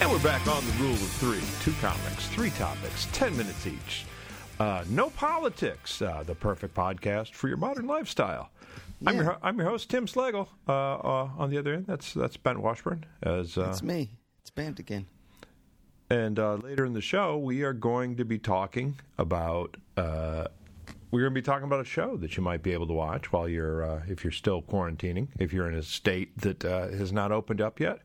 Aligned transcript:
And 0.00 0.10
we're 0.12 0.22
back 0.22 0.46
on 0.46 0.64
the 0.64 0.72
rule 0.74 0.92
of 0.92 1.10
three. 1.18 1.40
Two 1.60 1.76
comics, 1.80 2.28
three 2.28 2.50
topics, 2.50 3.08
10 3.12 3.36
minutes 3.36 3.66
each. 3.66 4.04
Uh, 4.60 4.84
no 4.90 5.10
politics, 5.10 6.00
uh, 6.00 6.22
the 6.24 6.34
perfect 6.36 6.74
podcast 6.74 7.34
for 7.34 7.48
your 7.48 7.56
modern 7.56 7.86
lifestyle. 7.88 8.50
I'm, 9.06 9.16
your, 9.16 9.38
I'm 9.42 9.58
your 9.58 9.68
host, 9.68 9.90
Tim 9.90 10.06
Slagle. 10.06 10.46
Uh, 10.68 10.72
uh, 10.72 11.28
on 11.36 11.50
the 11.50 11.58
other 11.58 11.74
end, 11.74 11.86
that's 11.86 12.14
that's 12.14 12.36
Ben 12.36 12.62
Washburn. 12.62 13.04
As 13.22 13.56
uh, 13.58 13.68
It's 13.70 13.82
me. 13.82 14.10
It's 14.40 14.50
Band 14.50 14.78
again. 14.78 15.06
And 16.10 16.38
uh, 16.38 16.54
later 16.54 16.84
in 16.84 16.94
the 16.94 17.00
show, 17.00 17.36
we 17.38 17.62
are 17.62 17.72
going 17.72 18.16
to 18.16 18.24
be 18.24 18.38
talking 18.38 18.98
about. 19.18 19.76
Uh, 19.96 20.46
we're 21.10 21.20
going 21.20 21.32
to 21.32 21.40
be 21.40 21.44
talking 21.44 21.64
about 21.64 21.80
a 21.80 21.84
show 21.84 22.16
that 22.18 22.36
you 22.36 22.42
might 22.42 22.62
be 22.62 22.72
able 22.72 22.86
to 22.86 22.92
watch 22.92 23.32
while 23.32 23.48
you're, 23.48 23.82
uh, 23.82 24.02
if 24.08 24.24
you're 24.24 24.30
still 24.30 24.60
quarantining, 24.60 25.28
if 25.38 25.54
you're 25.54 25.66
in 25.66 25.74
a 25.74 25.82
state 25.82 26.36
that 26.42 26.62
uh, 26.66 26.88
has 26.88 27.12
not 27.14 27.32
opened 27.32 27.62
up 27.62 27.80
yet. 27.80 28.00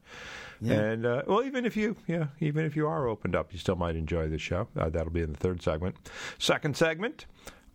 And 0.62 1.06
uh, 1.06 1.24
well, 1.28 1.44
even 1.44 1.66
if 1.66 1.76
you, 1.76 1.96
yeah, 2.08 2.28
even 2.40 2.66
if 2.66 2.76
you 2.76 2.88
are 2.88 3.08
opened 3.08 3.36
up, 3.36 3.52
you 3.54 3.60
still 3.60 3.76
might 3.76 3.96
enjoy 3.96 4.28
the 4.30 4.38
show. 4.38 4.68
Uh, 4.78 4.90
that'll 4.90 5.12
be 5.12 5.22
in 5.22 5.32
the 5.32 5.38
third 5.40 5.62
segment. 5.62 5.96
Second 6.40 6.76
segment, 6.78 7.26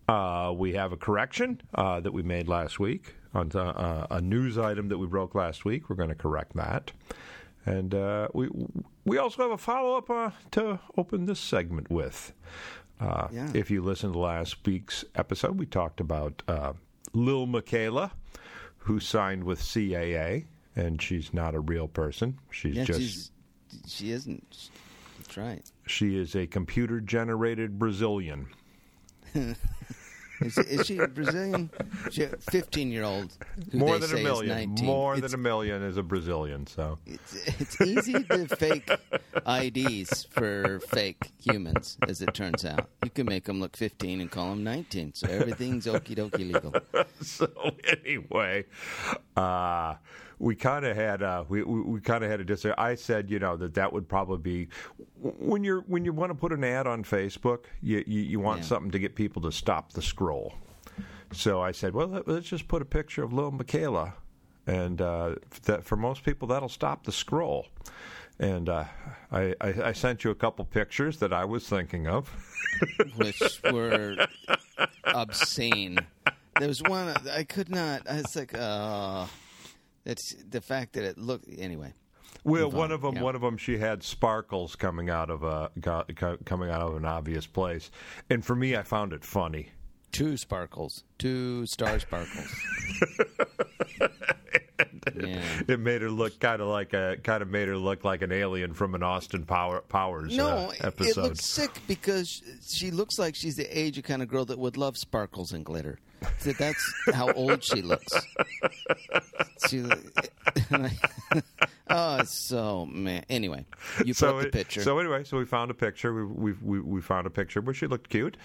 uh, 0.08 0.52
we 0.56 0.72
have 0.74 0.92
a 0.92 0.96
correction 0.96 1.60
uh, 1.74 2.00
that 2.00 2.12
we 2.12 2.22
made 2.22 2.48
last 2.48 2.78
week 2.80 3.14
on 3.34 3.50
uh, 3.54 4.06
a 4.10 4.20
news 4.20 4.56
item 4.56 4.88
that 4.88 4.98
we 4.98 5.06
broke 5.06 5.34
last 5.34 5.64
week. 5.64 5.88
We're 5.90 5.96
going 5.96 6.08
to 6.08 6.14
correct 6.14 6.54
that. 6.56 6.92
And 7.66 7.94
uh, 7.94 8.28
we 8.32 8.48
we 9.04 9.18
also 9.18 9.42
have 9.42 9.50
a 9.50 9.58
follow 9.58 9.98
up 9.98 10.08
uh, 10.08 10.30
to 10.52 10.78
open 10.96 11.26
this 11.26 11.40
segment 11.40 11.90
with. 11.90 12.32
Uh, 13.00 13.28
Yeah. 13.30 13.50
If 13.54 13.70
you 13.70 13.82
listened 13.82 14.14
to 14.14 14.18
last 14.18 14.56
week's 14.66 15.04
episode, 15.14 15.58
we 15.58 15.66
talked 15.66 16.00
about 16.00 16.42
uh, 16.48 16.72
Lil 17.12 17.46
Miquela, 17.46 18.12
who 18.78 18.98
signed 19.00 19.44
with 19.44 19.60
CAA, 19.60 20.46
and 20.78 21.02
she's 21.02 21.34
not 21.34 21.54
a 21.54 21.60
real 21.60 21.88
person. 21.88 22.38
She's 22.50 22.76
Yeah, 22.76 22.84
just 22.84 23.00
she's, 23.00 23.30
she 23.86 24.12
isn't. 24.12 24.70
That's 25.18 25.36
right. 25.36 25.62
she 25.86 26.16
is 26.16 26.34
a 26.34 26.46
computer 26.46 27.00
generated 27.00 27.78
Brazilian. 27.78 28.48
Is, 30.40 30.56
is 30.56 30.86
she 30.86 30.98
a 30.98 31.08
Brazilian? 31.08 31.68
She 32.12 32.24
15 32.26 32.92
year 32.92 33.02
old. 33.02 33.36
More 33.72 33.98
than 33.98 34.16
a 34.18 34.22
million. 34.22 34.70
More 34.80 35.14
it's, 35.14 35.22
than 35.22 35.34
a 35.34 35.42
million 35.42 35.82
is 35.82 35.96
a 35.96 36.02
Brazilian. 36.04 36.64
So 36.68 36.98
It's, 37.06 37.34
it's 37.60 37.80
easy 37.80 38.22
to 38.22 38.46
fake 38.46 38.88
IDs 39.46 40.28
for 40.30 40.78
fake 40.80 41.32
humans, 41.42 41.98
as 42.06 42.22
it 42.22 42.34
turns 42.34 42.64
out. 42.64 42.88
You 43.02 43.10
can 43.10 43.26
make 43.26 43.46
them 43.46 43.58
look 43.60 43.76
15 43.76 44.20
and 44.20 44.30
call 44.30 44.50
them 44.50 44.62
19, 44.62 45.14
so 45.14 45.26
everything's 45.28 45.86
okie 45.86 46.16
dokie 46.16 46.52
legal. 46.52 46.72
so 47.20 47.48
anyway, 48.04 48.64
uh, 49.36 49.94
we 50.38 50.54
kind 50.54 50.84
of 50.84 50.96
had 50.96 51.22
uh, 51.22 51.44
we 51.48 51.62
we, 51.62 51.80
we 51.82 52.00
kind 52.00 52.22
of 52.24 52.30
had 52.30 52.40
a 52.40 52.44
dis. 52.44 52.64
I 52.76 52.94
said, 52.94 53.30
you 53.30 53.38
know, 53.38 53.56
that 53.56 53.74
that 53.74 53.92
would 53.92 54.08
probably 54.08 54.38
be 54.38 54.68
when 55.20 55.64
you're 55.64 55.80
when 55.82 56.04
you 56.04 56.12
want 56.12 56.30
to 56.30 56.34
put 56.34 56.52
an 56.52 56.64
ad 56.64 56.86
on 56.86 57.04
Facebook, 57.04 57.64
you 57.82 58.04
you, 58.06 58.20
you 58.22 58.40
want 58.40 58.60
Yeah. 58.62 58.66
something 58.68 58.90
to 58.92 58.98
get 58.98 59.14
people 59.14 59.42
to 59.42 59.52
stop 59.52 59.92
the 59.92 60.02
scroll. 60.02 60.54
So 61.32 61.60
I 61.60 61.72
said, 61.72 61.92
well, 61.94 62.06
let, 62.06 62.26
let's 62.26 62.48
just 62.48 62.68
put 62.68 62.80
a 62.80 62.86
picture 62.86 63.22
of 63.22 63.32
Lil 63.32 63.52
Miquela, 63.52 64.14
and 64.66 65.00
uh, 65.02 65.34
that 65.64 65.84
for 65.84 65.96
most 65.96 66.24
people 66.24 66.48
that'll 66.48 66.68
stop 66.70 67.04
the 67.04 67.12
scroll. 67.12 67.66
And 68.40 68.68
uh, 68.68 68.84
I, 69.32 69.54
I, 69.60 69.74
I 69.86 69.92
sent 69.92 70.22
you 70.22 70.30
a 70.30 70.34
couple 70.36 70.64
pictures 70.64 71.18
that 71.18 71.32
I 71.32 71.44
was 71.44 71.68
thinking 71.68 72.06
of. 72.06 72.30
which 73.16 73.60
were 73.72 74.16
obscene. 75.04 75.98
There 76.58 76.68
was 76.68 76.82
one 76.82 77.14
I 77.30 77.44
could 77.44 77.68
not. 77.68 78.08
I 78.08 78.16
was 78.18 78.36
like, 78.36 78.54
uh, 78.56 79.26
that's 80.08 80.34
the 80.48 80.62
fact 80.62 80.94
that 80.94 81.04
it 81.04 81.18
looked. 81.18 81.44
Anyway, 81.58 81.92
Well, 82.42 82.70
one 82.70 82.90
of 82.92 83.02
them, 83.02 83.16
yeah. 83.16 83.22
one 83.22 83.34
of 83.34 83.42
them, 83.42 83.58
she 83.58 83.76
had 83.76 84.02
sparkles 84.02 84.74
coming 84.74 85.10
out 85.10 85.28
of 85.28 85.42
a 85.42 85.70
co- 85.82 86.04
co- 86.16 86.38
coming 86.46 86.70
out 86.70 86.80
of 86.80 86.96
an 86.96 87.04
obvious 87.04 87.46
place, 87.46 87.90
and 88.30 88.42
for 88.44 88.56
me, 88.56 88.74
I 88.74 88.82
found 88.84 89.12
it 89.12 89.22
funny. 89.22 89.68
two 90.10 90.38
sparkles, 90.38 91.04
two 91.18 91.66
star 91.66 91.98
sparkles. 92.00 92.54
yeah. 95.14 95.42
It 95.68 95.80
made 95.80 96.00
her 96.02 96.10
look 96.10 96.38
kind 96.40 96.62
of 96.62 96.68
like 96.68 96.94
a 96.94 97.16
kind 97.22 97.42
of 97.42 97.48
made 97.50 97.68
her 97.68 97.76
look 97.76 98.04
like 98.04 98.22
an 98.22 98.32
alien 98.32 98.72
from 98.72 98.94
an 98.94 99.02
Austin 99.02 99.44
Power, 99.44 99.80
Powers 99.82 100.34
No, 100.36 100.72
uh, 100.82 100.90
it 101.00 101.16
looks 101.16 101.44
sick 101.44 101.70
because 101.86 102.42
she 102.66 102.90
looks 102.90 103.18
like 103.18 103.34
she's 103.34 103.56
the 103.56 103.66
age 103.78 103.98
of 103.98 104.04
kind 104.04 104.22
of 104.22 104.28
girl 104.28 104.44
that 104.46 104.58
would 104.58 104.76
love 104.78 104.96
sparkles 104.96 105.52
and 105.52 105.64
glitter. 105.64 105.98
So 106.38 106.52
that's 106.52 106.94
how 107.12 107.32
old 107.32 107.62
she 107.62 107.82
looks. 107.82 108.12
She, 109.68 109.82
oh, 111.90 112.16
it's 112.18 112.32
so 112.32 112.86
man. 112.86 113.24
Anyway, 113.28 113.64
you 114.00 114.14
put 114.14 114.16
so 114.16 114.36
up 114.36 114.42
the 114.42 114.48
it- 114.48 114.52
picture. 114.52 114.82
So 114.82 114.98
anyway, 114.98 115.24
so 115.24 115.36
we 115.38 115.44
found 115.44 115.70
a 115.70 115.74
picture. 115.74 116.14
We 116.14 116.24
we 116.24 116.52
we, 116.62 116.80
we 116.80 117.00
found 117.00 117.26
a 117.26 117.30
picture 117.30 117.60
where 117.60 117.74
she 117.74 117.86
looked 117.86 118.08
cute, 118.08 118.36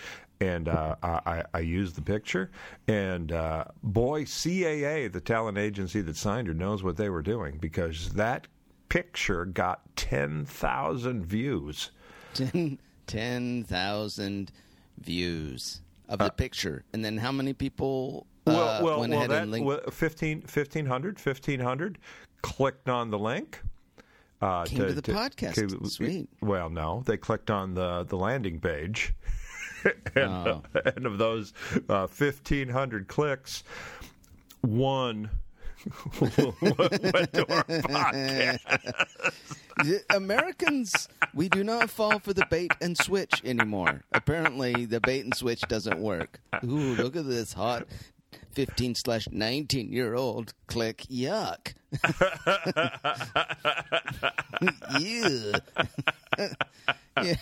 and 0.41 0.67
uh, 0.67 0.95
I 1.03 1.43
I 1.53 1.59
used 1.59 1.95
the 1.95 2.01
picture, 2.01 2.51
and 2.87 3.31
uh, 3.31 3.65
boy, 3.83 4.23
CAA, 4.23 5.11
the 5.11 5.21
talent 5.21 5.57
agency 5.57 6.01
that 6.01 6.15
signed 6.17 6.47
her, 6.47 6.53
knows 6.53 6.83
what 6.83 6.97
they 6.97 7.09
were 7.09 7.21
doing 7.21 7.57
because 7.57 8.09
that 8.13 8.47
picture 8.89 9.45
got 9.45 9.81
ten 9.95 10.45
thousand 10.45 11.25
views. 11.25 11.91
Ten 12.33 12.79
ten 13.07 13.63
thousand 13.63 14.51
views 14.99 15.81
of 16.09 16.19
the 16.19 16.29
picture, 16.29 16.83
and 16.93 17.03
then 17.03 17.17
how 17.17 17.31
many 17.31 17.53
people 17.53 18.27
uh, 18.47 18.51
Well, 18.51 18.83
well, 18.83 18.99
went 18.99 19.11
well, 19.11 19.19
ahead 19.19 19.31
that 19.31 19.43
and 19.43 19.51
linked? 19.51 19.65
well, 19.67 19.79
15, 19.89 20.41
1500, 20.41 21.19
1500 21.19 21.97
clicked 22.41 22.89
on 22.89 23.09
the 23.09 23.19
link. 23.19 23.61
Uh, 24.41 24.65
Came 24.65 24.79
to 24.79 24.93
the 24.93 25.01
podcast. 25.01 25.87
Sweet. 25.89 26.27
Well, 26.41 26.69
no, 26.69 27.01
they 27.05 27.15
clicked 27.15 27.49
on 27.49 27.73
the 27.73 28.03
the 28.03 28.17
landing 28.17 28.59
page, 28.59 29.13
and, 29.85 29.93
Oh. 30.17 30.63
uh, 30.75 30.81
and 30.97 31.05
of 31.05 31.17
those 31.17 31.53
uh, 31.87 32.07
fifteen 32.07 32.67
hundred 32.67 33.07
clicks, 33.07 33.63
one 34.61 35.29
to 35.83 37.45
our 37.49 37.63
podcast. 37.65 38.59
Americans, 40.09 41.07
we 41.33 41.49
do 41.49 41.63
not 41.63 41.89
fall 41.89 42.19
for 42.19 42.33
the 42.33 42.45
bait 42.49 42.71
and 42.81 42.97
switch 42.97 43.41
anymore. 43.43 44.03
Apparently, 44.11 44.85
the 44.85 44.99
bait 45.01 45.23
and 45.25 45.35
switch 45.35 45.61
doesn't 45.61 45.99
work. 45.99 46.39
Ooh, 46.63 46.95
look 46.95 47.15
at 47.15 47.27
this 47.27 47.53
hot 47.53 47.87
15 48.51 48.95
slash 48.95 49.27
19 49.31 49.91
year 49.91 50.15
old. 50.15 50.53
Click, 50.67 51.03
yuck. 51.09 51.73
Yeah. 57.21 57.35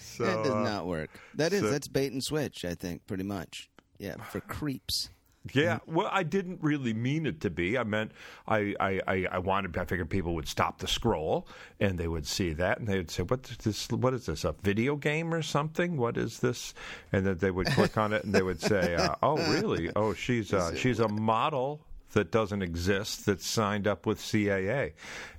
So, 0.00 0.24
that 0.24 0.42
does 0.44 0.52
uh, 0.52 0.62
not 0.62 0.86
work. 0.86 1.10
That 1.34 1.52
is, 1.52 1.60
so- 1.60 1.70
that's 1.70 1.88
bait 1.88 2.12
and 2.12 2.22
switch, 2.24 2.64
I 2.64 2.74
think, 2.74 3.06
pretty 3.06 3.24
much. 3.24 3.68
Yeah, 3.98 4.16
for 4.30 4.40
creeps. 4.40 5.10
Yeah, 5.54 5.78
well, 5.86 6.08
I 6.12 6.22
didn't 6.22 6.58
really 6.62 6.92
mean 6.92 7.24
it 7.24 7.40
to 7.40 7.50
be. 7.50 7.78
I 7.78 7.82
meant 7.82 8.12
I, 8.46 8.74
I, 8.78 9.00
I, 9.06 9.26
I 9.32 9.38
wanted. 9.38 9.76
I 9.78 9.86
figured 9.86 10.10
people 10.10 10.34
would 10.34 10.46
stop 10.46 10.78
the 10.78 10.86
scroll 10.86 11.48
and 11.80 11.96
they 11.98 12.08
would 12.08 12.26
see 12.26 12.52
that 12.54 12.78
and 12.78 12.86
they 12.86 12.98
would 12.98 13.10
say, 13.10 13.22
"What 13.22 13.44
this? 13.44 13.88
What 13.90 14.12
is 14.12 14.26
this? 14.26 14.44
A 14.44 14.54
video 14.62 14.96
game 14.96 15.32
or 15.32 15.40
something? 15.40 15.96
What 15.96 16.18
is 16.18 16.40
this?" 16.40 16.74
And 17.12 17.26
then 17.26 17.38
they 17.38 17.50
would 17.50 17.68
click 17.68 17.96
on 17.96 18.12
it 18.12 18.24
and 18.24 18.34
they 18.34 18.42
would 18.42 18.60
say, 18.60 18.94
uh, 18.96 19.14
"Oh, 19.22 19.36
really? 19.54 19.90
Oh, 19.96 20.12
she's 20.12 20.52
uh, 20.52 20.74
she's 20.74 21.00
a 21.00 21.08
model." 21.08 21.80
That 22.12 22.32
doesn't 22.32 22.62
exist. 22.62 23.26
That's 23.26 23.46
signed 23.46 23.86
up 23.86 24.04
with 24.04 24.18
CAA, 24.18 24.92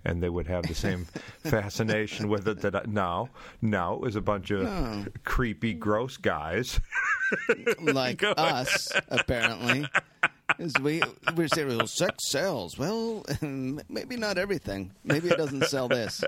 and 0.05 0.23
they 0.23 0.29
would 0.29 0.47
have 0.47 0.67
the 0.67 0.75
same 0.75 1.05
fascination 1.43 2.29
with 2.29 2.47
it. 2.47 2.61
That 2.61 2.75
I, 2.75 2.83
no, 2.87 3.29
no, 3.61 3.95
it 3.95 4.01
was 4.01 4.15
a 4.15 4.21
bunch 4.21 4.51
of 4.51 5.09
creepy, 5.23 5.73
gross 5.73 6.17
guys. 6.17 6.79
like 7.81 8.23
us, 8.23 8.91
apparently. 9.09 9.85
We 10.81 11.01
we're 11.35 11.47
saying 11.47 11.67
well, 11.67 11.87
sex 11.87 12.29
sells. 12.29 12.77
Well, 12.77 13.25
maybe 13.41 14.17
not 14.17 14.37
everything. 14.37 14.91
Maybe 15.03 15.29
it 15.29 15.37
doesn't 15.37 15.65
sell 15.65 15.87
this. 15.87 16.23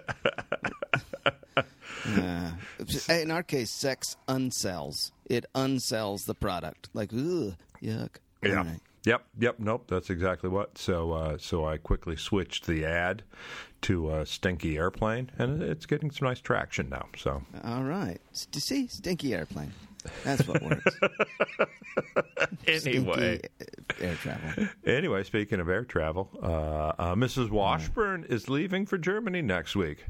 Uh, 2.06 2.52
in 3.10 3.32
our 3.32 3.44
case, 3.44 3.72
sex 3.72 4.18
unsells. 4.28 5.12
It 5.26 5.46
unsells 5.56 6.24
the 6.26 6.36
product. 6.36 6.90
Like, 6.94 7.14
ugh, 7.14 7.56
yuck. 7.82 8.16
Yeah. 8.42 8.56
Right. 8.56 8.80
Yep. 9.06 9.26
Yep. 9.40 9.56
Nope. 9.60 9.86
That's 9.90 10.10
exactly 10.10 10.50
what. 10.50 10.78
So, 10.78 11.12
uh, 11.12 11.38
so 11.38 11.66
I 11.66 11.78
quickly 11.78 12.16
switched 12.16 12.68
the 12.68 12.86
ad 12.86 13.24
to 13.82 14.14
a 14.16 14.26
Stinky 14.26 14.78
Airplane, 14.78 15.30
and 15.38 15.62
it's 15.62 15.86
getting 15.86 16.10
some 16.10 16.28
nice 16.28 16.40
traction 16.40 16.90
now. 16.90 17.08
So, 17.18 17.44
All 17.64 17.84
right. 17.84 18.20
To 18.52 18.62
see 18.62 18.88
stinky 18.88 19.34
airplane. 19.34 19.74
That's 20.24 20.48
what 20.48 20.62
works. 20.62 20.98
anyway, 22.68 23.40
Stinky 23.40 23.50
air 24.02 24.16
travel. 24.16 24.68
anyway, 24.86 25.24
speaking 25.24 25.60
of 25.60 25.70
air 25.70 25.84
travel, 25.84 26.30
uh, 26.42 26.48
uh, 27.02 27.16
Mrs. 27.16 27.50
Washburn 27.50 28.26
is 28.30 28.50
leaving 28.50 28.86
for 28.86 28.98
Germany 28.98 29.42
next 29.42 29.76
week. 29.76 30.06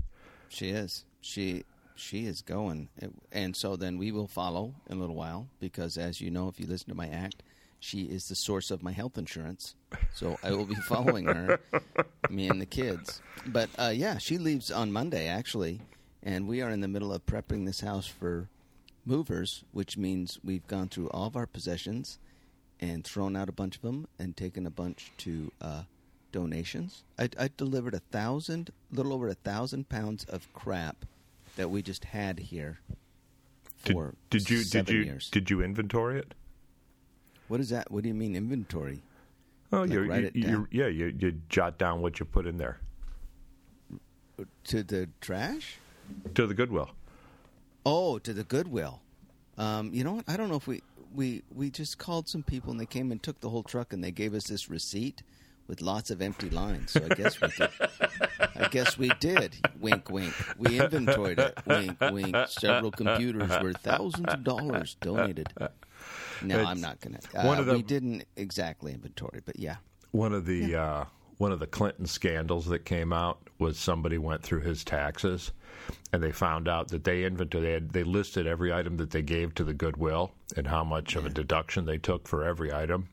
She 0.49 0.69
is. 0.69 1.05
She 1.21 1.63
she 1.95 2.25
is 2.25 2.41
going, 2.41 2.89
and 3.31 3.55
so 3.55 3.75
then 3.75 3.97
we 3.97 4.11
will 4.11 4.27
follow 4.27 4.73
in 4.89 4.97
a 4.97 4.99
little 4.99 5.15
while 5.15 5.47
because, 5.59 5.97
as 5.97 6.21
you 6.21 6.31
know, 6.31 6.47
if 6.47 6.59
you 6.59 6.65
listen 6.65 6.89
to 6.89 6.95
my 6.95 7.07
act, 7.07 7.43
she 7.83 8.03
is 8.03 8.29
the 8.29 8.35
source 8.35 8.71
of 8.71 8.81
my 8.81 8.93
health 8.93 9.17
insurance. 9.17 9.75
So 10.13 10.37
I 10.41 10.51
will 10.51 10.65
be 10.65 10.75
following 10.87 11.25
her, 11.25 11.59
me 12.29 12.47
and 12.47 12.61
the 12.61 12.65
kids. 12.65 13.21
But 13.45 13.69
uh, 13.77 13.91
yeah, 13.93 14.17
she 14.19 14.37
leaves 14.37 14.71
on 14.71 14.91
Monday 14.93 15.27
actually, 15.27 15.81
and 16.23 16.47
we 16.47 16.61
are 16.61 16.69
in 16.69 16.79
the 16.79 16.87
middle 16.87 17.11
of 17.11 17.25
prepping 17.25 17.65
this 17.65 17.81
house 17.81 18.07
for 18.07 18.47
movers, 19.05 19.65
which 19.73 19.97
means 19.97 20.39
we've 20.43 20.65
gone 20.67 20.87
through 20.87 21.09
all 21.09 21.27
of 21.27 21.35
our 21.35 21.45
possessions 21.45 22.19
and 22.79 23.03
thrown 23.03 23.35
out 23.35 23.49
a 23.49 23.53
bunch 23.53 23.75
of 23.75 23.81
them 23.81 24.07
and 24.17 24.37
taken 24.37 24.65
a 24.65 24.71
bunch 24.71 25.11
to 25.17 25.51
uh, 25.61 25.83
donations. 26.31 27.03
I, 27.19 27.29
I 27.37 27.49
delivered 27.57 27.93
a 27.93 27.99
thousand, 27.99 28.71
little 28.91 29.11
over 29.13 29.27
a 29.27 29.33
thousand 29.33 29.89
pounds 29.89 30.23
of 30.23 30.51
crap 30.53 31.05
that 31.57 31.69
we 31.69 31.81
just 31.81 32.05
had 32.05 32.39
here 32.39 32.79
Did, 33.83 33.93
for 33.93 34.15
did 34.29 34.49
you 34.49 34.63
seven 34.63 34.85
did 34.85 34.95
you 34.95 35.03
years. 35.03 35.29
did 35.29 35.49
you 35.49 35.61
inventory 35.61 36.19
it? 36.19 36.33
What 37.47 37.59
is 37.59 37.69
that? 37.69 37.91
What 37.91 38.03
do 38.03 38.09
you 38.09 38.15
mean 38.15 38.35
inventory? 38.35 39.01
Oh, 39.71 39.81
Like, 39.81 39.89
you, 39.91 40.03
write 40.09 40.21
you, 40.21 40.27
it 40.27 40.35
you 40.35 40.43
down? 40.43 40.67
yeah, 40.71 40.87
you, 40.87 41.13
you 41.17 41.31
jot 41.49 41.77
down 41.77 42.01
what 42.01 42.19
you 42.19 42.25
put 42.25 42.45
in 42.45 42.57
there 42.57 42.79
To 44.65 44.83
the 44.83 45.09
trash? 45.21 45.77
to 46.35 46.45
the 46.47 46.53
Goodwill. 46.53 46.89
Oh, 47.85 48.19
to 48.19 48.33
the 48.33 48.43
Goodwill. 48.43 49.01
Um, 49.57 49.93
you 49.93 50.03
know 50.03 50.13
what? 50.13 50.25
I 50.27 50.37
don't 50.37 50.49
know 50.49 50.55
if 50.57 50.67
we 50.67 50.81
we 51.15 51.43
we 51.53 51.69
just 51.69 51.97
called 51.97 52.27
some 52.27 52.43
people 52.43 52.71
and 52.71 52.79
they 52.79 52.85
came 52.85 53.11
and 53.11 53.21
took 53.21 53.39
the 53.39 53.49
whole 53.49 53.63
truck 53.63 53.93
and 53.93 54.03
they 54.03 54.11
gave 54.11 54.33
us 54.33 54.45
this 54.47 54.69
receipt 54.69 55.21
with 55.67 55.81
lots 55.81 56.09
of 56.11 56.21
empty 56.21 56.49
lines. 56.49 56.91
So 56.91 57.05
I 57.09 57.13
guess 57.13 57.39
we 57.39 57.47
did. 57.49 57.69
I 58.55 58.67
guess 58.69 58.97
we 58.97 59.09
did. 59.19 59.55
Wink, 59.79 60.09
wink. 60.09 60.33
We 60.57 60.79
inventoried 60.79 61.39
it. 61.39 61.57
Wink, 61.65 61.99
wink. 62.01 62.35
Several 62.47 62.91
computers 62.91 63.49
worth 63.61 63.77
thousands 63.77 64.33
of 64.33 64.43
dollars 64.43 64.97
donated. 65.01 65.53
No, 66.41 66.59
It's 66.59 66.69
I'm 66.69 66.81
not 66.81 66.99
gonna. 66.99 67.19
Uh, 67.35 67.43
one 67.43 67.59
of 67.59 67.65
the- 67.65 67.73
we 67.73 67.81
didn't 67.83 68.25
exactly 68.35 68.93
inventory, 68.93 69.41
but 69.45 69.59
yeah. 69.59 69.77
One 70.11 70.33
of 70.33 70.45
the 70.45 70.75
uh, 70.75 71.05
one 71.37 71.51
of 71.51 71.59
the 71.59 71.67
Clinton 71.67 72.05
scandals 72.05 72.65
that 72.67 72.85
came 72.85 73.11
out 73.11 73.49
was 73.59 73.77
somebody 73.77 74.17
went 74.17 74.43
through 74.43 74.61
his 74.61 74.83
taxes, 74.83 75.51
and 76.11 76.21
they 76.21 76.31
found 76.31 76.67
out 76.67 76.89
that 76.89 77.03
they 77.03 77.23
inventory 77.23 77.63
they, 77.63 77.71
had, 77.73 77.91
they 77.91 78.03
listed 78.03 78.45
every 78.47 78.71
item 78.71 78.97
that 78.97 79.09
they 79.11 79.21
gave 79.21 79.55
to 79.55 79.63
the 79.63 79.73
Goodwill 79.73 80.31
and 80.55 80.67
how 80.67 80.83
much 80.83 81.15
of 81.15 81.25
a 81.25 81.29
deduction 81.29 81.85
they 81.85 81.97
took 81.97 82.27
for 82.27 82.43
every 82.43 82.71
item. 82.71 83.09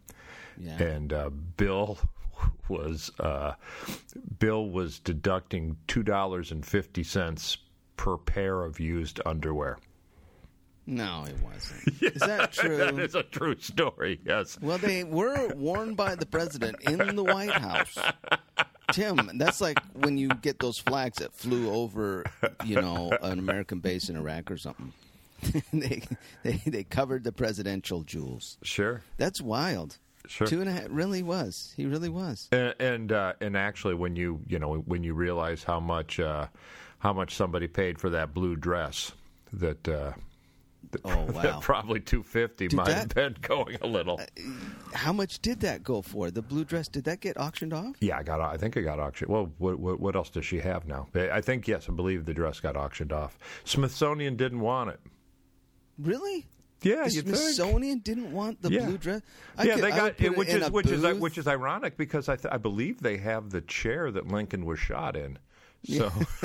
Yeah. 0.58 0.82
And 0.82 1.12
uh, 1.12 1.30
Bill 1.30 1.98
was 2.68 3.10
uh, 3.18 3.54
Bill 4.38 4.68
was 4.68 4.98
deducting 4.98 5.76
two 5.86 6.02
dollars 6.02 6.50
and 6.52 6.64
fifty 6.64 7.02
cents 7.02 7.56
per 7.96 8.16
pair 8.16 8.62
of 8.64 8.78
used 8.80 9.20
underwear. 9.24 9.78
No, 10.90 11.24
it 11.28 11.36
wasn't. 11.40 12.02
Is 12.14 12.20
that 12.20 12.50
true? 12.52 12.78
That 12.78 12.98
is 12.98 13.14
a 13.14 13.22
true 13.22 13.56
story. 13.60 14.20
Yes. 14.26 14.58
Well, 14.60 14.76
they 14.76 15.04
were 15.04 15.48
worn 15.54 15.94
by 15.94 16.16
the 16.16 16.26
president 16.26 16.80
in 16.82 17.14
the 17.14 17.22
White 17.22 17.52
House. 17.52 17.96
Tim, 18.90 19.30
that's 19.34 19.60
like 19.60 19.78
when 19.94 20.18
you 20.18 20.28
get 20.28 20.58
those 20.58 20.78
flags 20.78 21.18
that 21.18 21.32
flew 21.32 21.70
over, 21.70 22.24
you 22.64 22.80
know, 22.80 23.12
an 23.22 23.38
American 23.38 23.78
base 23.78 24.08
in 24.08 24.16
Iraq 24.16 24.50
or 24.50 24.56
something. 24.56 24.92
they, 25.72 26.02
they 26.42 26.60
they 26.66 26.82
covered 26.82 27.22
the 27.22 27.32
presidential 27.32 28.02
jewels. 28.02 28.58
Sure. 28.62 29.02
That's 29.16 29.40
wild. 29.40 29.96
Sure. 30.26 30.46
Two 30.46 30.60
and 30.60 30.68
a 30.68 30.72
half. 30.72 30.86
Really 30.90 31.22
was. 31.22 31.72
He 31.76 31.86
really 31.86 32.08
was. 32.08 32.48
And 32.50 32.74
and, 32.80 33.12
uh, 33.12 33.34
and 33.40 33.56
actually, 33.56 33.94
when 33.94 34.16
you 34.16 34.40
you 34.48 34.58
know 34.58 34.74
when 34.78 35.04
you 35.04 35.14
realize 35.14 35.62
how 35.62 35.78
much 35.78 36.18
uh, 36.18 36.48
how 36.98 37.12
much 37.12 37.36
somebody 37.36 37.68
paid 37.68 37.98
for 37.98 38.10
that 38.10 38.34
blue 38.34 38.56
dress, 38.56 39.12
that 39.52 39.88
uh, 39.88 40.12
Oh 41.04 41.24
wow. 41.32 41.60
probably 41.60 42.00
two 42.00 42.22
fifty 42.24 42.68
might 42.74 42.88
have 42.88 43.08
been 43.10 43.36
going 43.42 43.78
a 43.80 43.86
little. 43.86 44.20
Uh, 44.20 44.24
how 44.92 45.12
much 45.12 45.38
did 45.40 45.60
that 45.60 45.84
go 45.84 46.02
for? 46.02 46.30
The 46.32 46.42
blue 46.42 46.64
dress. 46.64 46.88
Did 46.88 47.04
that 47.04 47.20
get 47.20 47.36
auctioned 47.38 47.72
off? 47.72 47.94
Yeah, 48.00 48.18
I 48.18 48.22
got. 48.24 48.40
I 48.40 48.56
think 48.56 48.76
I 48.76 48.80
got 48.80 48.98
auctioned. 48.98 49.30
Well, 49.30 49.52
what, 49.58 49.78
what 49.78 50.00
what 50.00 50.16
else 50.16 50.30
does 50.30 50.44
she 50.44 50.58
have 50.58 50.86
now? 50.88 51.06
I 51.14 51.40
think 51.40 51.68
yes, 51.68 51.86
I 51.88 51.92
believe 51.92 52.24
the 52.24 52.34
dress 52.34 52.58
got 52.58 52.76
auctioned 52.76 53.12
off. 53.12 53.38
Smithsonian 53.64 54.36
didn't 54.36 54.60
want 54.60 54.90
it. 54.90 55.00
Really? 55.98 56.46
Yeah, 56.82 57.04
The 57.06 57.12
you 57.12 57.22
think? 57.22 57.36
Smithsonian 57.36 57.98
didn't 57.98 58.32
want 58.32 58.62
the 58.62 58.70
Yeah. 58.72 58.86
blue 58.86 58.98
dress. 58.98 59.20
I 59.58 59.64
yeah, 59.64 59.74
could- 59.74 59.84
they 59.84 59.90
got 59.90 60.06
it, 60.18 60.20
it 60.24 60.36
which 60.36 60.48
in 60.48 60.62
is 60.62 60.70
which 60.70 60.86
is 60.90 61.02
which 61.20 61.38
is 61.38 61.46
ironic 61.46 61.96
because 61.96 62.28
I 62.28 62.36
th- 62.36 62.52
I 62.52 62.56
believe 62.56 63.00
they 63.00 63.18
have 63.18 63.50
the 63.50 63.60
chair 63.60 64.10
that 64.10 64.26
Lincoln 64.28 64.64
was 64.64 64.78
shot 64.80 65.14
in. 65.14 65.38
So 65.84 66.10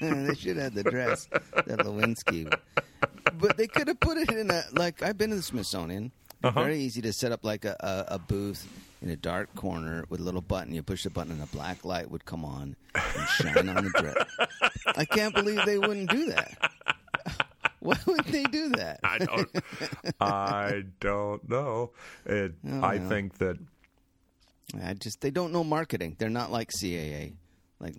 they 0.00 0.34
should 0.36 0.56
have 0.58 0.74
the 0.74 0.84
dress 0.84 1.28
that 1.52 1.78
Lewinsky. 1.80 2.50
But 3.46 3.58
they 3.58 3.66
could 3.66 3.88
have 3.88 4.00
put 4.00 4.16
it 4.16 4.30
in 4.30 4.50
a 4.50 4.62
like 4.72 5.02
I've 5.02 5.18
been 5.18 5.28
to 5.28 5.36
the 5.36 5.42
Smithsonian. 5.42 6.12
Uh-huh. 6.42 6.62
Very 6.62 6.78
easy 6.78 7.02
to 7.02 7.12
set 7.12 7.30
up 7.30 7.44
like 7.44 7.66
a, 7.66 7.76
a, 7.80 8.14
a 8.14 8.18
booth 8.18 8.66
in 9.02 9.10
a 9.10 9.16
dark 9.16 9.54
corner 9.54 10.06
with 10.08 10.20
a 10.20 10.22
little 10.22 10.40
button. 10.40 10.74
You 10.74 10.82
push 10.82 11.02
the 11.04 11.10
button 11.10 11.32
and 11.32 11.42
a 11.42 11.46
black 11.46 11.84
light 11.84 12.10
would 12.10 12.24
come 12.24 12.44
on 12.44 12.74
and 12.94 13.28
shine 13.28 13.68
on 13.68 13.84
the 13.84 13.90
dress. 13.98 14.50
I 14.96 15.04
can't 15.04 15.34
believe 15.34 15.62
they 15.66 15.78
wouldn't 15.78 16.08
do 16.10 16.26
that. 16.26 16.72
Why 17.80 17.98
would 18.06 18.24
they 18.24 18.44
do 18.44 18.70
that? 18.70 19.00
I 19.04 19.18
don't 19.18 19.50
I 20.20 20.84
don't 21.00 21.46
know. 21.46 21.90
It, 22.24 22.54
I 22.66 22.96
know. 22.96 23.08
think 23.10 23.36
that 23.38 23.58
I 24.82 24.94
just 24.94 25.20
they 25.20 25.30
don't 25.30 25.52
know 25.52 25.64
marketing. 25.64 26.16
They're 26.18 26.30
not 26.30 26.50
like 26.50 26.70
CAA. 26.70 27.34
Like 27.84 27.96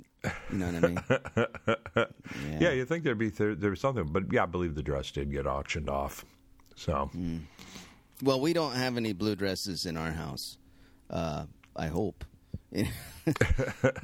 you 0.52 0.58
know 0.58 0.72
what 0.72 0.84
I 0.84 2.06
mean? 2.48 2.60
yeah, 2.60 2.72
you 2.72 2.86
think 2.86 3.04
there'd 3.04 3.20
be 3.20 3.30
there, 3.30 3.54
there's 3.54 3.80
something, 3.80 4.06
but 4.06 4.24
yeah, 4.32 4.44
I 4.44 4.46
believe 4.48 4.74
the 4.74 4.82
dress 4.82 5.12
did 5.12 5.32
get 5.32 5.46
auctioned 5.46 5.90
off. 5.90 6.26
So 6.76 7.10
Hmm. 7.14 7.38
Well, 8.24 8.42
we 8.42 8.54
don't 8.54 8.74
have 8.74 8.98
any 8.98 9.14
blue 9.14 9.36
dresses 9.36 9.86
in 9.86 9.96
our 9.96 10.12
house. 10.12 10.58
Uh, 11.10 11.46
I 11.76 11.88
hope. 11.88 12.26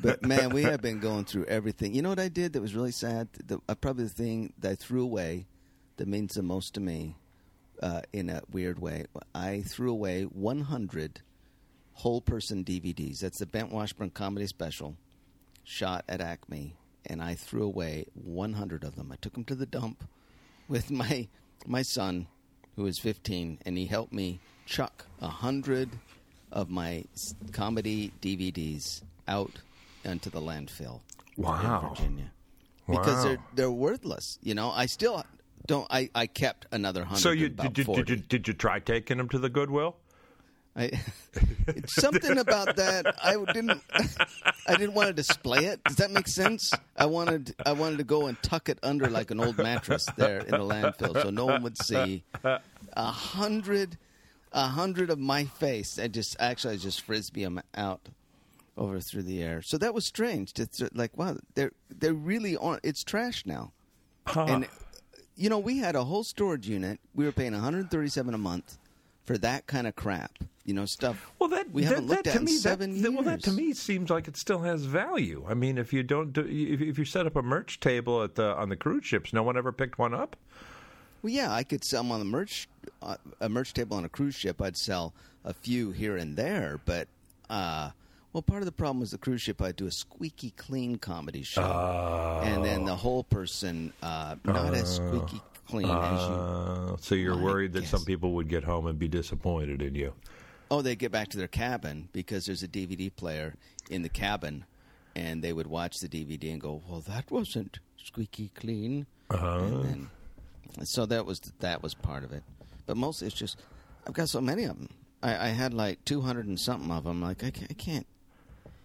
but 0.01 0.23
man, 0.23 0.49
we 0.49 0.63
have 0.63 0.81
been 0.81 0.99
going 0.99 1.25
through 1.25 1.45
everything. 1.45 1.95
You 1.95 2.01
know 2.01 2.09
what 2.09 2.19
I 2.19 2.27
did 2.27 2.53
that 2.53 2.61
was 2.61 2.75
really 2.75 2.91
sad? 2.91 3.29
The, 3.45 3.59
uh, 3.67 3.75
probably 3.75 4.03
the 4.03 4.09
thing 4.11 4.53
that 4.59 4.71
I 4.71 4.75
threw 4.75 5.01
away 5.01 5.47
that 5.97 6.07
means 6.07 6.35
the 6.35 6.43
most 6.43 6.73
to 6.75 6.79
me 6.79 7.15
uh, 7.81 8.01
in 8.13 8.29
a 8.29 8.41
weird 8.51 8.79
way. 8.79 9.05
I 9.33 9.61
threw 9.61 9.91
away 9.91 10.23
100 10.23 11.21
whole 11.93 12.21
person 12.21 12.63
DVDs. 12.63 13.19
That's 13.19 13.39
the 13.39 13.45
Bent 13.45 13.71
Washburn 13.71 14.11
comedy 14.11 14.47
special 14.47 14.97
shot 15.63 16.03
at 16.07 16.21
Acme. 16.21 16.75
And 17.05 17.21
I 17.21 17.33
threw 17.35 17.63
away 17.63 18.05
100 18.13 18.83
of 18.83 18.95
them. 18.95 19.11
I 19.11 19.15
took 19.15 19.33
them 19.33 19.43
to 19.45 19.55
the 19.55 19.65
dump 19.65 20.03
with 20.67 20.91
my 21.01 21.27
my 21.65 21.81
son, 21.83 22.27
who 22.75 22.85
is 22.85 22.99
15, 22.99 23.59
and 23.65 23.77
he 23.77 23.85
helped 23.85 24.13
me 24.13 24.39
chuck 24.65 25.05
a 25.21 25.27
hundred 25.27 25.89
of 26.51 26.69
my 26.69 27.03
comedy 27.51 28.11
DVDs 28.21 29.01
out 29.27 29.51
into 30.03 30.29
the 30.29 30.41
landfill 30.41 31.01
Wow. 31.37 31.81
in 31.83 31.89
Virginia 31.89 32.31
because 32.87 33.15
Wow. 33.17 33.23
they're 33.23 33.39
they're 33.55 33.71
worthless. 33.71 34.37
You 34.41 34.53
know, 34.55 34.69
I 34.71 34.85
still 34.85 35.23
don't. 35.67 35.87
I, 35.91 36.09
I 36.15 36.27
kept 36.27 36.65
another 36.71 37.03
hundred. 37.05 37.21
so 37.21 37.31
you 37.31 37.49
did 37.49 37.77
you, 37.77 37.83
40. 37.83 38.03
did 38.03 38.09
you 38.09 38.25
did 38.27 38.47
you 38.47 38.53
try 38.53 38.79
taking 38.79 39.17
them 39.17 39.29
to 39.29 39.39
the 39.39 39.49
Goodwill? 39.49 39.95
I, 40.75 40.91
it's 41.67 41.95
something 42.01 42.37
about 42.37 42.77
that. 42.77 43.15
I 43.21 43.35
didn't. 43.53 43.81
I 44.67 44.75
didn't 44.75 44.93
want 44.93 45.07
to 45.07 45.13
display 45.13 45.65
it. 45.65 45.83
Does 45.83 45.97
that 45.97 46.11
make 46.11 46.27
sense? 46.27 46.71
I 46.95 47.07
wanted. 47.07 47.53
I 47.65 47.73
wanted 47.73 47.97
to 47.97 48.03
go 48.03 48.27
and 48.27 48.41
tuck 48.41 48.69
it 48.69 48.79
under 48.81 49.09
like 49.09 49.31
an 49.31 49.39
old 49.39 49.57
mattress 49.57 50.05
there 50.17 50.39
in 50.39 50.51
the 50.51 50.57
landfill, 50.59 51.21
so 51.21 51.29
no 51.29 51.45
one 51.45 51.63
would 51.63 51.77
see 51.77 52.23
a 52.43 53.11
hundred, 53.11 53.97
a 54.53 54.67
hundred 54.67 55.09
of 55.09 55.19
my 55.19 55.45
face. 55.45 55.99
I 55.99 56.07
just 56.07 56.37
actually 56.39 56.75
I 56.75 56.77
just 56.77 57.01
frisbee 57.01 57.43
them 57.43 57.61
out 57.75 58.07
over 58.77 58.99
through 59.01 59.23
the 59.23 59.43
air. 59.43 59.61
So 59.61 59.77
that 59.77 59.93
was 59.93 60.05
strange. 60.05 60.53
To 60.53 60.65
th- 60.65 60.91
like, 60.93 61.17
wow, 61.17 61.37
they're 61.55 61.71
they 61.89 62.11
really 62.11 62.55
aren't. 62.55 62.85
It's 62.85 63.03
trash 63.03 63.45
now. 63.45 63.73
And 64.47 64.67
you 65.35 65.49
know, 65.49 65.59
we 65.59 65.79
had 65.79 65.95
a 65.95 66.05
whole 66.05 66.23
storage 66.23 66.69
unit. 66.69 66.99
We 67.13 67.25
were 67.25 67.31
paying 67.33 67.51
137 67.51 68.33
a 68.33 68.37
month 68.37 68.77
for 69.25 69.37
that 69.39 69.67
kind 69.67 69.87
of 69.87 69.95
crap. 69.95 70.31
You 70.65 70.75
know, 70.75 70.85
stuff. 70.85 71.31
Well, 71.39 71.49
that 71.49 71.71
we 71.71 71.83
haven't 71.83 72.07
looked 72.07 72.25
that 72.25 72.29
at 72.29 72.33
to 72.33 72.39
in 72.39 72.45
me 72.45 72.51
seven 72.51 72.91
that, 72.91 72.99
years. 72.99 73.13
well 73.13 73.23
that 73.23 73.41
to 73.43 73.51
me 73.51 73.73
seems 73.73 74.11
like 74.11 74.27
it 74.27 74.37
still 74.37 74.59
has 74.59 74.85
value. 74.85 75.43
I 75.49 75.55
mean, 75.55 75.79
if 75.79 75.91
you 75.91 76.03
don't 76.03 76.33
do, 76.33 76.41
if, 76.41 76.81
if 76.81 76.99
you 76.99 77.05
set 77.05 77.25
up 77.25 77.35
a 77.35 77.41
merch 77.41 77.79
table 77.79 78.21
at 78.21 78.35
the 78.35 78.55
on 78.55 78.69
the 78.69 78.75
cruise 78.75 79.05
ships, 79.05 79.33
no 79.33 79.41
one 79.41 79.57
ever 79.57 79.71
picked 79.71 79.97
one 79.97 80.13
up. 80.13 80.35
Well, 81.23 81.31
yeah, 81.31 81.51
I 81.51 81.63
could 81.63 81.83
sell 81.83 82.03
them 82.03 82.11
on 82.11 82.19
the 82.19 82.25
merch, 82.25 82.67
uh, 83.01 83.17
a 83.39 83.49
merch 83.49 83.73
table 83.73 83.97
on 83.97 84.05
a 84.05 84.09
cruise 84.09 84.35
ship. 84.35 84.61
I'd 84.61 84.77
sell 84.77 85.13
a 85.43 85.53
few 85.53 85.91
here 85.91 86.17
and 86.17 86.35
there, 86.35 86.79
but 86.85 87.07
uh, 87.49 87.91
well, 88.33 88.41
part 88.41 88.61
of 88.61 88.65
the 88.65 88.71
problem 88.71 88.99
was 88.99 89.11
the 89.11 89.17
cruise 89.17 89.41
ship. 89.41 89.61
I'd 89.61 89.75
do 89.75 89.87
a 89.87 89.91
squeaky 89.91 90.51
clean 90.51 90.97
comedy 90.97 91.43
show, 91.43 92.41
and 92.43 92.63
then 92.63 92.85
the 92.85 92.95
whole 92.95 93.23
person 93.23 93.93
uh, 94.01 94.35
not 94.45 94.73
as 94.73 94.95
squeaky 94.95 95.41
clean 95.67 95.89
as 95.89 96.21
you. 96.21 96.35
Uh, 96.35 96.97
so 96.99 97.15
you're 97.15 97.37
worried 97.37 97.73
that 97.73 97.85
some 97.85 98.05
people 98.05 98.33
would 98.33 98.47
get 98.47 98.63
home 98.63 98.87
and 98.87 98.97
be 98.97 99.07
disappointed 99.07 99.81
in 99.81 99.95
you. 99.95 100.13
Oh, 100.71 100.81
they 100.81 100.95
get 100.95 101.11
back 101.11 101.27
to 101.29 101.37
their 101.37 101.49
cabin 101.49 102.07
because 102.13 102.45
there's 102.45 102.63
a 102.63 102.67
DVD 102.67 103.13
player 103.13 103.55
in 103.89 104.03
the 104.03 104.09
cabin, 104.09 104.63
and 105.15 105.43
they 105.43 105.51
would 105.51 105.67
watch 105.67 105.99
the 105.99 106.07
DVD 106.07 106.51
and 106.53 106.61
go, 106.61 106.81
"Well, 106.87 107.01
that 107.01 107.29
wasn't 107.29 107.79
squeaky 107.97 108.51
clean." 108.55 109.05
Uh-huh. 109.29 109.59
And 109.59 109.83
then, 109.83 110.85
so 110.85 111.05
that 111.05 111.25
was 111.25 111.41
that 111.59 111.83
was 111.83 111.93
part 111.93 112.23
of 112.23 112.31
it, 112.31 112.43
but 112.85 112.95
mostly 112.95 113.27
it's 113.27 113.35
just 113.35 113.57
I've 114.07 114.13
got 114.13 114.29
so 114.29 114.39
many 114.39 114.63
of 114.63 114.77
them. 114.77 114.89
I, 115.21 115.47
I 115.47 115.49
had 115.49 115.73
like 115.73 116.03
two 116.05 116.21
hundred 116.21 116.47
and 116.47 116.59
something 116.59 116.89
of 116.89 117.03
them. 117.03 117.21
Like 117.21 117.43
I 117.43 117.51
can't, 117.51 117.69
I 117.69 117.73
can't. 117.73 118.07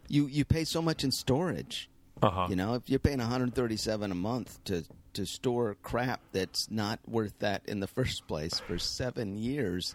You 0.09 0.27
you 0.27 0.45
pay 0.45 0.65
so 0.65 0.83
much 0.83 1.05
in 1.05 1.13
storage. 1.13 1.89
Uh 2.21 2.31
huh. 2.31 2.47
You 2.51 2.57
know, 2.57 2.75
if 2.75 2.89
you're 2.89 2.99
paying 2.99 3.19
137 3.19 4.11
a 4.11 4.15
month 4.15 4.63
to 4.65 4.85
to 5.13 5.25
store 5.25 5.77
crap 5.83 6.21
that's 6.33 6.71
not 6.71 6.99
worth 7.07 7.39
that 7.39 7.63
in 7.67 7.81
the 7.81 7.87
first 7.99 8.27
place 8.27 8.59
for 8.59 8.77
seven 8.79 9.39
years, 9.39 9.95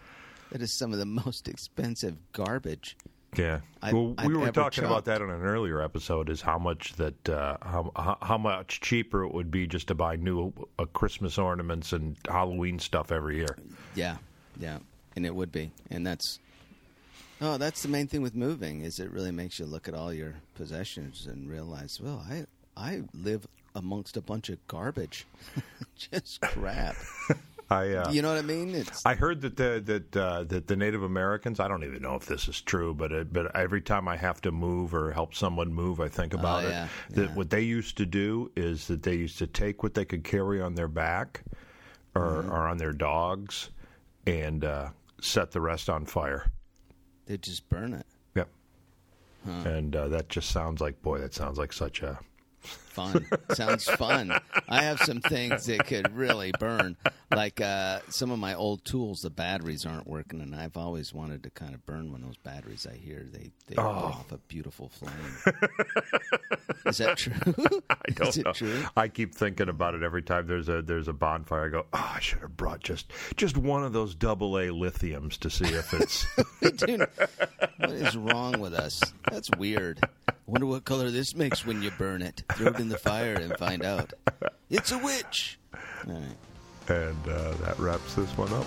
that 0.52 0.62
is 0.62 0.72
some 0.78 0.92
of 0.92 0.98
the 0.98 1.06
most 1.24 1.48
expensive 1.48 2.16
garbage. 2.32 2.96
Yeah. 3.36 3.60
I- 3.82 3.92
well, 3.92 4.14
I've 4.18 4.26
we 4.28 4.34
were 4.36 4.42
ever 4.42 4.52
talking 4.52 4.84
about 4.84 5.06
that 5.06 5.22
on 5.22 5.30
an 5.30 5.40
earlier 5.42 5.80
episode. 5.82 6.28
Is 6.28 6.42
how 6.42 6.58
much 6.58 6.92
that 6.94 7.28
uh, 7.28 7.56
how 7.62 7.90
how- 7.96 8.18
how 8.20 8.38
much 8.38 8.80
cheaper 8.80 9.24
it 9.24 9.32
would 9.32 9.50
be 9.50 9.66
just 9.66 9.88
to 9.88 9.94
buy 9.94 10.16
new 10.16 10.52
uh, 10.78 10.84
Christmas 10.86 11.38
ornaments 11.38 11.92
and 11.92 12.16
Halloween 12.28 12.78
stuff 12.78 13.10
every 13.10 13.36
year. 13.38 13.56
Yeah, 13.94 14.18
yeah, 14.60 14.78
and 15.16 15.24
it 15.24 15.34
would 15.34 15.50
be, 15.50 15.72
and 15.90 16.06
that's 16.06 16.38
oh, 17.40 17.56
that's 17.56 17.82
the 17.82 17.88
main 17.88 18.06
thing 18.06 18.20
with 18.20 18.34
moving 18.34 18.82
is 18.82 19.00
it 19.00 19.10
really 19.10 19.32
makes 19.32 19.58
you 19.58 19.64
look 19.64 19.88
at 19.88 19.94
all 19.94 20.12
your 20.12 20.34
possessions 20.54 21.26
and 21.26 21.48
realize, 21.50 21.98
well, 22.02 22.22
I 22.28 22.44
I 22.76 23.02
live 23.14 23.46
amongst 23.74 24.18
a 24.18 24.20
bunch 24.20 24.50
of 24.50 24.58
garbage, 24.68 25.26
just 25.96 26.42
crap. 26.42 26.96
I 27.72 27.94
uh, 27.94 28.10
you 28.10 28.22
know 28.22 28.28
what 28.28 28.38
I 28.38 28.42
mean? 28.42 28.74
It's 28.74 29.04
I 29.06 29.14
heard 29.14 29.40
that 29.42 29.56
the 29.56 29.82
that 29.84 30.16
uh, 30.16 30.44
that 30.44 30.66
the 30.66 30.76
Native 30.76 31.02
Americans. 31.02 31.58
I 31.60 31.68
don't 31.68 31.84
even 31.84 32.02
know 32.02 32.14
if 32.14 32.26
this 32.26 32.46
is 32.48 32.60
true, 32.60 32.94
but 32.94 33.10
it, 33.12 33.32
but 33.32 33.54
every 33.56 33.80
time 33.80 34.06
I 34.08 34.16
have 34.16 34.40
to 34.42 34.52
move 34.52 34.94
or 34.94 35.10
help 35.12 35.34
someone 35.34 35.72
move, 35.72 36.00
I 36.00 36.08
think 36.08 36.34
about 36.34 36.64
Oh, 36.64 36.68
it. 36.68 36.88
That 37.14 37.28
yeah. 37.30 37.34
what 37.34 37.50
they 37.50 37.62
used 37.62 37.96
to 37.98 38.06
do 38.06 38.50
is 38.56 38.86
that 38.88 39.02
they 39.02 39.14
used 39.14 39.38
to 39.38 39.46
take 39.46 39.82
what 39.82 39.94
they 39.94 40.04
could 40.04 40.22
carry 40.24 40.60
on 40.60 40.74
their 40.74 40.88
back 40.88 41.42
or, 42.14 42.22
Mm-hmm. 42.42 42.52
or 42.52 42.68
on 42.68 42.76
their 42.78 42.92
dogs 42.92 43.70
and 44.26 44.64
uh, 44.64 44.90
set 45.20 45.50
the 45.50 45.60
rest 45.60 45.88
on 45.88 46.04
fire. 46.04 46.50
they 47.26 47.38
just 47.38 47.68
burn 47.70 47.94
it. 47.94 48.06
Yep. 48.34 48.48
And 49.64 49.96
uh, 49.96 50.08
that 50.08 50.28
just 50.28 50.50
sounds 50.50 50.80
like 50.80 51.00
boy. 51.02 51.18
That 51.18 51.32
sounds 51.34 51.58
like 51.58 51.72
such 51.72 52.02
a 52.02 52.18
Fun. 52.92 53.26
Sounds 53.54 53.84
fun. 53.84 54.38
I 54.68 54.82
have 54.82 55.00
some 55.00 55.20
things 55.20 55.64
that 55.66 55.86
could 55.86 56.14
really 56.14 56.52
burn. 56.60 56.96
Like 57.34 57.60
uh, 57.60 58.00
some 58.10 58.30
of 58.30 58.38
my 58.38 58.52
old 58.54 58.84
tools, 58.84 59.20
the 59.22 59.30
batteries 59.30 59.86
aren't 59.86 60.06
working, 60.06 60.40
and 60.42 60.54
I've 60.54 60.76
always 60.76 61.14
wanted 61.14 61.42
to 61.44 61.50
kind 61.50 61.74
of 61.74 61.84
burn 61.86 62.12
one 62.12 62.20
of 62.20 62.26
those 62.28 62.36
batteries. 62.36 62.86
I 62.90 62.96
hear 62.96 63.26
they 63.32 63.50
they 63.66 63.76
Oh. 63.78 63.84
give 63.84 63.86
off 64.04 64.32
a 64.32 64.38
beautiful 64.38 64.90
flame. 64.90 65.12
Is 66.86 66.98
that 66.98 67.16
true? 67.16 67.32
I 67.88 68.10
don't 68.14 68.28
Is 68.28 68.36
it 68.38 68.44
know. 68.44 68.52
true? 68.52 68.84
I 68.96 69.08
keep 69.08 69.34
thinking 69.34 69.68
about 69.68 69.94
it 69.94 70.02
every 70.02 70.22
time 70.22 70.46
there's 70.46 70.68
a 70.68 70.82
there's 70.82 71.08
a 71.08 71.12
bonfire. 71.12 71.66
I 71.66 71.68
go, 71.68 71.86
oh, 71.92 72.12
I 72.16 72.20
should 72.20 72.40
have 72.40 72.56
brought 72.56 72.80
just 72.82 73.10
just 73.36 73.56
one 73.56 73.84
of 73.84 73.92
those 73.92 74.14
double 74.14 74.58
A 74.58 74.68
lithiums 74.68 75.38
to 75.38 75.48
see 75.50 75.64
if 75.66 75.94
it's. 75.94 76.26
Dude, 76.84 77.06
what 77.78 77.90
is 77.90 78.16
wrong 78.16 78.60
with 78.60 78.74
us? 78.74 79.00
That's 79.30 79.50
weird. 79.56 80.00
I 80.28 80.32
wonder 80.46 80.66
what 80.66 80.84
color 80.84 81.10
this 81.10 81.34
makes 81.36 81.64
when 81.64 81.80
you 81.82 81.90
burn 81.92 82.20
it. 82.20 82.42
Throw 82.54 82.72
it 82.72 82.80
in 82.82 82.88
the 82.90 82.98
fire 82.98 83.34
and 83.34 83.56
find 83.56 83.82
out. 83.84 84.12
It's 84.68 84.90
a 84.90 84.98
witch. 84.98 85.58
All 86.06 86.12
right. 86.14 86.36
and 86.88 87.28
uh, 87.28 87.52
that 87.64 87.78
wraps 87.78 88.14
this 88.14 88.30
one 88.36 88.52
up. 88.52 88.66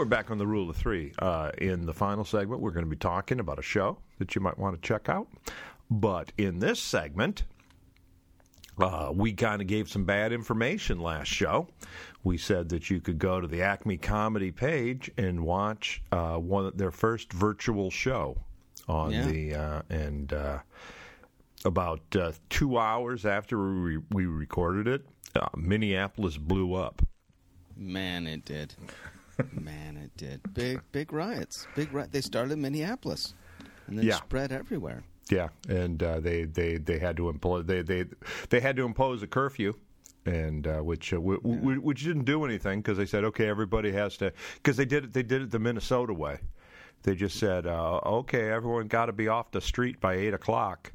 We're 0.00 0.06
back 0.06 0.30
on 0.30 0.38
the 0.38 0.46
rule 0.46 0.70
of 0.70 0.76
three. 0.76 1.12
Uh, 1.18 1.50
in 1.58 1.84
the 1.84 1.92
final 1.92 2.24
segment, 2.24 2.62
we're 2.62 2.70
going 2.70 2.86
to 2.86 2.90
be 2.90 2.96
talking 2.96 3.38
about 3.38 3.58
a 3.58 3.62
show 3.62 3.98
that 4.18 4.34
you 4.34 4.40
might 4.40 4.58
want 4.58 4.74
to 4.74 4.80
check 4.80 5.10
out. 5.10 5.28
But 5.90 6.32
in 6.38 6.58
this 6.58 6.80
segment, 6.80 7.42
uh, 8.80 9.12
we 9.14 9.34
kind 9.34 9.60
of 9.60 9.68
gave 9.68 9.90
some 9.90 10.06
bad 10.06 10.32
information 10.32 11.00
last 11.00 11.28
show. 11.28 11.68
We 12.24 12.38
said 12.38 12.70
that 12.70 12.88
you 12.88 13.02
could 13.02 13.18
go 13.18 13.42
to 13.42 13.46
the 13.46 13.60
Acme 13.60 13.98
Comedy 13.98 14.50
page 14.50 15.10
and 15.18 15.44
watch 15.44 16.02
uh, 16.12 16.36
one 16.36 16.72
their 16.76 16.90
first 16.90 17.30
virtual 17.30 17.90
show 17.90 18.38
on 18.88 19.10
Yeah. 19.10 19.26
the 19.26 19.54
uh, 19.54 19.82
and 19.90 20.32
uh, 20.32 20.58
about 21.66 22.00
uh, 22.16 22.32
two 22.48 22.78
hours 22.78 23.26
after 23.26 23.82
we, 23.82 23.98
we 24.12 24.24
recorded 24.24 24.88
it, 24.88 25.04
uh, 25.36 25.48
Minneapolis 25.58 26.38
blew 26.38 26.72
up. 26.72 27.02
Man, 27.76 28.26
it 28.26 28.46
did. 28.46 28.74
Man, 29.52 29.96
it 29.96 30.16
did. 30.16 30.40
Big, 30.54 30.80
big 30.92 31.12
riots. 31.12 31.66
Big 31.74 31.92
ri- 31.92 32.06
They 32.10 32.20
started 32.20 32.52
in 32.52 32.60
Minneapolis, 32.62 33.34
and 33.86 33.98
then 33.98 34.06
Yeah. 34.06 34.16
spread 34.16 34.52
everywhere. 34.52 35.02
Yeah, 35.30 35.48
and 35.68 36.02
uh, 36.02 36.18
they, 36.20 36.44
they 36.44 36.76
they 36.78 36.98
had 36.98 37.16
to 37.18 37.28
impose 37.28 37.64
they 37.66 37.82
they 37.82 38.04
they 38.48 38.58
had 38.60 38.74
to 38.76 38.84
impose 38.84 39.22
a 39.22 39.28
curfew, 39.28 39.74
and 40.26 40.66
uh, 40.66 40.78
which 40.80 41.12
uh, 41.12 41.16
w- 41.16 41.40
w- 41.40 41.80
which 41.80 42.02
didn't 42.02 42.24
do 42.24 42.44
anything 42.44 42.80
because 42.80 42.98
they 42.98 43.06
said 43.06 43.22
okay 43.24 43.48
everybody 43.48 43.92
has 43.92 44.16
to 44.16 44.32
because 44.54 44.76
they 44.76 44.84
did 44.84 45.04
it 45.04 45.12
they 45.12 45.22
did 45.22 45.42
it 45.42 45.50
the 45.52 45.60
Minnesota 45.60 46.12
way. 46.12 46.40
They 47.04 47.14
just 47.14 47.38
said 47.38 47.66
uh, 47.66 48.00
okay 48.04 48.50
everyone 48.50 48.88
got 48.88 49.06
to 49.06 49.12
be 49.12 49.28
off 49.28 49.52
the 49.52 49.60
street 49.60 50.00
by 50.00 50.14
eight 50.14 50.34
o'clock, 50.34 50.92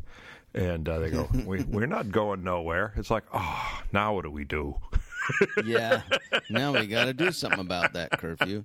and 0.54 0.88
uh, 0.90 1.00
they 1.00 1.12
go 1.12 1.30
we, 1.46 1.64
we're 1.64 1.86
not 1.86 2.12
going 2.12 2.44
nowhere. 2.44 2.92
It's 2.98 3.10
like 3.10 3.24
oh 3.34 3.82
now 3.94 4.16
what 4.16 4.26
do 4.26 4.32
we 4.32 4.44
do? 4.44 4.76
Yeah. 5.66 6.02
now 6.50 6.74
we 6.74 6.88
got 6.88 7.06
to 7.06 7.14
do 7.14 7.32
something 7.32 7.60
about 7.60 7.94
that 7.94 8.12
curfew. 8.12 8.64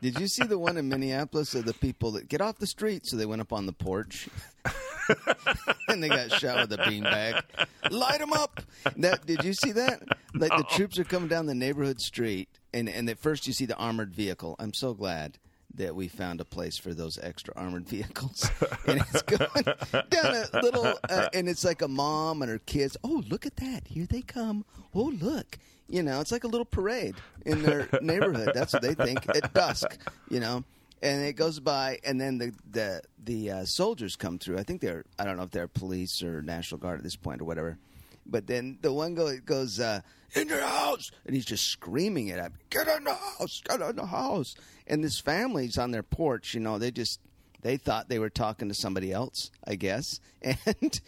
Did 0.00 0.18
you 0.18 0.28
see 0.28 0.44
the 0.44 0.58
one 0.58 0.76
in 0.76 0.88
Minneapolis 0.88 1.54
of 1.54 1.64
the 1.64 1.74
people 1.74 2.12
that 2.12 2.28
get 2.28 2.40
off 2.40 2.58
the 2.58 2.66
street? 2.66 3.06
So 3.06 3.16
they 3.16 3.26
went 3.26 3.42
up 3.42 3.52
on 3.52 3.66
the 3.66 3.72
porch, 3.72 4.28
and 5.88 6.02
they 6.02 6.08
got 6.08 6.32
shot 6.32 6.68
with 6.68 6.78
a 6.78 6.82
beanbag. 6.82 7.42
Light 7.90 8.18
them 8.20 8.32
up. 8.32 8.62
That 8.96 9.26
did 9.26 9.44
you 9.44 9.52
see 9.52 9.72
that? 9.72 10.02
Like 10.34 10.56
the 10.56 10.64
troops 10.70 10.98
are 10.98 11.04
coming 11.04 11.28
down 11.28 11.46
the 11.46 11.54
neighborhood 11.54 12.00
street, 12.00 12.48
and 12.72 12.88
and 12.88 13.08
at 13.10 13.18
first 13.18 13.46
you 13.46 13.52
see 13.52 13.66
the 13.66 13.76
armored 13.76 14.14
vehicle. 14.14 14.56
I'm 14.58 14.72
so 14.72 14.94
glad 14.94 15.38
that 15.74 15.94
we 15.94 16.08
found 16.08 16.40
a 16.40 16.44
place 16.44 16.78
for 16.78 16.94
those 16.94 17.18
extra 17.18 17.52
armored 17.56 17.88
vehicles, 17.88 18.48
and 18.86 19.00
it's 19.00 19.22
going 19.22 19.64
down 20.08 20.44
a 20.52 20.60
little, 20.62 20.94
uh, 21.08 21.28
and 21.34 21.48
it's 21.48 21.64
like 21.64 21.82
a 21.82 21.88
mom 21.88 22.42
and 22.42 22.50
her 22.50 22.58
kids. 22.60 22.96
Oh, 23.04 23.22
look 23.28 23.44
at 23.44 23.56
that! 23.56 23.88
Here 23.88 24.06
they 24.06 24.22
come. 24.22 24.64
Oh, 24.94 25.12
look. 25.20 25.58
You 25.88 26.02
know, 26.02 26.20
it's 26.20 26.32
like 26.32 26.44
a 26.44 26.48
little 26.48 26.64
parade 26.64 27.14
in 27.44 27.62
their 27.62 27.88
neighborhood. 28.02 28.52
That's 28.54 28.72
what 28.72 28.82
they 28.82 28.94
think 28.94 29.28
at 29.28 29.52
dusk. 29.52 29.98
You 30.30 30.40
know, 30.40 30.64
and 31.02 31.24
it 31.24 31.34
goes 31.34 31.60
by, 31.60 31.98
and 32.04 32.20
then 32.20 32.38
the 32.38 32.52
the 32.70 33.02
the 33.22 33.50
uh, 33.50 33.64
soldiers 33.64 34.16
come 34.16 34.38
through. 34.38 34.58
I 34.58 34.62
think 34.62 34.80
they're 34.80 35.04
I 35.18 35.24
don't 35.24 35.36
know 35.36 35.42
if 35.42 35.50
they're 35.50 35.68
police 35.68 36.22
or 36.22 36.42
National 36.42 36.78
Guard 36.78 36.98
at 36.98 37.04
this 37.04 37.16
point 37.16 37.40
or 37.40 37.44
whatever. 37.44 37.78
But 38.26 38.46
then 38.46 38.78
the 38.80 38.92
one 38.92 39.14
go, 39.14 39.36
goes 39.38 39.78
uh, 39.80 40.00
in 40.34 40.48
your 40.48 40.62
house, 40.62 41.10
and 41.26 41.34
he's 41.34 41.44
just 41.44 41.66
screaming 41.66 42.28
it 42.28 42.38
at 42.38 42.52
me. 42.52 42.58
Get 42.70 42.88
in 42.88 43.04
the 43.04 43.14
house, 43.14 43.62
get 43.68 43.82
in 43.82 43.96
the 43.96 44.06
house. 44.06 44.54
And 44.86 45.04
this 45.04 45.20
family's 45.20 45.76
on 45.76 45.90
their 45.90 46.02
porch. 46.02 46.54
You 46.54 46.60
know, 46.60 46.78
they 46.78 46.90
just 46.90 47.20
they 47.60 47.76
thought 47.76 48.08
they 48.08 48.18
were 48.18 48.30
talking 48.30 48.68
to 48.68 48.74
somebody 48.74 49.12
else, 49.12 49.50
I 49.66 49.74
guess. 49.76 50.20
And 50.66 51.00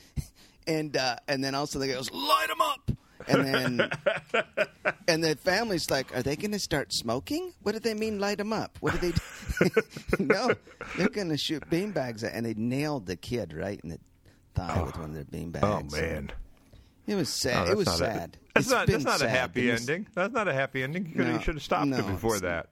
and 0.67 0.97
uh, 0.97 1.17
and 1.29 1.45
then 1.45 1.55
also 1.55 1.79
they 1.79 1.87
goes 1.87 2.11
light 2.11 2.49
them 2.49 2.61
up. 2.61 2.91
And 3.29 3.45
then 3.45 3.91
and 5.09 5.25
the 5.25 5.37
family's 5.37 5.91
like, 5.91 6.15
are 6.17 6.23
they 6.23 6.37
going 6.37 6.53
to 6.53 6.59
start 6.59 6.93
smoking? 6.93 7.53
What 7.63 7.73
do 7.73 7.79
they 7.79 7.95
mean 7.95 8.19
light 8.19 8.39
them 8.39 8.53
up? 8.53 8.77
What 8.81 8.93
do 8.93 8.99
they? 8.99 9.13
Do? 9.13 9.83
no, 10.25 10.53
they're 10.97 11.09
going 11.09 11.31
to 11.31 11.37
shoot 11.39 11.69
beanbags 11.71 12.25
at, 12.25 12.33
and 12.35 12.47
they 12.47 12.55
nailed 12.55 13.07
the 13.07 13.17
kid 13.17 13.53
right 13.53 13.81
in 13.83 13.91
the 13.91 13.99
thigh 14.55 14.77
oh. 14.81 14.85
with 14.85 14.99
one 14.99 15.11
of 15.11 15.15
their 15.15 15.25
beanbags. 15.25 15.63
Oh 15.63 15.97
man, 15.97 16.33
It 17.07 17.15
was 17.15 17.29
sad. 17.29 17.69
that's 17.69 17.71
it 17.71 17.77
was 17.77 17.87
not 17.87 17.95
a- 17.95 17.99
sad. 17.99 18.39
that's 18.55 18.67
It's 18.67 18.73
not 18.73 18.87
that's 18.87 19.05
not 19.05 19.23
a 19.23 19.29
happy 19.29 19.71
was- 19.71 19.81
ending. 19.81 20.07
That's 20.15 20.35
not 20.35 20.49
a 20.49 20.53
happy 20.53 20.83
ending. 20.83 21.07
You, 21.07 21.13
could- 21.15 21.27
you 21.29 21.41
should 21.41 21.55
have 21.55 21.63
stopped 21.63 21.87
no, 21.87 21.99
it 21.99 22.07
before 22.07 22.39
that. 22.41 22.69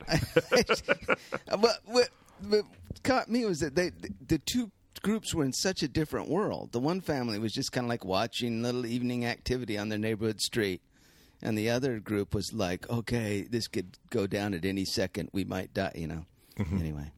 but 1.47 1.81
what, 1.85 2.09
what 2.49 2.65
caught 3.03 3.29
me 3.29 3.45
was 3.45 3.61
that 3.61 3.75
they 3.75 3.93
the 4.27 4.39
two 4.39 4.71
groups 5.05 5.33
were 5.35 5.45
in 5.45 5.53
such 5.53 5.83
a 5.85 5.89
different 5.89 6.29
world. 6.29 6.73
The 6.73 6.81
one 6.81 7.01
family 7.01 7.39
was 7.39 7.53
just 7.53 7.71
kind 7.71 7.85
of 7.85 7.89
like 7.91 8.05
watching 8.05 8.63
little 8.63 8.85
evening 8.87 9.25
activity 9.25 9.79
on 9.79 9.89
their 9.91 9.99
neighborhood 9.99 10.41
street, 10.41 10.81
and 11.43 11.57
the 11.57 11.71
other 11.71 12.01
group 12.01 12.35
was 12.35 12.53
like, 12.53 12.91
"Okay, 12.91 13.43
this 13.49 13.69
could 13.69 13.99
go 14.11 14.27
down 14.27 14.55
at 14.55 14.65
any 14.65 14.85
second. 14.85 15.29
We 15.33 15.45
might 15.45 15.73
die." 15.73 15.93
You 15.95 16.09
know. 16.09 16.25
Mm-hmm. 16.59 16.79
Anyway, 16.79 17.13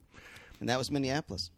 and 0.61 0.69
that 0.69 0.76
was 0.78 0.90
Minneapolis. 0.90 1.50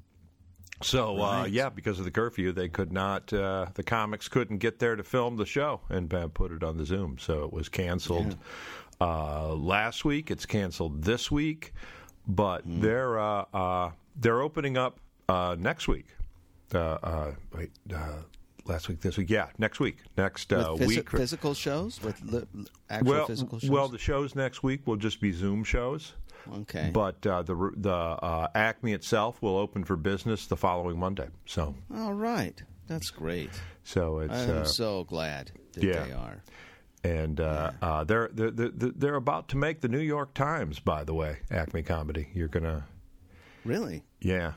So 0.82 1.20
uh, 1.20 1.44
yeah, 1.46 1.70
because 1.70 1.98
of 1.98 2.04
the 2.04 2.10
curfew, 2.12 2.52
they 2.52 2.68
could 2.68 2.92
not. 2.92 3.32
Uh, 3.32 3.66
the 3.74 3.82
comics 3.82 4.28
couldn't 4.28 4.58
get 4.58 4.78
there 4.78 4.94
to 4.94 5.02
film 5.02 5.36
the 5.36 5.46
show 5.46 5.80
and 5.88 6.12
uh, 6.14 6.28
put 6.28 6.52
it 6.52 6.62
on 6.62 6.76
the 6.76 6.84
Zoom, 6.84 7.18
so 7.18 7.42
it 7.44 7.52
was 7.52 7.68
canceled 7.68 8.36
uh, 9.00 9.54
last 9.54 10.04
week. 10.04 10.30
It's 10.30 10.46
canceled 10.46 11.02
this 11.02 11.30
week, 11.32 11.72
but 12.28 12.62
Hmm. 12.62 12.80
they're 12.80 13.18
uh, 13.18 13.44
uh, 13.52 13.90
they're 14.14 14.40
opening 14.42 14.76
up 14.76 15.00
uh, 15.28 15.56
next 15.58 15.88
week. 15.88 16.06
Uh, 16.74 16.78
uh, 17.02 17.32
wait, 17.56 17.70
uh, 17.94 18.18
last 18.66 18.88
week, 18.88 19.00
this 19.00 19.16
week. 19.16 19.30
Yeah, 19.30 19.48
next 19.58 19.80
week, 19.80 19.98
next 20.16 20.52
uh, 20.52 20.68
phys- 20.74 20.86
week. 20.86 21.10
physical 21.10 21.54
shows 21.54 22.02
with 22.02 22.20
li- 22.22 22.44
actual 22.90 23.10
well, 23.12 23.26
physical 23.26 23.58
shows. 23.58 23.70
well, 23.70 23.88
the 23.88 23.98
shows 23.98 24.34
next 24.34 24.62
week 24.62 24.86
will 24.86 24.96
just 24.96 25.20
be 25.20 25.32
Zoom 25.32 25.64
shows. 25.64 26.12
okay. 26.52 26.90
But 26.92 27.26
uh, 27.26 27.42
the 27.42 27.72
the 27.76 27.92
uh, 27.94 28.48
Acme 28.54 28.92
itself 28.92 29.40
will 29.42 29.56
open 29.56 29.84
for 29.84 29.96
business 29.96 30.46
the 30.46 30.56
following 30.56 30.98
Monday. 30.98 31.28
So 31.46 31.74
All 31.94 32.14
right, 32.14 32.62
that's 32.86 33.10
great. 33.10 33.50
so 33.84 34.18
it's 34.20 34.34
I'm 34.34 34.50
uh, 34.58 34.64
so 34.64 35.04
glad 35.04 35.50
that 35.72 35.82
yeah. 35.82 36.04
they 36.04 36.12
are. 36.12 36.42
and 37.04 37.40
uh, 37.40 37.70
uh, 37.80 38.04
they're, 38.04 38.28
they're 38.32 38.50
they're 38.50 38.70
they're 38.70 39.14
about 39.14 39.48
to 39.48 39.56
make 39.56 39.80
the 39.80 39.88
New 39.88 40.00
York 40.00 40.34
Times. 40.34 40.80
By 40.80 41.04
the 41.04 41.14
way, 41.14 41.38
Acme 41.50 41.82
Comedy. 41.82 42.28
You're 42.34 42.48
gonna 42.48 42.84
Really? 43.64 44.02
yeah, 44.20 44.52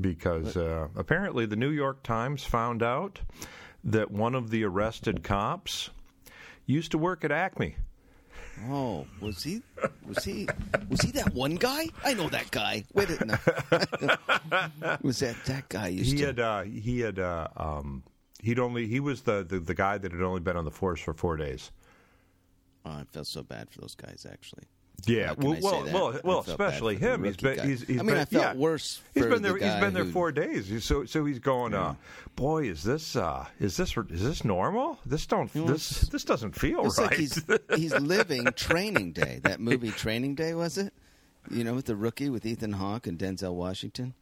because 0.00 0.56
uh, 0.56 0.88
apparently 0.96 1.46
the 1.46 1.56
New 1.56 1.70
York 1.70 2.02
Times 2.02 2.44
found 2.44 2.82
out 2.82 3.20
that 3.84 4.10
one 4.10 4.34
of 4.34 4.50
the 4.50 4.64
arrested 4.64 5.22
cops 5.22 5.90
used 6.66 6.90
to 6.92 6.98
work 6.98 7.24
at 7.24 7.30
Acme. 7.32 7.76
Oh, 8.68 9.06
was 9.20 9.42
he? 9.42 9.60
Was 10.06 10.24
he? 10.24 10.48
Was 10.88 11.02
he 11.02 11.10
that 11.12 11.34
one 11.34 11.56
guy? 11.56 11.88
I 12.04 12.14
know 12.14 12.28
that 12.30 12.50
guy. 12.50 12.84
Wait, 12.94 13.10
a- 13.10 13.24
no. 13.26 13.36
was 15.02 15.18
that 15.18 15.36
that 15.44 15.68
guy? 15.68 15.88
Used 15.88 16.12
He 16.12 16.18
to, 16.20 16.26
had 16.26 16.40
uh, 16.40 16.62
he 16.62 17.00
had 17.00 17.18
uh, 17.18 17.48
um, 17.56 18.02
he'd 18.42 18.58
only 18.58 18.86
he 18.86 18.98
was 18.98 19.22
the, 19.22 19.44
the 19.46 19.60
the 19.60 19.74
guy 19.74 19.98
that 19.98 20.10
had 20.10 20.22
only 20.22 20.40
been 20.40 20.56
on 20.56 20.64
the 20.64 20.70
force 20.70 21.00
for 21.00 21.12
four 21.12 21.36
days. 21.36 21.70
Oh, 22.86 22.92
I 22.92 23.04
felt 23.12 23.26
so 23.26 23.42
bad 23.42 23.68
for 23.70 23.82
those 23.82 23.94
guys. 23.94 24.26
Actually, 24.30 24.64
Yeah, 25.04 25.34
well, 25.36 25.56
well, 25.62 25.84
well, 25.92 26.20
well, 26.24 26.40
especially 26.46 26.96
him. 26.96 27.22
He's 27.24 27.36
been, 27.36 27.58
he's, 27.68 27.82
he's 27.86 28.00
I 28.00 28.02
mean, 28.02 28.06
been, 28.06 28.16
I 28.18 28.24
felt 28.24 28.42
yeah. 28.42 28.54
worse 28.54 29.00
He's 29.14 29.24
been 29.24 29.42
the 29.42 29.50
there. 29.50 29.52
He's 29.58 29.62
guy 29.62 29.80
been 29.80 29.94
there 29.94 30.04
who- 30.04 30.10
four 30.10 30.32
days. 30.32 30.68
He's- 30.68 30.84
So, 30.84 31.04
so 31.04 31.24
he's 31.24 31.38
going. 31.38 31.74
Uh, 31.74 31.94
boy, 32.34 32.64
is 32.64 32.82
this 32.82 33.14
uh, 33.14 33.46
is 33.60 33.76
this 33.76 33.96
is 34.10 34.22
this 34.24 34.44
normal? 34.44 34.98
This 35.06 35.26
don't 35.26 35.52
this 35.52 36.00
this 36.08 36.24
doesn't 36.24 36.52
feel 36.58 36.86
it's 36.86 36.98
right. 36.98 37.10
like 37.10 37.18
he's 37.18 37.40
he's 37.76 37.94
living 38.00 38.46
Training 38.56 39.12
Day. 39.12 39.40
That 39.44 39.60
movie, 39.60 39.90
Training 39.90 40.34
Day, 40.34 40.54
was 40.54 40.76
it? 40.78 40.92
You 41.50 41.62
know, 41.62 41.74
with 41.74 41.84
the 41.84 41.94
rookie 41.94 42.28
with 42.30 42.44
Ethan 42.44 42.72
Hawke 42.72 43.06
and 43.06 43.18
Denzel 43.18 43.54
Washington. 43.54 44.14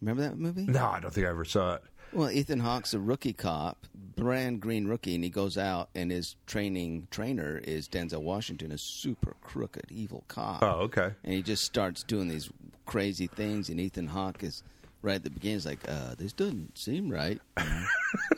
Remember 0.00 0.22
that 0.22 0.38
movie? 0.38 0.64
no, 0.64 0.86
I 0.88 0.98
don't 1.00 1.12
think 1.12 1.26
I 1.26 1.30
ever 1.30 1.44
saw 1.44 1.74
it. 1.74 1.82
Well, 2.12 2.30
Ethan 2.30 2.60
Hawke's 2.60 2.92
a 2.92 2.98
rookie 2.98 3.32
cop, 3.32 3.86
brand 4.16 4.60
green 4.60 4.86
rookie, 4.88 5.14
and 5.14 5.22
he 5.22 5.30
goes 5.30 5.56
out 5.56 5.90
and 5.94 6.10
his 6.10 6.34
training 6.46 7.06
trainer 7.10 7.58
is 7.62 7.88
Denzel 7.88 8.22
Washington, 8.22 8.72
a 8.72 8.78
super 8.78 9.36
crooked, 9.42 9.86
evil 9.90 10.24
cop. 10.26 10.62
Oh, 10.62 10.80
okay. 10.82 11.12
And 11.22 11.34
he 11.34 11.42
just 11.42 11.62
starts 11.64 12.02
doing 12.02 12.26
these 12.28 12.50
crazy 12.86 13.28
things, 13.28 13.68
and 13.68 13.78
Ethan 13.78 14.08
Hawke 14.08 14.42
is 14.42 14.64
right 15.02 15.14
at 15.14 15.22
the 15.24 15.30
beginning. 15.30 15.56
He's 15.58 15.66
like, 15.66 15.88
uh, 15.88 16.14
"This 16.18 16.32
doesn't 16.32 16.76
seem 16.76 17.10
right." 17.10 17.40
You 17.58 17.64
know? 17.64 17.86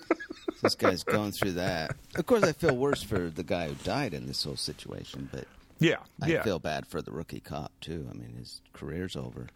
So 0.08 0.58
this 0.68 0.74
guy's 0.74 1.02
going 1.02 1.32
through 1.32 1.52
that. 1.52 1.96
Of 2.14 2.26
course, 2.26 2.42
I 2.44 2.52
feel 2.52 2.76
worse 2.76 3.02
for 3.02 3.30
the 3.30 3.42
guy 3.42 3.68
who 3.68 3.74
died 3.82 4.12
in 4.14 4.26
this 4.26 4.44
whole 4.44 4.56
situation, 4.56 5.28
but 5.32 5.46
Yeah, 5.80 5.96
I 6.20 6.26
yeah. 6.28 6.42
feel 6.44 6.58
bad 6.60 6.86
for 6.86 7.02
the 7.02 7.10
rookie 7.10 7.40
cop 7.40 7.72
too. 7.80 8.06
I 8.10 8.14
mean, 8.14 8.34
his 8.38 8.60
career's 8.74 9.16
over. 9.16 9.48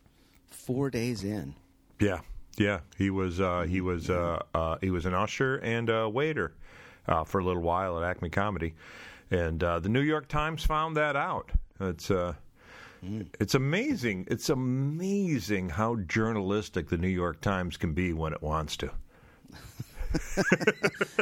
Four 0.49 0.91
days 0.91 1.23
in. 1.23 1.55
Yeah, 2.01 2.21
yeah. 2.57 2.81
He 2.97 3.11
was 3.11 3.41
uh, 3.41 3.67
he 3.69 3.81
was 3.81 4.11
uh, 4.11 4.43
uh, 4.55 4.77
he 4.81 4.91
was 4.91 5.07
an 5.07 5.15
usher 5.15 5.57
and 5.57 5.89
a 5.89 6.09
waiter 6.09 6.53
uh, 7.07 7.25
for 7.25 7.41
a 7.41 7.45
little 7.45 7.63
while 7.63 7.97
at 7.99 8.05
Acme 8.05 8.31
Comedy, 8.31 8.75
and 9.31 9.63
uh, 9.63 9.79
the 9.81 9.89
New 9.89 10.01
York 10.01 10.29
Times 10.29 10.65
found 10.65 10.97
that 10.97 11.17
out. 11.17 11.51
It's 11.81 12.11
uh, 12.11 12.35
it's 13.39 13.55
amazing. 13.55 14.27
It's 14.31 14.49
amazing 14.49 15.71
how 15.71 15.97
journalistic 15.97 16.89
the 16.89 16.99
New 16.99 17.09
York 17.09 17.41
Times 17.41 17.77
can 17.77 17.93
be 17.93 18.13
when 18.13 18.33
it 18.33 18.43
wants 18.43 18.77
to. 18.79 18.91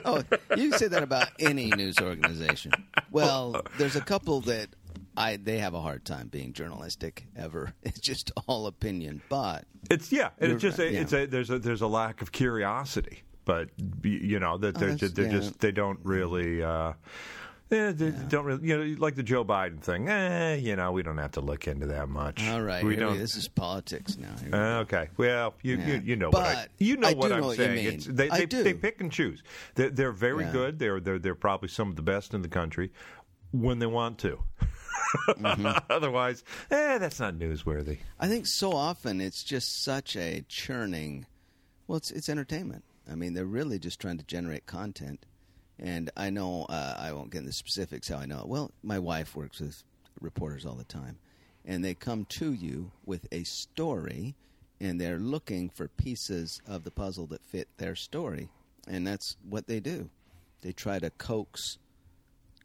Oh, 0.05 0.23
you 0.57 0.71
can 0.71 0.79
say 0.79 0.88
that 0.88 1.03
about 1.03 1.29
any 1.41 1.71
news 1.71 1.99
organization. 1.99 2.73
Well, 3.11 3.62
there's 3.78 3.97
a 3.97 4.00
couple 4.00 4.41
that 4.43 4.69
I 5.17 5.37
they 5.37 5.59
have 5.59 5.75
a 5.75 5.81
hard 5.81 6.05
time 6.05 6.29
being 6.29 6.53
journalistic 6.53 7.27
ever. 7.37 7.73
It's 7.83 8.00
just 8.00 8.31
all 8.47 8.67
opinion. 8.67 9.23
But 9.29 9.65
It's 9.91 10.11
yeah, 10.13 10.31
and 10.39 10.53
it's 10.53 10.63
just 10.63 10.79
a, 10.79 10.91
yeah. 10.91 11.00
it's 11.00 11.13
a 11.13 11.27
there's 11.27 11.50
a 11.50 11.59
there's 11.59 11.83
a 11.83 11.87
lack 11.87 12.23
of 12.23 12.33
curiosity, 12.33 13.23
but 13.45 13.69
you 14.03 14.39
know 14.41 14.59
that 14.59 14.75
they're, 14.77 14.91
Oh, 14.91 14.93
that's- 14.93 15.13
they're 15.13 15.27
yeah. 15.27 15.33
just 15.33 15.61
they 15.61 15.73
don't 15.73 16.00
really. 16.03 16.63
Uh, 16.63 16.93
eh, 17.71 17.93
they 17.93 18.11
don't 18.29 18.45
really, 18.45 18.67
you 18.69 18.77
know, 18.77 18.97
like 19.00 19.15
the 19.15 19.23
Joe 19.23 19.45
Biden 19.45 19.81
thing. 19.81 20.09
Eh, 20.09 20.57
you 20.57 20.77
know, 20.77 20.93
we 20.93 21.03
don't 21.03 21.19
have 21.19 21.33
to 21.33 21.41
look 21.41 21.67
into 21.67 21.87
that 21.87 22.09
much. 22.09 22.47
all 22.49 22.63
right, 22.63 22.85
we 22.85 22.97
don't. 22.97 23.19
this 23.19 23.37
is 23.37 23.49
politics 23.49 24.17
now. 24.19 24.35
We 24.45 24.53
Uh, 24.53 24.81
okay. 24.81 25.09
Well, 25.17 25.55
you, 25.63 25.77
Yeah. 25.77 25.87
you 25.87 26.00
you 26.05 26.17
know 26.17 26.31
what 26.31 26.43
I, 26.45 26.55
But 26.55 26.69
you 26.79 26.97
know 26.97 27.09
I 27.09 27.15
what 27.15 27.33
I'm 27.33 27.41
know 27.41 27.47
what 27.49 27.57
saying. 27.57 28.03
they 28.09 28.31
I 28.31 28.39
they, 28.41 28.47
do. 28.47 28.63
they 28.63 28.75
pick 28.75 29.00
and 29.00 29.11
choose. 29.13 29.43
They're, 29.77 29.91
they're 29.91 30.13
very 30.13 30.45
Yeah. 30.45 30.53
good. 30.53 30.79
They're 30.79 31.00
they're 31.00 31.19
they're 31.19 31.35
probably 31.35 31.69
some 31.69 31.89
of 31.91 31.97
the 31.97 32.03
best 32.03 32.35
in 32.35 32.43
the 32.43 32.49
country 32.49 32.91
when 33.53 33.79
they 33.79 33.87
want 33.87 34.19
to. 34.19 34.43
Mm-hmm. 35.29 35.67
Otherwise, 35.91 36.45
eh, 36.71 36.99
that's 36.99 37.21
not 37.21 37.35
newsworthy. 37.35 37.99
I 38.19 38.29
think 38.29 38.47
so 38.47 38.73
often 38.73 39.21
it's 39.21 39.43
just 39.43 39.83
such 39.83 40.17
a 40.17 40.45
churning. 40.49 41.27
Well, 41.87 41.97
it's 41.99 42.11
it's 42.11 42.29
entertainment. 42.29 42.85
I 43.11 43.15
mean, 43.15 43.35
they're 43.35 43.45
really 43.45 43.79
just 43.79 44.00
trying 44.00 44.19
to 44.19 44.25
generate 44.25 44.67
content. 44.67 45.27
And 45.79 46.11
I 46.17 46.31
know 46.31 46.67
uh, 46.69 46.95
I 46.99 47.13
won't 47.13 47.31
get 47.31 47.41
into 47.41 47.53
specifics 47.53 48.09
how 48.09 48.19
I 48.19 48.27
know 48.27 48.41
it. 48.41 48.49
Well, 48.49 48.71
my 48.83 48.99
wife 48.99 49.35
works 49.35 49.61
with 49.61 49.83
reporters 50.21 50.65
all 50.65 50.77
the 50.77 50.85
time, 50.85 51.19
and 51.65 51.85
they 51.85 51.95
come 51.95 52.25
to 52.27 52.53
you 52.53 52.93
with 53.05 53.27
a 53.33 53.43
story, 53.45 54.37
and 54.81 55.00
they're 55.00 55.19
looking 55.19 55.69
for 55.69 55.89
pieces 55.89 56.61
of 56.67 56.85
the 56.85 56.91
puzzle 56.91 57.27
that 57.27 57.45
fit 57.45 57.69
their 57.77 57.97
story, 57.97 58.49
and 58.87 59.07
that's 59.07 59.37
what 59.49 59.67
they 59.67 59.81
do. 59.81 60.11
They 60.63 60.73
try 60.73 60.99
to 60.99 61.11
coax 61.11 61.79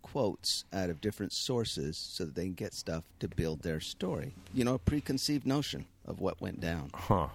quotes 0.02 0.66
out 0.74 0.90
of 0.90 1.02
different 1.02 1.32
sources 1.34 1.98
so 1.98 2.26
that 2.26 2.36
they 2.36 2.46
can 2.46 2.54
get 2.54 2.74
stuff 2.74 3.04
to 3.20 3.28
build 3.28 3.62
their 3.62 3.80
story. 3.80 4.34
You 4.54 4.64
know, 4.64 4.76
a 4.76 4.80
preconceived 4.80 5.46
notion 5.46 5.86
of 6.06 6.20
what 6.20 6.42
went 6.42 6.60
down 6.60 6.90
Huh. 6.94 7.28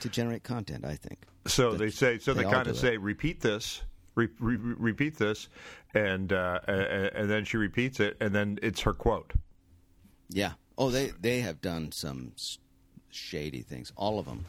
to 0.00 0.08
generate 0.08 0.42
content, 0.42 0.84
I 0.84 0.96
think. 0.96 1.18
So 1.46 1.70
But 1.70 1.78
they 1.78 1.90
say. 1.90 2.18
So 2.18 2.34
they, 2.34 2.44
all 2.44 2.52
kind 2.52 2.68
of 2.68 2.76
say, 2.76 2.96
"Repeat 2.98 3.40
this, 3.40 3.82
re- 4.14 4.28
re- 4.38 4.56
re- 4.56 4.74
repeat 4.78 5.16
this," 5.16 5.48
and 5.94 6.32
uh, 6.32 6.60
and 6.68 7.30
then 7.30 7.44
she 7.44 7.56
repeats 7.56 8.00
it, 8.00 8.16
and 8.20 8.34
then 8.34 8.58
it's 8.62 8.82
her 8.82 8.92
quote. 8.92 9.32
Yeah. 10.28 10.52
Oh, 10.76 10.90
they 10.90 11.12
they 11.20 11.40
have 11.40 11.60
done 11.62 11.90
some 11.92 12.32
shady 13.10 13.62
things. 13.62 13.92
All 13.96 14.18
of 14.18 14.26
them. 14.26 14.44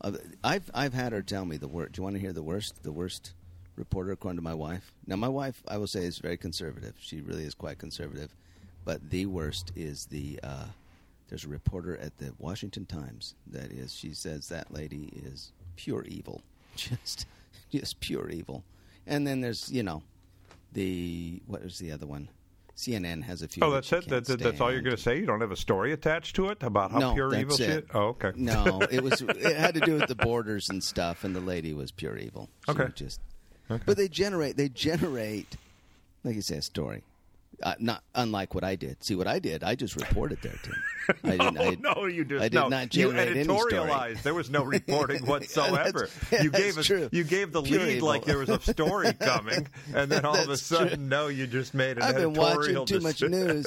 Uh, 0.00 0.12
I've 0.42 0.68
I've 0.74 0.94
had 0.94 1.12
her 1.12 1.22
tell 1.22 1.44
me 1.44 1.56
the 1.56 1.68
worst. 1.68 1.92
Do 1.92 2.00
you 2.00 2.02
want 2.04 2.16
to 2.16 2.20
hear 2.20 2.32
the 2.32 2.42
worst? 2.42 2.82
The 2.82 2.90
worst 2.92 3.34
reporter, 3.76 4.12
according 4.12 4.36
to 4.38 4.42
my 4.42 4.54
wife. 4.54 4.92
Now, 5.06 5.16
my 5.16 5.28
wife, 5.28 5.62
I 5.68 5.78
will 5.78 5.86
say, 5.86 6.04
is 6.04 6.18
very 6.18 6.36
conservative. 6.36 6.94
She 7.00 7.20
really 7.20 7.44
is 7.44 7.54
quite 7.54 7.78
conservative. 7.78 8.34
But 8.84 9.10
the 9.10 9.26
worst 9.26 9.72
is 9.76 10.06
the. 10.06 10.40
Uh, 10.42 10.66
there's 11.28 11.44
a 11.44 11.48
reporter 11.48 11.96
at 11.96 12.18
the 12.18 12.34
Washington 12.38 12.84
Times 12.84 13.34
that 13.46 13.72
is. 13.72 13.94
She 13.94 14.12
says 14.12 14.48
that 14.48 14.72
lady 14.72 15.10
is 15.24 15.52
pure 15.76 16.04
evil, 16.04 16.42
just 16.76 17.26
just 17.70 18.00
pure 18.00 18.28
evil. 18.28 18.64
And 19.06 19.26
then 19.26 19.40
there's 19.40 19.70
you 19.70 19.82
know, 19.82 20.02
the 20.72 21.40
what 21.46 21.62
was 21.62 21.78
the 21.78 21.92
other 21.92 22.06
one? 22.06 22.28
CNN 22.76 23.22
has 23.24 23.42
a 23.42 23.48
few. 23.48 23.62
Oh, 23.62 23.70
that's 23.70 23.92
it. 23.92 24.08
That, 24.08 24.24
that's 24.26 24.60
all 24.60 24.72
you're 24.72 24.80
going 24.80 24.96
to 24.96 25.00
say. 25.00 25.18
You 25.18 25.26
don't 25.26 25.42
have 25.42 25.52
a 25.52 25.56
story 25.56 25.92
attached 25.92 26.34
to 26.36 26.48
it 26.48 26.62
about 26.62 26.90
how 26.90 26.98
No, 26.98 27.14
pure 27.14 27.34
evil 27.34 27.56
she 27.56 27.64
it. 27.64 27.84
is? 27.84 27.90
Oh, 27.94 28.08
okay. 28.08 28.32
No, 28.34 28.80
it 28.90 29.02
was 29.02 29.20
it 29.28 29.56
had 29.56 29.74
to 29.74 29.80
do 29.80 29.94
with 29.94 30.08
the 30.08 30.14
borders 30.14 30.68
and 30.70 30.82
stuff, 30.82 31.22
and 31.22 31.36
the 31.36 31.40
lady 31.40 31.74
was 31.74 31.92
pure 31.92 32.16
evil. 32.16 32.48
She 32.66 32.72
Okay. 32.72 32.84
was 32.84 33.18
Just, 33.78 33.86
but 33.86 33.96
they 33.96 34.08
generate 34.08 34.56
they 34.56 34.68
generate, 34.68 35.56
like 36.24 36.34
you 36.34 36.42
say, 36.42 36.56
a 36.56 36.62
story. 36.62 37.02
Uh, 37.62 37.74
not 37.78 38.02
unlike 38.16 38.56
what 38.56 38.64
I 38.64 38.74
did. 38.74 39.04
See 39.04 39.14
what 39.14 39.28
I 39.28 39.38
did? 39.38 39.62
I 39.62 39.76
just 39.76 39.94
reported 39.94 40.38
there, 40.42 40.56
Tim. 40.64 40.74
I 41.24 41.36
didn't. 41.36 41.58
I, 41.58 41.76
no, 41.94 42.06
you 42.06 42.24
just 42.24 42.42
I 42.42 42.48
did 42.48 42.54
no. 42.56 42.68
not 42.68 42.92
you 42.92 43.04
generate 43.12 43.28
any 43.36 43.44
editorialized. 43.44 44.22
There 44.22 44.34
was 44.34 44.50
no 44.50 44.64
reporting 44.64 45.24
whatsoever. 45.26 46.08
That's- 46.30 46.42
you 46.42 46.50
gave 46.50 46.76
us 46.76 46.88
you 46.88 47.22
gave 47.22 47.52
the 47.52 47.62
Pure 47.62 47.80
lead 47.84 47.96
evil. 47.98 48.08
like 48.08 48.24
there 48.24 48.38
was 48.38 48.48
a 48.48 48.58
story 48.60 49.12
coming, 49.20 49.68
and 49.94 50.10
then 50.10 50.24
all 50.24 50.36
of 50.36 50.48
a 50.48 50.56
sudden, 50.56 50.88
true. 50.88 51.06
no, 51.06 51.28
you 51.28 51.46
just 51.46 51.72
made 51.72 51.98
an 51.98 52.02
I've 52.02 52.16
been 52.16 52.34
watching 52.34 52.84
too 52.84 52.98
much 53.00 53.22
news. 53.22 53.66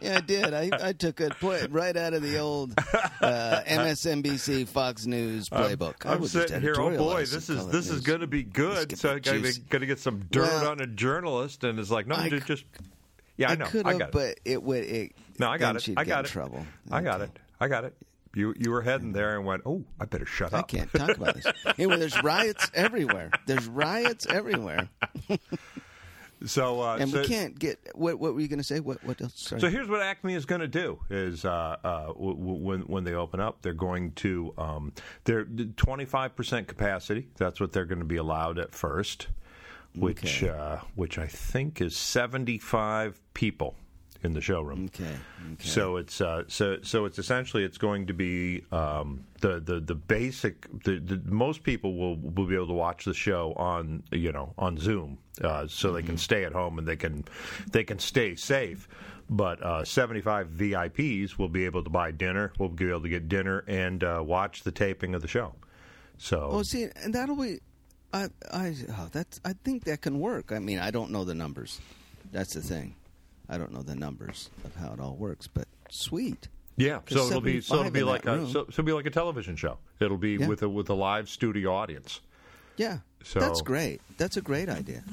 Yeah, 0.00 0.16
I 0.16 0.20
did. 0.20 0.54
I, 0.54 0.70
I 0.80 0.92
took 0.92 1.20
a 1.20 1.30
point 1.30 1.70
right 1.70 1.96
out 1.96 2.14
of 2.14 2.22
the 2.22 2.38
old 2.38 2.72
uh, 3.20 3.60
MSNBC 3.66 4.68
Fox 4.68 5.06
News 5.06 5.48
playbook. 5.48 6.04
I 6.06 6.12
I'm 6.14 6.20
just 6.22 6.32
sitting 6.32 6.60
here. 6.60 6.74
Oh 6.78 6.96
boy, 6.96 7.20
this 7.26 7.48
is 7.48 7.66
this 7.68 7.88
is 7.90 8.00
going 8.00 8.20
to 8.20 8.26
be 8.26 8.42
good. 8.42 8.96
So 8.98 9.10
I 9.14 9.18
got 9.18 9.34
juice. 9.34 9.58
to 9.70 9.86
get 9.86 9.98
some 9.98 10.20
dirt 10.30 10.42
Well, 10.48 10.70
on 10.70 10.80
a 10.80 10.86
journalist, 10.86 11.64
and 11.64 11.78
it's 11.78 11.90
like, 11.90 12.06
no, 12.06 12.16
I 12.16 12.28
ju- 12.28 12.40
c- 12.40 12.46
just 12.46 12.64
yeah, 13.36 13.50
I 13.50 13.54
know, 13.56 13.66
could 13.66 13.86
I 13.86 13.90
have, 13.92 13.98
got 13.98 14.08
it. 14.08 14.12
but 14.12 14.40
it 14.44 14.62
would. 14.62 14.84
It, 14.84 15.12
No, 15.38 15.48
I 15.48 15.58
got 15.58 15.76
it. 15.76 15.88
I 15.96 16.04
got 16.04 16.24
it. 16.24 16.28
trouble. 16.28 16.64
I 16.90 17.00
got 17.02 17.20
it. 17.20 17.30
I 17.60 17.68
got 17.68 17.84
it. 17.84 17.94
You 18.34 18.54
you 18.58 18.70
were 18.70 18.80
heading 18.82 19.12
there 19.12 19.36
and 19.36 19.44
went, 19.44 19.62
oh, 19.66 19.84
I 20.00 20.06
better 20.06 20.24
shut 20.26 20.54
I 20.54 20.60
up. 20.60 20.64
I 20.64 20.76
can't 20.76 20.92
talk 20.92 21.16
about 21.16 21.34
this. 21.34 21.46
Anyway, 21.78 21.98
there's 21.98 22.22
riots 22.22 22.70
everywhere. 22.74 23.30
There's 23.46 23.66
riots 23.66 24.26
everywhere. 24.26 24.88
So, 26.46 26.80
uh, 26.80 26.96
and 27.00 27.10
so, 27.10 27.20
we 27.20 27.26
can't 27.26 27.58
get. 27.58 27.78
What, 27.94 28.18
what 28.18 28.34
were 28.34 28.40
you 28.40 28.48
going 28.48 28.58
to 28.58 28.64
say? 28.64 28.80
What? 28.80 29.02
What 29.04 29.20
else? 29.20 29.34
Sorry. 29.36 29.60
So 29.60 29.68
here's 29.68 29.88
what 29.88 30.00
Acme 30.00 30.34
is 30.34 30.44
going 30.46 30.60
to 30.60 30.68
do: 30.68 30.98
is 31.10 31.44
uh, 31.44 31.76
uh, 31.84 32.06
w- 32.08 32.34
w- 32.36 32.64
when 32.64 32.80
when 32.82 33.04
they 33.04 33.14
open 33.14 33.40
up, 33.40 33.62
they're 33.62 33.72
going 33.74 34.12
to 34.12 34.52
um, 34.58 34.92
they're 35.24 35.44
25 35.44 36.34
percent 36.36 36.68
capacity. 36.68 37.28
That's 37.36 37.60
what 37.60 37.72
they're 37.72 37.84
going 37.86 38.00
to 38.00 38.04
be 38.04 38.16
allowed 38.16 38.58
at 38.58 38.74
first, 38.74 39.28
which 39.94 40.42
Okay. 40.42 40.48
uh, 40.56 40.78
which 40.94 41.18
I 41.18 41.26
think 41.26 41.80
is 41.80 41.96
75 41.96 43.20
people 43.34 43.74
in 44.22 44.32
the 44.32 44.40
showroom. 44.40 44.84
okay. 44.86 45.04
Okay. 45.04 45.68
So 45.68 45.96
it's 45.96 46.20
uh, 46.20 46.44
so 46.48 46.78
so 46.82 47.04
it's 47.04 47.18
essentially 47.18 47.64
it's 47.64 47.78
going 47.78 48.06
to 48.06 48.14
be 48.14 48.64
um, 48.72 49.24
the 49.40 49.60
the 49.60 49.80
the 49.80 49.94
basic. 49.94 50.66
The, 50.84 50.98
the 50.98 51.20
most 51.24 51.62
people 51.62 51.94
will 51.96 52.16
will 52.16 52.46
be 52.46 52.54
able 52.54 52.68
to 52.68 52.72
watch 52.72 53.04
the 53.04 53.14
show 53.14 53.52
on 53.56 54.02
you 54.10 54.32
know 54.32 54.54
on 54.58 54.78
Zoom, 54.78 55.18
uh, 55.42 55.66
so 55.66 55.92
they 55.92 56.02
can 56.02 56.16
stay 56.18 56.44
at 56.44 56.52
home 56.52 56.78
and 56.78 56.86
they 56.86 56.96
can 56.96 57.24
they 57.70 57.84
can 57.84 57.98
stay 57.98 58.34
safe. 58.34 58.88
But 59.30 59.62
uh, 59.62 59.84
75 59.84 60.48
VIPs 60.48 61.38
will 61.38 61.48
be 61.48 61.64
able 61.64 61.82
to 61.84 61.90
buy 61.90 62.10
dinner. 62.10 62.52
Will 62.58 62.68
be 62.68 62.88
able 62.90 63.02
to 63.02 63.08
get 63.08 63.28
dinner 63.28 63.64
and 63.66 64.04
uh, 64.04 64.22
watch 64.24 64.62
the 64.62 64.72
taping 64.72 65.14
of 65.14 65.22
the 65.22 65.28
show. 65.28 65.54
So 66.18 66.48
Oh, 66.52 66.62
see, 66.62 66.88
and 67.02 67.14
that'll 67.14 67.36
be. 67.36 67.60
I 68.12 68.28
I 68.52 68.74
oh, 68.90 69.08
that's 69.10 69.40
I 69.44 69.54
think 69.64 69.84
that 69.84 70.02
can 70.02 70.20
work. 70.20 70.52
I 70.52 70.58
mean, 70.58 70.78
I 70.78 70.90
don't 70.90 71.10
know 71.10 71.24
the 71.24 71.34
numbers. 71.34 71.80
That's 72.30 72.54
the 72.54 72.60
thing. 72.62 72.94
I 73.48 73.58
don't 73.58 73.72
know 73.72 73.82
the 73.82 73.94
numbers 73.94 74.50
of 74.64 74.74
how 74.76 74.92
it 74.92 75.00
all 75.00 75.14
works, 75.16 75.46
but 75.46 75.66
sweet. 75.90 76.48
yeah, 76.76 77.00
so 77.08 77.26
it'll 77.26 77.40
be 77.40 77.60
so 77.60 77.80
it'll 77.80 77.90
be 77.90 78.02
like 78.02 78.24
a 78.26 78.46
so, 78.46 78.52
so 78.52 78.60
it'll 78.68 78.84
be 78.84 78.92
like 78.92 79.06
a 79.06 79.10
television 79.10 79.56
show. 79.56 79.78
It'll 80.00 80.16
be 80.16 80.32
Yeah. 80.36 80.46
with 80.48 80.62
a 80.62 80.68
with 80.68 80.88
a 80.90 80.94
live 80.94 81.28
studio 81.28 81.74
audience. 81.74 82.20
Yeah, 82.76 82.98
So- 83.22 83.40
that's 83.40 83.60
great. 83.62 84.00
That's 84.16 84.36
a 84.36 84.40
great 84.42 84.68
idea. 84.68 85.04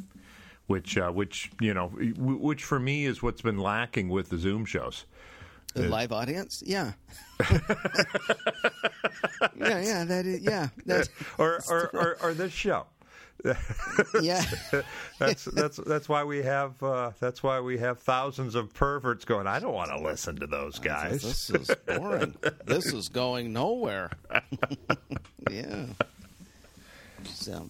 which 0.68 0.98
uh, 0.98 1.12
which 1.12 1.52
you 1.60 1.74
know 1.74 1.88
which 1.90 2.64
for 2.64 2.80
me 2.80 3.06
is 3.06 3.22
what's 3.24 3.42
been 3.42 3.58
lacking 3.58 4.08
with 4.10 4.30
the 4.30 4.38
Zoom 4.38 4.66
shows. 4.66 5.06
A 5.76 5.82
live 5.82 6.12
audience, 6.12 6.64
yeah, 6.66 6.94
yeah, 9.58 9.80
yeah. 9.82 10.04
That 10.06 10.26
is, 10.26 10.42
yeah, 10.42 10.70
that, 10.86 11.10
Or 11.38 11.60
or, 11.70 11.90
or 11.94 12.18
or 12.22 12.34
this 12.34 12.52
show. 12.52 12.86
Yeah. 14.22 14.44
That's 15.20 15.46
that's 15.46 15.78
that's 15.78 16.08
why 16.08 16.24
we 16.24 16.44
have 16.44 16.82
uh, 16.82 17.12
that's 17.20 17.44
why 17.44 17.60
we 17.60 17.78
have 17.78 18.00
thousands 18.00 18.56
of 18.56 18.74
perverts 18.74 19.26
going. 19.26 19.48
I 19.48 19.60
don't 19.60 19.74
want 19.74 19.92
to 19.92 20.00
listen 20.00 20.38
to 20.38 20.48
those 20.48 20.80
guys. 20.80 21.22
This 21.22 21.50
is 21.50 21.70
boring. 21.86 22.36
this 22.66 22.86
is 22.86 23.10
going 23.10 23.52
nowhere. 23.52 24.12
yeah. 25.52 25.88
So, 27.26 27.70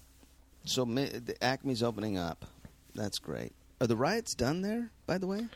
so 0.63 0.85
the 0.85 1.35
Acme's 1.41 1.81
opening 1.81 2.19
up. 2.19 2.45
That's 2.93 3.17
great. 3.17 3.53
Are 3.81 3.87
the 3.87 3.95
riots 3.95 4.35
done 4.35 4.61
there? 4.61 4.91
By 5.07 5.17
the 5.17 5.25
way, 5.25 5.47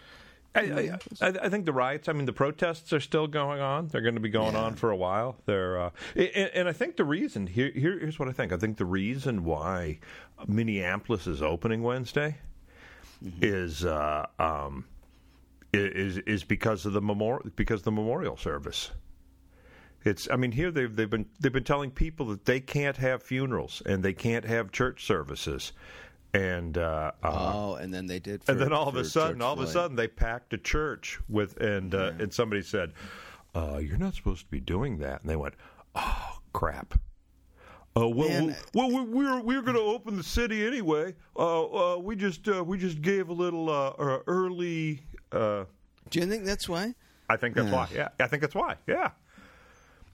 I, 0.55 0.97
I, 1.21 1.27
I 1.27 1.49
think 1.49 1.65
the 1.65 1.73
riots. 1.73 2.07
I 2.07 2.13
mean, 2.13 2.25
the 2.25 2.33
protests 2.33 2.93
are 2.93 2.99
still 2.99 3.27
going 3.27 3.59
on. 3.59 3.87
They're 3.87 4.01
going 4.01 4.13
to 4.15 4.21
be 4.21 4.29
going 4.29 4.53
Yeah. 4.53 4.61
on 4.63 4.75
for 4.75 4.91
a 4.91 4.95
while. 4.95 5.35
They're, 5.45 5.79
uh, 5.81 5.89
and, 6.15 6.51
and 6.53 6.69
I 6.69 6.73
think 6.73 6.95
the 6.97 7.05
reason 7.05 7.47
here, 7.47 7.71
here 7.73 7.97
here's 7.99 8.19
what 8.19 8.27
I 8.29 8.33
think. 8.33 8.51
I 8.53 8.57
think 8.57 8.77
the 8.77 8.85
reason 8.85 9.43
why 9.45 9.99
Minneapolis 10.47 11.25
is 11.25 11.41
opening 11.41 11.81
Wednesday 11.81 12.37
is 13.41 13.83
uh, 13.85 14.25
um, 14.37 14.85
is 15.73 16.17
is 16.19 16.43
because 16.43 16.85
of 16.85 16.93
the 16.93 17.01
memorial 17.01 17.49
because 17.55 17.79
of 17.81 17.85
the 17.85 17.91
memorial 17.91 18.37
service. 18.37 18.91
It's. 20.05 20.27
I 20.29 20.35
mean, 20.35 20.51
here 20.51 20.69
they've 20.69 20.93
they've 20.93 21.09
been 21.09 21.25
they've 21.39 21.53
been 21.53 21.63
telling 21.63 21.89
people 21.89 22.25
that 22.27 22.45
they 22.45 22.59
can't 22.59 22.97
have 22.97 23.23
funerals 23.23 23.81
and 23.85 24.03
they 24.03 24.13
can't 24.13 24.45
have 24.45 24.71
church 24.71 25.05
services, 25.05 25.71
and 26.33 26.77
uh, 26.77 27.11
uh, 27.23 27.51
oh, 27.53 27.75
and 27.75 27.93
then 27.93 28.07
they 28.07 28.19
did. 28.19 28.41
and 28.47 28.59
then 28.59 28.73
all 28.73 28.87
of 28.87 28.95
a 28.95 29.05
sudden, 29.05 29.41
all 29.41 29.53
of 29.53 29.59
a 29.59 29.67
sudden, 29.67 29.95
they 29.95 30.07
packed 30.07 30.53
a 30.53 30.57
church 30.57 31.19
with, 31.29 31.57
and 31.61 31.93
uh, 31.93 32.13
and 32.19 32.33
somebody 32.33 32.61
said, 32.61 32.93
uh, 33.55 33.77
"You're 33.81 33.97
not 33.97 34.15
supposed 34.15 34.41
to 34.45 34.51
be 34.51 34.59
doing 34.59 34.97
that." 34.99 35.21
And 35.21 35.29
they 35.29 35.35
went, 35.35 35.53
"Oh 35.95 36.39
crap." 36.53 36.99
Uh, 37.95 38.07
well, 38.09 38.27
Man, 38.27 38.55
well, 38.73 38.89
we, 38.89 39.01
we 39.01 39.23
were 39.23 39.39
we 39.41 39.55
were 39.55 39.61
going 39.61 39.77
to 39.77 39.83
open 39.83 40.17
the 40.17 40.23
city 40.23 40.65
anyway. 40.65 41.13
Uh, 41.37 41.93
uh, 41.93 41.97
we 41.97 42.15
just 42.15 42.47
uh, 42.49 42.63
we 42.63 42.79
just 42.79 43.01
gave 43.03 43.29
a 43.29 43.33
little 43.33 43.69
uh, 43.69 43.89
uh, 43.89 44.19
early. 44.25 45.01
Uh, 45.31 45.65
Do 46.09 46.19
you 46.19 46.25
think 46.25 46.45
that's 46.45 46.67
why? 46.67 46.95
I 47.29 47.37
think 47.37 47.53
that's 47.55 47.67
Yeah. 47.67 47.73
why. 47.75 47.87
Yeah, 47.93 48.09
I 48.19 48.25
think 48.27 48.41
that's 48.41 48.55
why. 48.55 48.77
Yeah, 48.87 49.11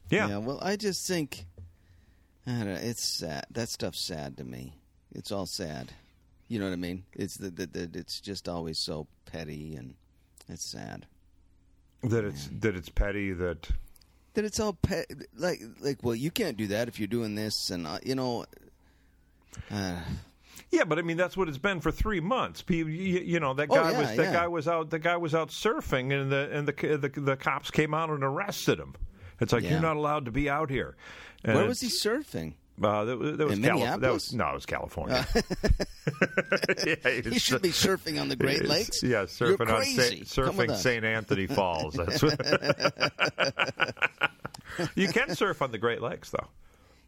yeah. 0.09 0.27
Yeah. 0.27 0.37
Well, 0.39 0.59
I 0.61 0.75
just 0.75 1.07
think, 1.07 1.45
I 2.45 2.51
don't 2.51 2.65
know, 2.65 2.73
it's 2.81 3.03
sad. 3.07 3.45
That 3.51 3.69
stuff's 3.69 4.01
sad 4.01 4.35
to 4.37 4.43
me. 4.43 4.73
It's 5.15 5.31
all 5.31 5.45
sad. 5.45 5.93
You 6.49 6.59
know 6.59 6.65
what 6.65 6.73
I 6.73 6.77
mean? 6.77 7.03
It's 7.13 7.37
the, 7.37 7.49
the, 7.51 7.65
the 7.67 7.89
it's 7.99 8.19
just 8.19 8.49
always 8.49 8.77
so 8.79 9.07
petty 9.25 9.75
and 9.75 9.93
it's 10.49 10.65
sad. 10.65 11.05
That 12.03 12.25
it's 12.25 12.49
that 12.59 12.75
it's 12.75 12.89
petty. 12.89 13.31
That 13.33 13.69
that 14.33 14.43
it's 14.45 14.59
all 14.59 14.73
pe- 14.73 15.05
like 15.37 15.61
like 15.79 15.99
well 16.03 16.15
you 16.15 16.31
can't 16.31 16.57
do 16.57 16.67
that 16.67 16.87
if 16.89 16.99
you're 16.99 17.07
doing 17.07 17.35
this 17.35 17.69
and 17.69 17.85
uh, 17.87 17.99
you 18.03 18.15
know 18.15 18.45
uh, 19.71 19.99
Yeah, 20.71 20.83
but 20.85 20.97
I 20.99 21.01
mean 21.01 21.17
that's 21.17 21.35
what 21.37 21.47
it's 21.49 21.57
been 21.57 21.81
for 21.81 21.91
three 21.91 22.19
months. 22.19 22.63
You, 22.67 22.85
you 22.85 23.39
know 23.39 23.53
that 23.53 23.67
Oh, 23.69 23.75
guy 23.75 23.91
yeah, 23.91 23.99
was 23.99 24.07
that 24.17 24.23
yeah. 24.23 24.33
guy 24.33 24.47
was 24.47 24.67
out 24.67 24.89
the 24.89 24.99
guy 24.99 25.17
was 25.17 25.35
out 25.35 25.49
surfing, 25.49 26.13
and 26.19 26.31
the 26.31 26.49
and 26.51 26.67
the 26.67 26.97
the, 26.97 27.21
the 27.21 27.35
cops 27.37 27.69
came 27.71 27.93
out 27.93 28.09
and 28.09 28.23
arrested 28.23 28.79
him. 28.79 28.95
It's 29.39 29.53
like 29.53 29.63
Yeah. 29.63 29.71
you're 29.71 29.81
not 29.81 29.97
allowed 29.97 30.25
to 30.25 30.31
be 30.31 30.49
out 30.49 30.69
here. 30.69 30.95
And 31.43 31.55
where 31.55 31.65
was 31.67 31.79
he 31.81 31.87
surfing 31.87 32.53
Uh, 32.81 33.05
that, 33.05 33.37
that 33.37 33.47
was 33.47 33.57
In 33.57 33.63
Cali- 33.63 33.99
that 33.99 34.13
was 34.13 34.33
no, 34.33 34.49
it 34.49 34.53
was 34.55 34.65
California. 34.65 35.25
yeah, 36.85 36.95
he 37.21 37.39
should 37.39 37.61
be 37.61 37.69
surfing 37.69 38.19
on 38.21 38.29
the 38.29 38.35
Great 38.35 38.65
Lakes 38.65 39.01
Yeah, 39.03 39.23
surfing 39.23 39.61
on 39.61 39.67
crazy. 39.67 40.23
Saint, 40.25 40.47
Come 40.47 40.57
with 40.57 40.69
surfing. 40.69 40.75
St. 40.77 41.05
Anthony 41.05 41.47
Falls. 41.47 41.93
That's 41.95 42.21
what 42.23 42.39
you 44.95 45.07
can 45.09 45.35
surf 45.35 45.61
on 45.61 45.71
the 45.71 45.77
Great 45.77 46.01
Lakes, 46.01 46.29
though. 46.29 46.47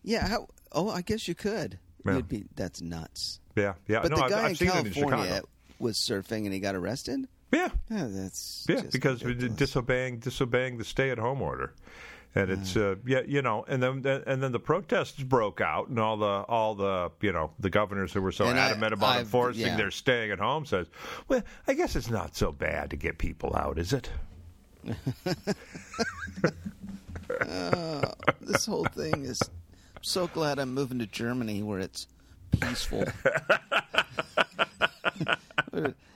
yeah 0.03 0.27
how, 0.27 0.47
oh 0.71 0.89
I 0.89 1.01
guess 1.01 1.27
you 1.27 1.36
could 1.36 1.79
Yeah. 2.05 2.15
You'd 2.17 2.27
be 2.29 2.45
that's 2.55 2.81
nuts 2.81 3.39
Yeah, 3.55 3.73
yeah. 3.88 4.01
but 4.01 4.12
no, 4.12 4.17
the 4.17 4.23
I've, 4.23 4.29
guy 4.29 4.43
I've 4.43 4.49
in 4.51 4.55
seen 4.55 4.67
it 4.69 4.88
in 4.88 4.93
California 4.93 5.41
was 5.79 5.97
surfing 5.97 6.45
and 6.45 6.53
he 6.53 6.60
got 6.60 6.75
arrested 6.75 7.27
Yeah, 7.53 7.69
yeah 7.89 8.07
that's 8.10 8.65
Yeah, 8.67 8.81
because 8.91 9.21
disobeying 9.21 10.19
disobeying 10.19 10.77
the 10.77 10.86
stay-at-home 10.86 11.41
order, 11.41 11.73
and 12.35 12.49
it's 12.49 12.75
uh, 12.77 12.95
yeah, 13.05 13.21
you 13.27 13.41
know, 13.41 13.65
and 13.67 13.81
then 13.83 14.05
and 14.25 14.41
then 14.41 14.51
the 14.51 14.59
protests 14.59 15.21
broke 15.21 15.59
out, 15.61 15.89
and 15.89 15.99
all 15.99 16.17
the 16.17 16.25
all 16.47 16.75
the 16.75 17.11
you 17.21 17.31
know 17.31 17.51
the 17.59 17.69
governors 17.69 18.13
who 18.13 18.21
were 18.21 18.31
so 18.31 18.45
And 18.45 18.59
I- 18.59 18.69
adamant 18.69 18.93
about 18.93 19.09
I've- 19.09 19.19
enforcing 19.21 19.61
yeah. 19.67 19.75
their 19.77 19.91
staying 19.91 20.31
at 20.31 20.39
home 20.39 20.65
says, 20.65 20.87
well, 21.27 21.43
I 21.67 21.73
guess 21.73 21.95
it's 21.95 22.09
not 22.09 22.35
so 22.35 22.51
bad 22.51 22.89
to 22.91 22.95
get 22.95 23.17
people 23.17 23.55
out, 23.55 23.77
is 23.77 23.93
it? 23.93 24.09
this 28.41 28.65
whole 28.65 28.85
thing 28.85 29.25
is 29.25 29.41
I'm 29.95 30.03
so 30.03 30.27
glad 30.27 30.59
I'm 30.59 30.73
moving 30.73 30.99
to 30.99 31.05
Germany 31.07 31.61
where 31.63 31.79
it's 31.79 32.07
peaceful. 32.59 33.05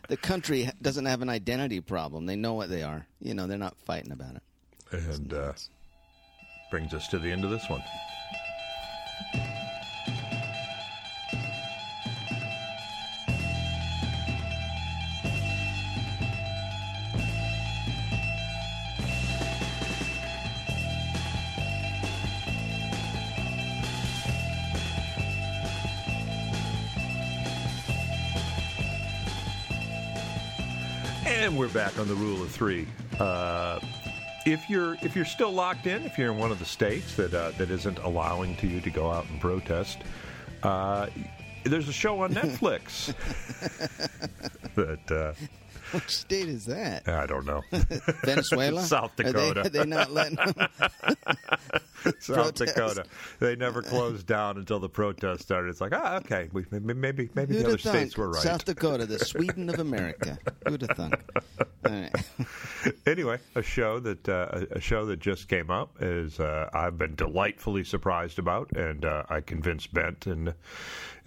The 0.08 0.18
country 0.18 0.70
doesn't 0.84 1.06
have 1.06 1.24
an 1.24 1.30
identity 1.30 1.80
problem. 1.82 2.28
They 2.28 2.36
know 2.36 2.54
what 2.54 2.70
they 2.70 2.84
are. 2.84 3.08
You 3.22 3.34
know, 3.34 3.48
they're 3.48 3.58
not 3.58 3.76
fighting 3.86 4.12
about 4.12 4.36
it. 4.36 4.44
And 4.92 5.34
uh, 5.34 5.54
brings 6.76 6.94
us 6.94 7.08
to 7.08 7.18
the 7.18 7.32
end 7.32 7.46
of 7.46 7.52
this 7.52 7.70
one. 7.70 7.82
And 31.26 31.58
we're 31.58 31.70
back 31.70 31.98
on 31.98 32.10
the 32.10 32.16
rule 32.16 32.42
of 32.42 32.52
three. 32.52 32.86
Uh, 33.18 33.80
if 34.46 34.70
you're 34.70 34.96
if 35.02 35.16
you're 35.16 35.26
still 35.26 35.52
locked 35.52 35.88
in, 35.88 36.04
if 36.04 36.18
you're 36.18 36.32
in 36.32 36.38
one 36.38 36.52
of 36.52 36.60
the 36.60 36.66
states 36.66 37.16
that 37.16 37.34
uh, 37.34 37.52
that 37.58 37.70
isn't 37.72 38.00
allowing 38.00 38.56
to 38.58 38.68
you 38.68 38.80
to 38.82 38.90
go 38.90 39.12
out 39.12 39.26
and 39.30 39.40
protest, 39.42 40.00
uh, 40.64 41.08
there's 41.64 41.88
a 41.88 41.94
show 41.94 42.22
on 42.22 42.34
Netflix 42.34 43.14
that 44.76 45.12
uh, 45.12 45.34
Which 45.92 46.10
state 46.16 46.48
is 46.48 46.66
that? 46.66 47.08
I 47.08 47.26
don't 47.26 47.46
know. 47.46 47.62
Venezuela? 48.24 48.82
South 48.86 49.12
Are 49.20 49.24
they- 49.24 49.32
Dakota. 49.32 49.62
Are 49.62 49.70
they, 49.70 49.86
not 49.86 50.12
letting 50.12 50.36
them? 50.36 50.68
South 52.20 52.36
Protest. 52.56 52.76
Dakota. 52.76 53.06
They 53.40 53.56
never 53.56 53.82
closed 53.82 54.26
down 54.28 54.58
until 54.58 54.80
the 54.80 54.90
protest 54.90 55.44
started. 55.44 55.70
It's 55.70 55.82
like, 55.82 55.94
ah, 55.94 56.18
okay, 56.18 56.50
we, 56.54 56.66
maybe 56.72 57.30
maybe 57.36 57.56
Who'd 57.56 57.64
the 57.66 57.68
other 57.70 57.78
thunk? 57.78 57.96
states 57.98 58.18
were 58.18 58.30
right. 58.30 58.42
South 58.42 58.66
Dakota, 58.66 59.06
the 59.06 59.20
Sweden 59.20 59.70
of 59.70 59.80
America. 59.80 60.38
Who'd 60.68 60.82
have 60.82 60.98
thunk? 60.98 61.16
Right. 61.84 62.12
anyway, 63.06 63.40
a 63.56 63.62
show 63.62 64.00
that 64.00 64.28
uh, 64.30 64.66
a 64.72 64.80
show 64.80 65.06
that 65.08 65.20
just 65.20 65.48
came 65.48 65.70
up 65.70 65.96
is 66.00 66.40
uh, 66.40 66.70
I've 66.74 66.98
been 66.98 67.16
delightfully 67.16 67.84
surprised 67.84 68.40
about, 68.40 68.72
and 68.76 69.06
uh, 69.06 69.24
I 69.30 69.42
convinced 69.42 69.94
Bent 69.94 70.26
and 70.28 70.54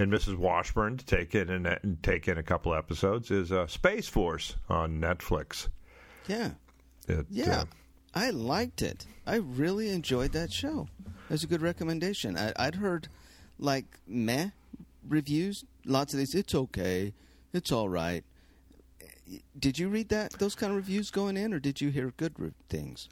and 0.01 0.13
Mrs. 0.13 0.37
Washburn 0.37 0.97
to 0.97 1.05
take 1.05 1.35
in 1.35 1.49
and, 1.51 1.67
and 1.67 2.03
take 2.03 2.29
in 2.29 2.39
a 2.39 2.43
couple 2.43 2.75
episodes. 2.75 3.31
Is 3.31 3.51
uh, 3.53 3.67
Space 3.67 4.09
Force 4.09 4.55
on 4.69 5.01
Netflix? 5.01 5.69
Yeah. 6.29 6.51
It, 7.09 7.27
Yeah. 7.31 7.61
uh, 7.61 7.65
I 8.15 8.31
liked 8.31 8.83
it. 8.83 9.07
I 9.29 9.37
really 9.37 9.91
enjoyed 9.91 10.33
that 10.33 10.51
show. 10.51 10.89
That's 11.29 11.45
a 11.45 11.47
good 11.47 11.61
recommendation. 11.61 12.39
I, 12.39 12.53
I'd 12.57 12.77
heard 12.77 13.09
like 13.59 13.85
meh 14.07 14.49
reviews. 15.07 15.65
Lots 15.85 16.15
of 16.15 16.19
these. 16.19 16.35
It's 16.35 16.55
okay. 16.55 17.13
It's 17.53 17.71
all 17.71 17.91
right. 17.91 18.25
Did 19.59 19.79
you 19.79 19.91
read 19.91 20.09
that 20.09 20.33
those 20.39 20.55
kind 20.55 20.71
of 20.71 20.77
reviews 20.77 21.11
going 21.11 21.37
in, 21.37 21.53
or 21.53 21.61
did 21.61 21.83
you 21.83 21.91
hear 21.91 22.15
good 22.17 22.33
re- 22.39 22.53
things? 22.71 23.11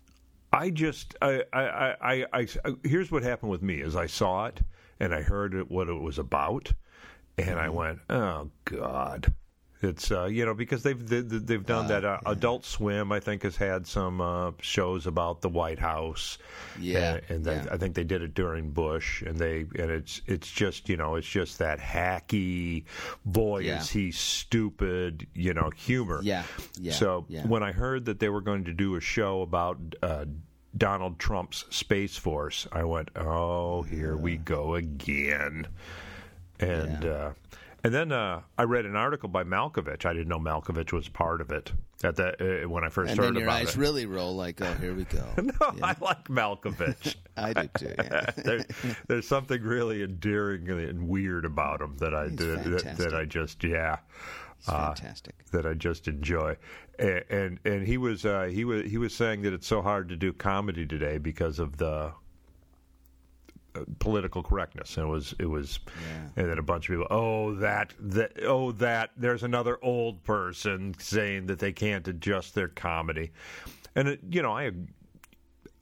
I 0.52 0.70
just 0.70 1.14
I, 1.20 1.42
I, 1.52 1.62
I, 1.62 2.26
I, 2.32 2.46
I 2.64 2.74
here's 2.82 3.10
what 3.10 3.22
happened 3.22 3.50
with 3.50 3.62
me 3.62 3.74
is 3.74 3.94
I 3.94 4.06
saw 4.06 4.46
it 4.46 4.62
and 4.98 5.14
I 5.14 5.20
heard 5.20 5.52
it, 5.52 5.70
what 5.70 5.88
it 5.88 6.00
was 6.00 6.18
about, 6.18 6.72
and 7.36 7.58
I 7.60 7.66
mm-hmm. 7.66 7.76
went, 7.76 7.98
oh 8.08 8.50
God. 8.64 9.34
It's 9.82 10.10
uh, 10.10 10.24
you 10.24 10.46
know 10.46 10.54
because 10.54 10.82
they've 10.82 11.06
they, 11.06 11.20
they've 11.20 11.64
done 11.66 11.88
that. 11.88 12.02
Uh, 12.04 12.18
Adult 12.24 12.64
Swim, 12.64 13.12
I 13.12 13.20
think, 13.20 13.42
has 13.42 13.56
had 13.56 13.86
some 13.86 14.22
uh, 14.22 14.52
shows 14.62 15.06
about 15.06 15.42
the 15.42 15.50
White 15.50 15.78
House. 15.78 16.38
Yeah, 16.80 17.16
and, 17.16 17.22
and 17.30 17.44
they, 17.44 17.54
yeah. 17.56 17.66
I 17.70 17.76
think 17.76 17.94
they 17.94 18.02
did 18.04 18.22
it 18.22 18.32
during 18.32 18.70
Bush, 18.70 19.20
and 19.20 19.38
they 19.38 19.60
and 19.60 19.90
it's 19.90 20.22
it's 20.26 20.50
just 20.50 20.88
you 20.88 20.96
know 20.96 21.16
it's 21.16 21.28
just 21.28 21.58
that 21.58 21.78
hacky, 21.78 22.84
boy 23.26 23.58
Yeah. 23.60 23.80
is 23.80 23.90
he 23.90 24.12
stupid, 24.12 25.26
you 25.34 25.52
know, 25.52 25.70
humor. 25.76 26.20
Yeah, 26.22 26.44
yeah, 26.80 26.92
So 26.94 27.26
yeah. 27.28 27.46
when 27.46 27.62
I 27.62 27.72
heard 27.72 28.06
that 28.06 28.18
they 28.18 28.30
were 28.30 28.40
going 28.40 28.64
to 28.64 28.72
do 28.72 28.94
a 28.96 29.00
show 29.00 29.42
about 29.42 29.78
uh, 30.02 30.24
Donald 30.74 31.18
Trump's 31.18 31.66
Space 31.68 32.16
Force, 32.16 32.66
I 32.72 32.84
went, 32.84 33.10
"Oh, 33.14 33.82
here 33.82 34.16
we 34.16 34.38
go 34.38 34.74
again." 34.74 35.66
And 36.58 37.04
Yeah. 37.04 37.10
uh, 37.10 37.32
and 37.86 37.94
then 37.94 38.10
uh, 38.12 38.42
I 38.58 38.64
read 38.64 38.84
an 38.84 38.96
article 38.96 39.28
by 39.28 39.44
Malkovich. 39.44 40.04
I 40.04 40.12
didn't 40.12 40.28
know 40.28 40.40
Malkovich 40.40 40.92
was 40.92 41.08
part 41.08 41.40
of 41.40 41.52
it 41.52 41.72
at 42.02 42.16
that 42.16 42.40
uh, 42.40 42.68
when 42.68 42.82
I 42.82 42.88
first 42.88 43.10
And 43.12 43.18
heard 43.20 43.26
then 43.28 43.34
your 43.34 43.44
about 43.44 43.60
eyes 43.62 43.68
it. 43.70 43.76
really 43.76 44.06
roll 44.06 44.34
like, 44.34 44.60
oh, 44.60 44.74
here 44.74 44.92
we 44.92 45.04
go. 45.04 45.24
no, 45.42 45.52
I 45.82 45.94
like 46.00 46.24
Malkovich. 46.28 47.14
I 47.36 47.52
do 47.52 47.68
too. 47.78 47.94
Yeah. 47.96 48.30
there, 48.36 48.64
there's 49.06 49.28
something 49.28 49.62
really 49.62 50.02
endearing 50.02 50.68
and 50.68 51.08
weird 51.08 51.44
about 51.44 51.80
him 51.80 51.96
that 51.98 52.12
I 52.14 52.28
that, 52.28 52.96
that, 52.98 53.14
I 53.14 53.24
just 53.24 53.62
yeah 53.62 53.98
It's 54.58 54.66
fantastic. 54.68 55.34
that 55.52 55.64
I 55.66 55.74
just 55.74 56.08
enjoy. 56.08 56.56
And 56.98 57.24
and, 57.30 57.58
and 57.64 57.86
he 57.86 57.98
was 57.98 58.24
uh, 58.26 58.44
he 58.50 58.64
was 58.64 58.90
he 58.90 58.98
was 58.98 59.14
saying 59.14 59.42
that 59.42 59.52
it's 59.52 59.66
so 59.66 59.80
hard 59.80 60.08
to 60.08 60.16
do 60.16 60.32
comedy 60.32 60.86
today 60.86 61.18
because 61.18 61.58
of 61.60 61.76
the 61.76 61.86
uh, 61.88 62.10
political 63.98 64.42
correctness. 64.42 64.96
And 64.96 65.06
it 65.06 65.10
was 65.10 65.34
it 65.38 65.46
was 65.46 65.78
Yeah. 66.00 66.28
and 66.42 66.50
then 66.50 66.58
a 66.58 66.62
bunch 66.62 66.88
of 66.88 66.94
people, 66.94 67.06
oh 67.10 67.54
that 67.56 67.92
that 68.00 68.32
oh 68.44 68.72
that 68.72 69.10
there's 69.16 69.42
another 69.42 69.78
old 69.82 70.24
person 70.24 70.94
saying 70.98 71.46
that 71.46 71.58
they 71.58 71.72
can't 71.72 72.06
adjust 72.08 72.54
their 72.54 72.68
comedy. 72.68 73.30
And 73.94 74.08
it, 74.08 74.20
you 74.30 74.42
know, 74.42 74.52
I 74.56 74.70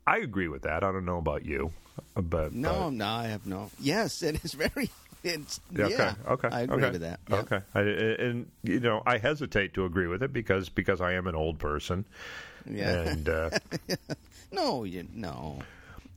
I 0.06 0.18
agree 0.18 0.48
with 0.48 0.62
that. 0.62 0.84
I 0.84 0.92
don't 0.92 1.04
know 1.06 1.18
about 1.18 1.44
you, 1.44 1.72
but 2.14 2.52
No, 2.52 2.90
no, 2.90 3.06
I 3.06 3.26
have 3.28 3.46
no. 3.46 3.70
Yes, 3.80 4.22
it 4.22 4.44
is 4.44 4.52
very. 4.54 4.90
It's 5.22 5.58
Okay. 5.74 5.88
yeah. 5.90 6.14
Okay. 6.28 6.48
I 6.52 6.60
agree 6.60 6.82
okay. 6.84 6.90
with 6.90 7.00
that. 7.00 7.20
Yeah. 7.30 7.36
Okay. 7.36 7.60
I, 7.74 7.80
and 7.80 8.50
you 8.62 8.78
know, 8.80 9.02
I 9.06 9.16
hesitate 9.16 9.72
to 9.72 9.86
agree 9.86 10.06
with 10.06 10.22
it 10.22 10.34
because 10.34 10.68
because 10.68 11.00
I 11.00 11.14
am 11.14 11.26
an 11.26 11.34
old 11.34 11.58
person. 11.58 12.04
Yeah. 12.70 12.90
And 12.90 13.28
uh, 13.30 13.50
No, 14.52 14.84
you 14.84 15.06
no. 15.14 15.60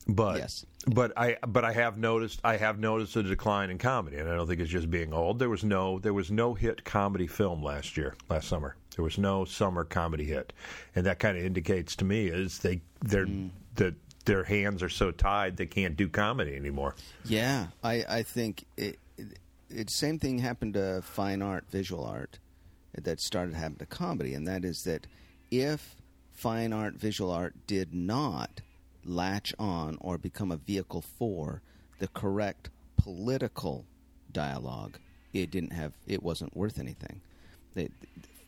But 0.07 0.37
Yes. 0.37 0.65
but 0.87 1.11
I 1.17 1.37
but 1.47 1.65
I 1.65 1.73
have 1.73 1.97
noticed 1.97 2.39
I 2.43 2.57
have 2.57 2.79
noticed 2.79 3.15
a 3.15 3.23
decline 3.23 3.69
in 3.69 3.77
comedy, 3.77 4.17
and 4.17 4.29
I 4.29 4.35
don't 4.35 4.47
think 4.47 4.59
it's 4.61 4.71
just 4.71 4.89
being 4.89 5.13
old. 5.13 5.39
There 5.39 5.49
was 5.49 5.63
no 5.63 5.99
there 5.99 6.13
was 6.13 6.31
no 6.31 6.53
hit 6.53 6.83
comedy 6.85 7.27
film 7.27 7.61
last 7.63 7.97
year, 7.97 8.15
last 8.29 8.47
summer. 8.47 8.75
There 8.95 9.03
was 9.03 9.17
no 9.17 9.45
summer 9.45 9.83
comedy 9.83 10.25
hit, 10.25 10.53
and 10.95 11.05
that 11.05 11.19
kind 11.19 11.37
of 11.37 11.43
indicates 11.43 11.95
to 11.97 12.05
me 12.05 12.27
is 12.27 12.59
they 12.59 12.81
they're 13.01 13.25
Mm. 13.27 13.51
that 13.75 13.93
their 14.25 14.43
hands 14.43 14.81
are 14.83 14.89
so 14.89 15.11
tied 15.11 15.55
they 15.57 15.65
can't 15.67 15.95
do 15.95 16.09
comedy 16.09 16.55
anymore. 16.55 16.95
Yeah, 17.25 17.67
I 17.83 18.03
I 18.09 18.23
think 18.23 18.65
it, 18.75 18.97
it, 19.17 19.37
it 19.69 19.89
same 19.89 20.19
thing 20.19 20.39
happened 20.39 20.73
to 20.75 21.01
fine 21.03 21.41
art, 21.41 21.65
visual 21.69 22.03
art, 22.05 22.39
that 23.01 23.19
started 23.19 23.53
happening 23.55 23.79
to 23.79 23.85
comedy, 23.85 24.33
and 24.33 24.47
that 24.47 24.65
is 24.65 24.83
that 24.85 25.05
if 25.51 25.95
fine 26.33 26.73
art, 26.73 26.95
visual 26.95 27.31
art 27.31 27.55
did 27.67 27.93
not 27.93 28.61
latch 29.07 29.53
on 29.59 29.97
or 30.01 30.17
become 30.17 30.51
a 30.51 30.57
vehicle 30.57 31.01
for 31.01 31.61
the 31.99 32.07
correct 32.09 32.69
political 32.97 33.85
dialogue, 34.31 34.97
it 35.33 35.51
didn't 35.51 35.73
have 35.73 35.93
it 36.07 36.21
wasn't 36.23 36.55
worth 36.55 36.79
anything. 36.79 37.21
They, 37.73 37.89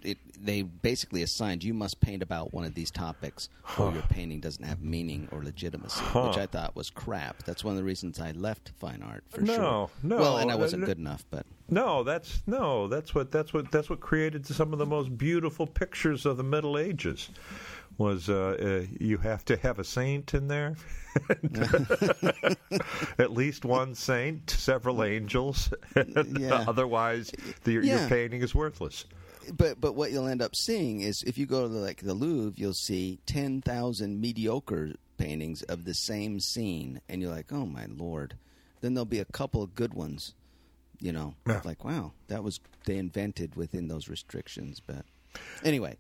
it, 0.01 0.17
they 0.41 0.61
basically 0.61 1.23
assigned 1.23 1.61
you 1.63 1.73
must 1.73 1.99
paint 1.99 2.23
about 2.23 2.53
one 2.53 2.63
of 2.63 2.73
these 2.73 2.89
topics 2.89 3.49
or 3.77 3.91
your 3.91 4.01
painting 4.03 4.39
doesn't 4.39 4.63
have 4.63 4.81
meaning 4.81 5.27
or 5.31 5.43
legitimacy, 5.43 6.01
which 6.05 6.37
I 6.37 6.45
thought 6.45 6.73
was 6.75 6.89
crap. 6.89 7.43
That's 7.43 7.63
one 7.65 7.73
of 7.73 7.77
the 7.77 7.83
reasons 7.83 8.19
I 8.19 8.31
left 8.31 8.71
fine 8.79 9.03
art 9.03 9.23
for 9.29 9.41
No, 9.41 9.53
sure. 9.53 9.61
no, 9.61 9.89
no. 10.03 10.15
Well, 10.17 10.37
and 10.37 10.51
I 10.51 10.53
uh, 10.53 10.57
wasn't 10.57 10.81
no. 10.81 10.85
good 10.87 10.97
enough, 10.99 11.25
but 11.29 11.45
No, 11.69 12.03
that's 12.03 12.41
no, 12.47 12.87
that's 12.87 13.13
what 13.13 13.29
that's 13.31 13.53
what 13.53 13.71
that's 13.71 13.89
what 13.89 13.99
created 13.99 14.45
some 14.47 14.71
of 14.73 14.79
the 14.79 14.85
most 14.85 15.17
beautiful 15.17 15.67
pictures 15.67 16.25
of 16.25 16.37
the 16.37 16.43
Middle 16.43 16.77
Ages. 16.77 17.29
Was 17.99 18.27
uh, 18.29 18.57
uh, 18.59 18.87
you 18.99 19.17
have 19.19 19.43
to 19.45 19.57
have 19.57 19.77
a 19.77 19.83
saint 19.83 20.33
in 20.33 20.47
there, 20.47 20.75
at 23.19 23.31
least 23.31 23.65
one 23.65 23.95
saint, 23.95 24.49
several 24.49 25.03
angels, 25.03 25.71
Yeah. 25.95 26.63
otherwise 26.67 27.31
the, 27.63 27.73
your 27.73 28.07
painting 28.07 28.41
is 28.41 28.55
worthless. 28.55 29.05
but 29.55 29.79
but 29.81 29.95
what 29.95 30.11
you'll 30.11 30.27
end 30.27 30.41
up 30.41 30.55
seeing 30.55 31.01
is 31.01 31.23
if 31.23 31.37
you 31.37 31.45
go 31.45 31.63
to 31.63 31.67
the, 31.69 31.79
like 31.79 32.01
the 32.01 32.13
Louvre, 32.13 32.53
you'll 32.55 32.73
see 32.73 33.19
ten 33.25 33.61
thousand 33.61 34.19
mediocre 34.21 34.93
paintings 35.17 35.61
of 35.63 35.83
the 35.85 35.93
same 35.93 36.39
scene, 36.39 37.01
and 37.09 37.21
you're 37.21 37.31
like, 37.31 37.51
oh 37.51 37.65
my 37.65 37.85
lord. 37.97 38.35
Then 38.81 38.93
there'll 38.93 39.03
be 39.05 39.19
a 39.19 39.25
couple 39.25 39.61
of 39.61 39.75
good 39.75 39.93
ones, 39.93 40.33
you 41.01 41.11
know, 41.11 41.35
Yeah. 41.45 41.59
like 41.65 41.83
wow, 41.83 42.13
that 42.29 42.43
was 42.45 42.61
they 42.85 42.97
invented 42.97 43.55
within 43.55 43.89
those 43.89 44.07
restrictions. 44.07 44.79
But 44.79 45.03
anyway, 45.65 45.97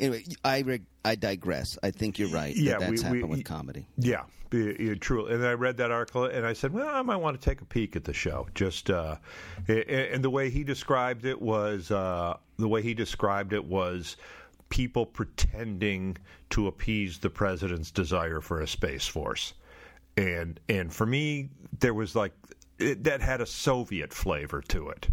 anyway, 0.00 0.24
I 0.44 0.62
reg- 0.62 0.86
I 1.04 1.14
digress. 1.14 1.78
I 1.82 1.90
think 1.90 2.18
you're 2.18 2.28
right. 2.28 2.54
Yeah, 2.54 2.78
that 2.78 2.80
that's 2.80 3.02
we- 3.02 3.10
we- 3.10 3.18
happened 3.18 3.30
with 3.30 3.44
comedy. 3.44 3.86
Yeah, 3.98 4.22
yeah, 4.52 4.94
true. 4.94 5.26
And 5.26 5.44
I 5.44 5.52
read 5.52 5.76
that 5.78 5.90
article, 5.90 6.24
and 6.24 6.46
I 6.46 6.52
said, 6.52 6.72
"Well, 6.72 6.88
I 6.88 7.02
might 7.02 7.16
want 7.16 7.40
to 7.40 7.44
take 7.48 7.60
a 7.60 7.64
peek 7.64 7.96
at 7.96 8.04
the 8.04 8.12
show." 8.12 8.46
Just 8.54 8.90
uh, 8.90 9.16
and 9.68 10.22
the 10.24 10.30
way 10.30 10.50
he 10.50 10.64
described 10.64 11.24
it 11.24 11.40
was 11.40 11.90
uh, 11.90 12.36
the 12.56 12.68
way 12.68 12.82
he 12.82 12.94
described 12.94 13.52
it 13.52 13.64
was 13.64 14.16
people 14.68 15.06
pretending 15.06 16.16
to 16.50 16.66
appease 16.66 17.18
the 17.18 17.30
president's 17.30 17.90
desire 17.90 18.40
for 18.40 18.60
a 18.60 18.66
space 18.66 19.06
force, 19.06 19.54
and 20.16 20.60
and 20.68 20.92
for 20.92 21.06
me, 21.06 21.50
there 21.80 21.94
was 21.94 22.14
like 22.16 22.32
it, 22.78 23.04
that 23.04 23.20
had 23.20 23.40
a 23.40 23.46
Soviet 23.46 24.12
flavor 24.12 24.60
to 24.62 24.88
it. 24.88 25.08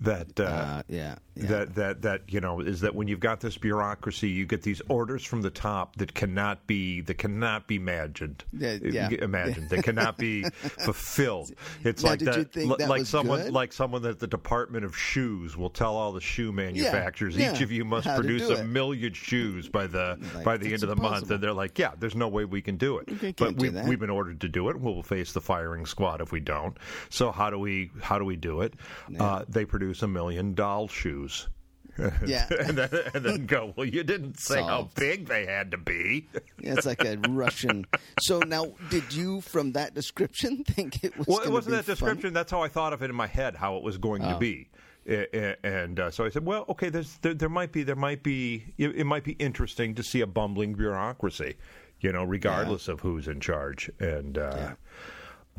That 0.00 0.40
uh, 0.40 0.44
Uh, 0.44 0.82
yeah, 0.88 1.14
yeah. 1.36 1.46
that 1.46 1.74
that 1.76 2.02
that 2.02 2.22
you 2.28 2.40
know 2.40 2.60
is 2.60 2.80
that 2.80 2.94
when 2.94 3.06
you've 3.08 3.20
got 3.20 3.40
this 3.40 3.56
bureaucracy, 3.56 4.28
you 4.28 4.44
get 4.44 4.62
these 4.62 4.82
orders 4.88 5.24
from 5.24 5.42
the 5.42 5.50
top 5.50 5.96
that 5.96 6.14
cannot 6.14 6.66
be 6.66 7.00
that 7.02 7.14
cannot 7.18 7.68
be 7.68 7.76
imagined. 7.76 8.44
Yeah, 8.52 8.76
yeah. 8.82 9.08
imagined. 9.10 9.70
they 9.70 9.80
cannot 9.82 10.18
be 10.18 10.42
fulfilled. 10.84 11.52
It's 11.84 12.02
Now, 12.02 12.10
like 12.10 12.18
that, 12.20 12.56
li- 12.56 12.74
that 12.78 12.88
like 12.88 13.06
someone 13.06 13.42
good? 13.44 13.52
like 13.52 13.72
someone 13.72 14.04
at 14.04 14.18
the 14.18 14.26
Department 14.26 14.84
of 14.84 14.96
Shoes 14.96 15.56
will 15.56 15.70
tell 15.70 15.94
all 15.96 16.12
the 16.12 16.20
shoe 16.20 16.50
manufacturers, 16.52 17.38
each 17.38 17.60
of 17.60 17.70
you 17.70 17.84
must 17.94 18.06
How 18.06 18.16
produce 18.16 18.48
a 18.50 18.60
it. 18.62 18.64
million 18.64 19.12
shoes 19.12 19.68
by 19.68 19.86
the 19.86 20.18
Like, 20.34 20.44
by 20.44 20.56
the 20.56 20.72
end 20.72 20.82
of 20.82 20.88
the 20.88 20.96
month, 20.96 21.30
and 21.30 21.40
they're 21.40 21.52
like, 21.52 21.78
yeah, 21.78 21.92
there's 21.98 22.16
no 22.16 22.26
way 22.28 22.44
we 22.44 22.62
can 22.62 22.76
do 22.76 22.98
it. 22.98 23.36
but 23.36 23.56
we 23.56 23.68
that. 23.68 23.86
we've 23.86 24.00
been 24.00 24.10
ordered 24.10 24.40
to 24.40 24.48
do 24.48 24.68
it. 24.70 24.80
We'll 24.80 25.02
face 25.04 25.32
the 25.32 25.40
firing 25.40 25.86
squad 25.86 26.20
if 26.20 26.32
we 26.32 26.40
don't. 26.40 26.76
So 27.10 27.30
how 27.30 27.50
do 27.50 27.58
we 27.58 27.90
how 28.02 28.18
do 28.18 28.24
we 28.24 28.34
do 28.36 28.62
it? 28.62 28.74
Uh, 29.20 29.44
they 29.48 29.64
produce 29.64 29.83
a 29.92 30.08
million 30.08 30.54
doll 30.54 30.88
shoes. 30.88 31.48
Yeah. 32.26 32.48
and, 32.50 32.76
then, 32.76 32.88
and 33.14 33.24
then 33.24 33.46
go. 33.46 33.72
Well, 33.76 33.86
you 33.86 34.02
didn't 34.02 34.40
say 34.40 34.60
how 34.60 34.88
big 34.96 35.28
they 35.28 35.46
had 35.46 35.70
to 35.70 35.78
be. 35.78 36.26
Yeah, 36.60 36.72
it's 36.72 36.84
like 36.86 37.04
a 37.04 37.16
Russian. 37.28 37.86
So 38.20 38.40
now, 38.40 38.72
did 38.90 39.12
you, 39.14 39.40
from 39.42 39.72
that 39.72 39.94
description, 39.94 40.64
think 40.66 41.04
it 41.04 41.16
was? 41.16 41.28
Well, 41.28 41.38
it 41.42 41.50
wasn't 41.52 41.74
be 41.74 41.76
that 41.76 41.86
description. 41.86 42.32
That's 42.34 42.50
how 42.50 42.62
I 42.62 42.68
thought 42.68 42.92
of 42.92 43.02
it 43.04 43.10
in 43.10 43.14
my 43.16 43.28
head, 43.28 43.54
how 43.54 43.76
it 43.76 43.84
was 43.84 43.96
going 43.96 44.22
to 44.22 44.34
Oh. 44.34 44.38
be. 44.40 44.70
A- 45.06 45.28
a- 45.38 45.56
And 45.64 46.00
uh, 46.00 46.10
so 46.10 46.24
I 46.24 46.30
said, 46.30 46.44
"Well, 46.44 46.64
okay. 46.70 46.88
There's 46.88 47.16
there, 47.18 47.34
there 47.34 47.48
might 47.48 47.70
be 47.70 47.84
there 47.84 47.94
might 47.94 48.24
be 48.24 48.74
it, 48.76 48.96
it 48.96 49.04
might 49.04 49.22
be 49.22 49.32
interesting 49.34 49.94
to 49.94 50.02
see 50.02 50.20
a 50.20 50.26
bumbling 50.26 50.72
bureaucracy, 50.74 51.54
you 52.00 52.10
know, 52.10 52.24
regardless 52.24 52.88
of 52.88 52.98
who's 53.00 53.28
in 53.28 53.38
charge." 53.38 53.88
And 54.00 54.36
uh, 54.36 54.70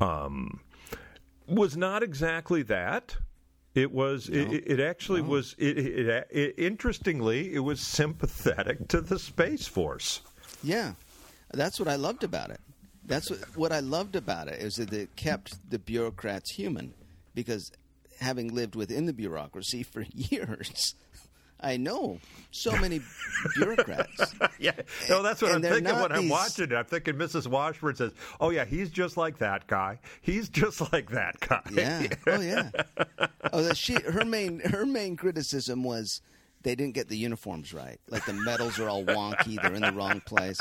um, 0.01 0.59
was 1.47 1.77
not 1.77 2.03
exactly 2.03 2.61
that. 2.63 3.15
It 3.75 3.91
was. 3.91 4.29
It, 4.29 4.63
it 4.65 4.79
actually 4.79 5.21
was. 5.21 5.53
It, 5.57 5.77
it, 5.77 6.27
it, 6.31 6.55
interestingly, 6.57 7.53
it 7.53 7.59
was 7.59 7.81
sympathetic 7.81 8.87
to 8.87 9.01
the 9.01 9.19
space 9.19 9.67
force. 9.67 10.21
Yeah, 10.63 10.93
that's 11.53 11.77
what 11.77 11.89
I 11.89 11.97
loved 11.97 12.23
about 12.23 12.51
it. 12.51 12.61
That's 13.05 13.29
what, 13.29 13.39
what 13.57 13.71
I 13.73 13.81
loved 13.81 14.15
about 14.15 14.47
it 14.47 14.61
is 14.61 14.75
that 14.75 14.93
it 14.93 15.17
kept 15.17 15.69
the 15.69 15.77
bureaucrats 15.77 16.51
human, 16.51 16.93
because 17.35 17.73
having 18.21 18.55
lived 18.55 18.75
within 18.75 19.07
the 19.07 19.13
bureaucracy 19.13 19.83
for 19.91 20.05
years, 20.13 20.95
I 21.59 21.77
know 21.77 22.19
so 22.51 22.71
many 22.77 23.01
bureaucrats. 23.55 24.35
yeah, 24.59 24.73
no, 25.09 25.23
that's 25.23 25.41
what 25.41 25.51
And 25.51 25.65
I'm 25.65 25.73
thinking 25.73 25.95
when 25.95 26.11
I'm 26.11 26.29
watching 26.29 26.65
it. 26.65 26.73
I'm 26.73 26.85
thinking 26.85 27.15
Mrs. 27.15 27.47
Washburn 27.47 27.95
says, 27.95 28.11
"Oh 28.39 28.49
yeah, 28.49 28.65
he's 28.65 28.89
just 28.89 29.17
like 29.17 29.37
that 29.39 29.67
guy. 29.67 29.99
He's 30.21 30.49
just 30.49 30.91
like 30.93 31.11
that 31.11 31.39
guy." 31.39 31.61
Yeah. 31.71 32.07
Oh 32.27 32.41
yeah. 32.41 32.71
Oh, 33.53 33.61
that 33.61 33.77
she 33.77 33.93
her 33.93 34.25
main 34.25 34.59
her 34.59 34.85
main 34.85 35.15
criticism 35.15 35.83
was 35.83 36.21
they 36.63 36.75
didn't 36.75 36.95
get 36.95 37.07
the 37.07 37.15
uniforms 37.15 37.73
right. 37.73 37.99
Like 38.09 38.25
the 38.25 38.33
medals 38.33 38.79
are 38.79 38.89
all 38.89 39.05
wonky, 39.05 39.61
they're 39.61 39.75
in 39.75 39.83
the 39.83 39.93
wrong 39.93 40.19
place. 40.19 40.57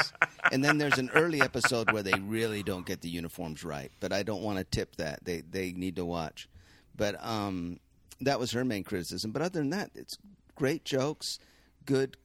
And 0.52 0.62
then 0.62 0.76
there's 0.78 0.98
an 0.98 1.10
early 1.14 1.40
episode 1.40 1.90
where 1.90 2.02
they 2.02 2.12
really 2.20 2.62
don't 2.62 2.84
get 2.86 3.00
the 3.00 3.08
uniforms 3.08 3.64
right. 3.64 3.90
But 4.00 4.12
I 4.12 4.22
don't 4.22 4.42
want 4.42 4.58
to 4.58 4.64
tip 4.64 4.96
that. 4.96 5.24
They 5.24 5.40
they 5.40 5.72
need 5.72 5.96
to 5.96 6.04
watch. 6.04 6.48
But 6.94 7.16
um 7.24 7.80
that 8.20 8.38
was 8.38 8.52
her 8.52 8.64
main 8.64 8.84
criticism. 8.84 9.32
But 9.32 9.42
other 9.42 9.58
than 9.60 9.70
that, 9.70 9.90
it's 9.94 10.18
great 10.54 10.84
jokes, 10.84 11.38
good 11.86 12.16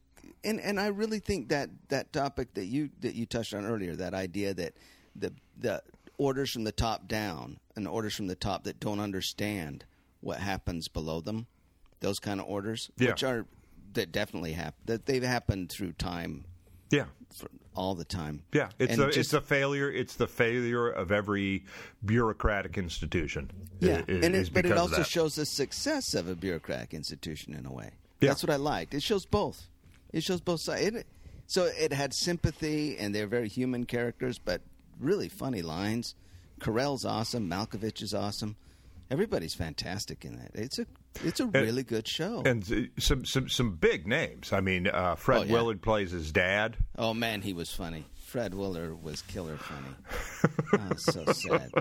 and 0.43 0.59
and 0.59 0.79
I 0.79 0.87
really 0.87 1.19
think 1.19 1.49
that 1.49 1.69
that 1.89 2.13
topic 2.13 2.53
that 2.53 2.65
you 2.65 2.89
that 3.01 3.15
you 3.15 3.25
touched 3.25 3.53
on 3.53 3.65
earlier, 3.65 3.95
that 3.95 4.13
idea 4.13 4.53
that 4.53 4.73
the 5.15 5.33
the 5.57 5.81
orders 6.17 6.51
from 6.51 6.63
the 6.65 6.71
top 6.71 7.07
down 7.07 7.59
and 7.75 7.87
orders 7.87 8.15
from 8.15 8.27
the 8.27 8.35
top 8.35 8.63
that 8.65 8.79
don't 8.79 8.99
understand 8.99 9.85
what 10.21 10.39
happens 10.39 10.87
below 10.87 11.21
them, 11.21 11.47
those 12.01 12.19
kind 12.19 12.39
of 12.39 12.45
orders, 12.47 12.89
Yeah. 12.97 13.09
which 13.11 13.23
are 13.23 13.45
that 13.93 14.11
definitely 14.11 14.51
happen 14.53 14.79
that 14.85 15.05
they've 15.05 15.23
happened 15.23 15.69
through 15.71 15.93
time 15.93 16.45
yeah. 16.91 17.05
all 17.75 17.95
the 17.95 18.05
time. 18.05 18.43
Yeah, 18.53 18.69
it's 18.77 18.93
And 18.93 19.01
a 19.01 19.05
just- 19.07 19.17
it's 19.17 19.33
a 19.33 19.41
failure. 19.41 19.89
It's 19.91 20.15
the 20.15 20.27
failure 20.27 20.87
of 20.89 21.11
every 21.11 21.65
bureaucratic 22.05 22.77
institution. 22.77 23.49
Yeah, 23.79 24.03
i- 24.07 24.11
i- 24.11 24.15
and 24.25 24.35
it, 24.35 24.53
but 24.53 24.65
it 24.65 24.73
also 24.77 25.03
shows 25.03 25.35
the 25.35 25.45
success 25.45 26.13
of 26.13 26.27
a 26.27 26.35
bureaucratic 26.35 26.93
institution 26.93 27.53
in 27.53 27.65
a 27.65 27.71
way. 27.71 27.91
Yeah. 28.21 28.29
That's 28.29 28.43
what 28.43 28.51
I 28.51 28.57
liked. 28.57 28.93
It 28.93 29.03
shows 29.03 29.25
both. 29.25 29.67
It 30.11 30.23
shows 30.23 30.41
both 30.41 30.59
sides. 30.61 30.81
It, 30.87 31.07
so 31.47 31.65
it 31.65 31.93
had 31.93 32.13
sympathy, 32.13 32.97
and 32.97 33.13
they're 33.13 33.27
very 33.27 33.47
human 33.49 33.85
characters, 33.85 34.37
but 34.37 34.61
really 34.99 35.29
funny 35.29 35.61
lines. 35.61 36.15
Carell's 36.59 37.05
awesome. 37.05 37.49
Malkovich 37.49 38.01
is 38.01 38.13
awesome. 38.13 38.55
Everybody's 39.11 39.55
fantastic 39.55 40.23
in 40.23 40.35
that. 40.37 40.51
It's 40.53 40.77
a 40.79 40.85
it's 41.23 41.39
a 41.39 41.47
really 41.47 41.83
good 41.83 42.07
show. 42.07 42.43
and 42.45 42.89
some 42.99 43.25
some 43.25 43.49
some 43.49 43.75
big 43.75 44.07
names. 44.07 44.53
I 44.53 44.61
mean, 44.61 44.87
uh, 44.87 45.15
Fred 45.15 45.37
Oh, 45.39 45.43
yeah. 45.43 45.53
Willard 45.53 45.81
plays 45.81 46.11
his 46.11 46.31
dad. 46.31 46.77
oh 46.97 47.13
man, 47.13 47.41
he 47.41 47.53
was 47.53 47.71
funny. 47.71 48.05
Fred 48.27 48.53
Willard 48.53 49.01
was 49.01 49.23
killer 49.23 49.57
funny. 49.57 50.53
oh, 50.91 50.95
so 50.95 51.25
sad. 51.33 51.71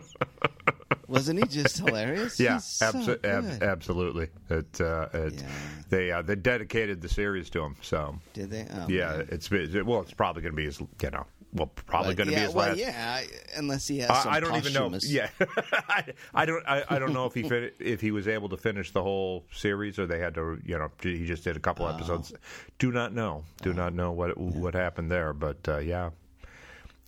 Wasn't 1.07 1.39
he 1.39 1.47
just 1.47 1.79
hilarious? 1.79 2.39
Yeah, 2.39 2.55
He's 2.55 2.65
so 2.65 2.93
abso- 2.93 3.25
ab- 3.25 3.63
absolutely. 3.63 4.29
It, 4.51 4.81
uh, 4.81 5.09
it, 5.13 5.35
Yeah. 5.35 5.49
They 5.91 6.11
uh, 6.13 6.23
they 6.23 6.35
dedicated 6.37 7.01
the 7.01 7.09
series 7.09 7.49
to 7.51 7.63
him. 7.63 7.77
So 7.83 8.19
Did 8.35 8.51
they? 8.51 8.67
Oh, 8.71 8.87
yeah, 8.89 9.19
man. 9.19 9.29
it's 9.31 9.51
well, 9.51 10.01
it's 10.03 10.13
probably 10.13 10.43
going 10.43 10.53
to 10.53 10.57
be 10.57 10.65
his. 10.67 10.81
You 10.81 11.11
know, 11.11 11.27
well, 11.53 11.67
probably 11.87 12.15
going 12.15 12.27
to 12.29 12.33
yeah, 12.35 12.41
be 12.41 12.45
his 12.47 12.55
well, 12.55 12.69
last. 12.69 12.79
yeah, 12.79 13.23
unless 13.57 13.89
he 13.89 13.99
has 14.01 14.09
some 14.23 14.33
I, 14.33 14.37
I 14.37 14.41
don't 14.41 14.57
even 14.57 14.73
know. 14.75 14.91
Yeah, 15.03 15.29
I, 15.89 16.05
I 16.35 16.45
don't. 16.45 16.63
I, 16.69 16.85
I 16.91 16.99
don't 16.99 17.13
know 17.15 17.25
if 17.27 17.35
he 17.35 17.43
fin- 17.43 17.71
if 17.79 18.01
he 18.01 18.11
was 18.11 18.29
able 18.29 18.49
to 18.51 18.57
finish 18.57 18.91
the 18.93 19.03
whole 19.03 19.45
series 19.53 19.99
or 19.99 20.07
they 20.07 20.19
had 20.19 20.35
to. 20.35 20.61
You 20.67 20.79
know, 20.79 20.91
he 21.03 21.25
just 21.27 21.45
did 21.45 21.57
a 21.57 21.61
couple 21.61 21.87
Oh. 21.87 21.95
episodes. 21.95 22.33
Do 22.79 22.93
not 22.93 23.15
know. 23.15 23.45
Do 23.63 23.73
not 23.73 23.95
know 23.95 24.13
what 24.13 24.37
what 24.37 24.75
happened 24.75 25.11
there. 25.11 25.33
But 25.33 25.57
uh, 25.67 25.79
yeah, 25.79 26.11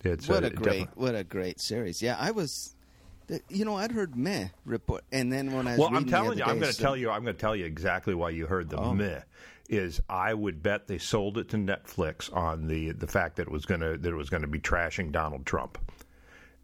it's 0.03 0.27
What 0.27 0.43
uh, 0.43 0.47
a 0.47 0.49
great, 0.49 0.63
definitely- 0.87 0.87
what 1.03 1.15
a 1.15 1.23
great 1.23 1.59
series. 1.61 2.01
Yeah, 2.01 2.17
I 2.19 2.31
was, 2.31 2.73
you 3.49 3.63
know, 3.65 3.75
I'd 3.77 3.91
heard 3.91 4.15
meh 4.15 4.47
report, 4.65 5.03
and 5.11 5.31
then 5.31 5.53
when 5.53 5.67
I 5.67 5.71
was 5.71 5.79
Well, 5.79 5.95
I'm 5.95 6.05
telling 6.05 6.39
you, 6.39 6.43
I'm 6.43 6.57
going 6.59 6.71
to 6.71 6.73
so- 6.73 6.81
tell 6.83 6.97
you, 6.97 7.11
I'm 7.11 7.23
going 7.23 7.35
to 7.35 7.39
tell 7.41 7.55
you 7.55 7.65
exactly 7.65 8.15
why 8.15 8.31
you 8.31 8.47
heard 8.47 8.69
the 8.69 8.77
Oh. 8.77 8.93
meh. 8.93 9.19
Is 9.71 10.01
I 10.09 10.33
would 10.33 10.61
bet 10.61 10.87
they 10.87 10.97
sold 10.97 11.37
it 11.37 11.47
to 11.49 11.57
Netflix 11.57 12.31
on 12.35 12.67
the 12.67 12.91
the 12.91 13.07
fact 13.07 13.37
that 13.37 13.43
it 13.43 13.51
was 13.51 13.65
going 13.65 13.79
to 13.79 13.97
that 13.97 14.09
it 14.09 14.15
was 14.15 14.29
going 14.29 14.41
to 14.41 14.47
be 14.47 14.59
trashing 14.59 15.11
Donald 15.13 15.45
Trump. 15.45 15.77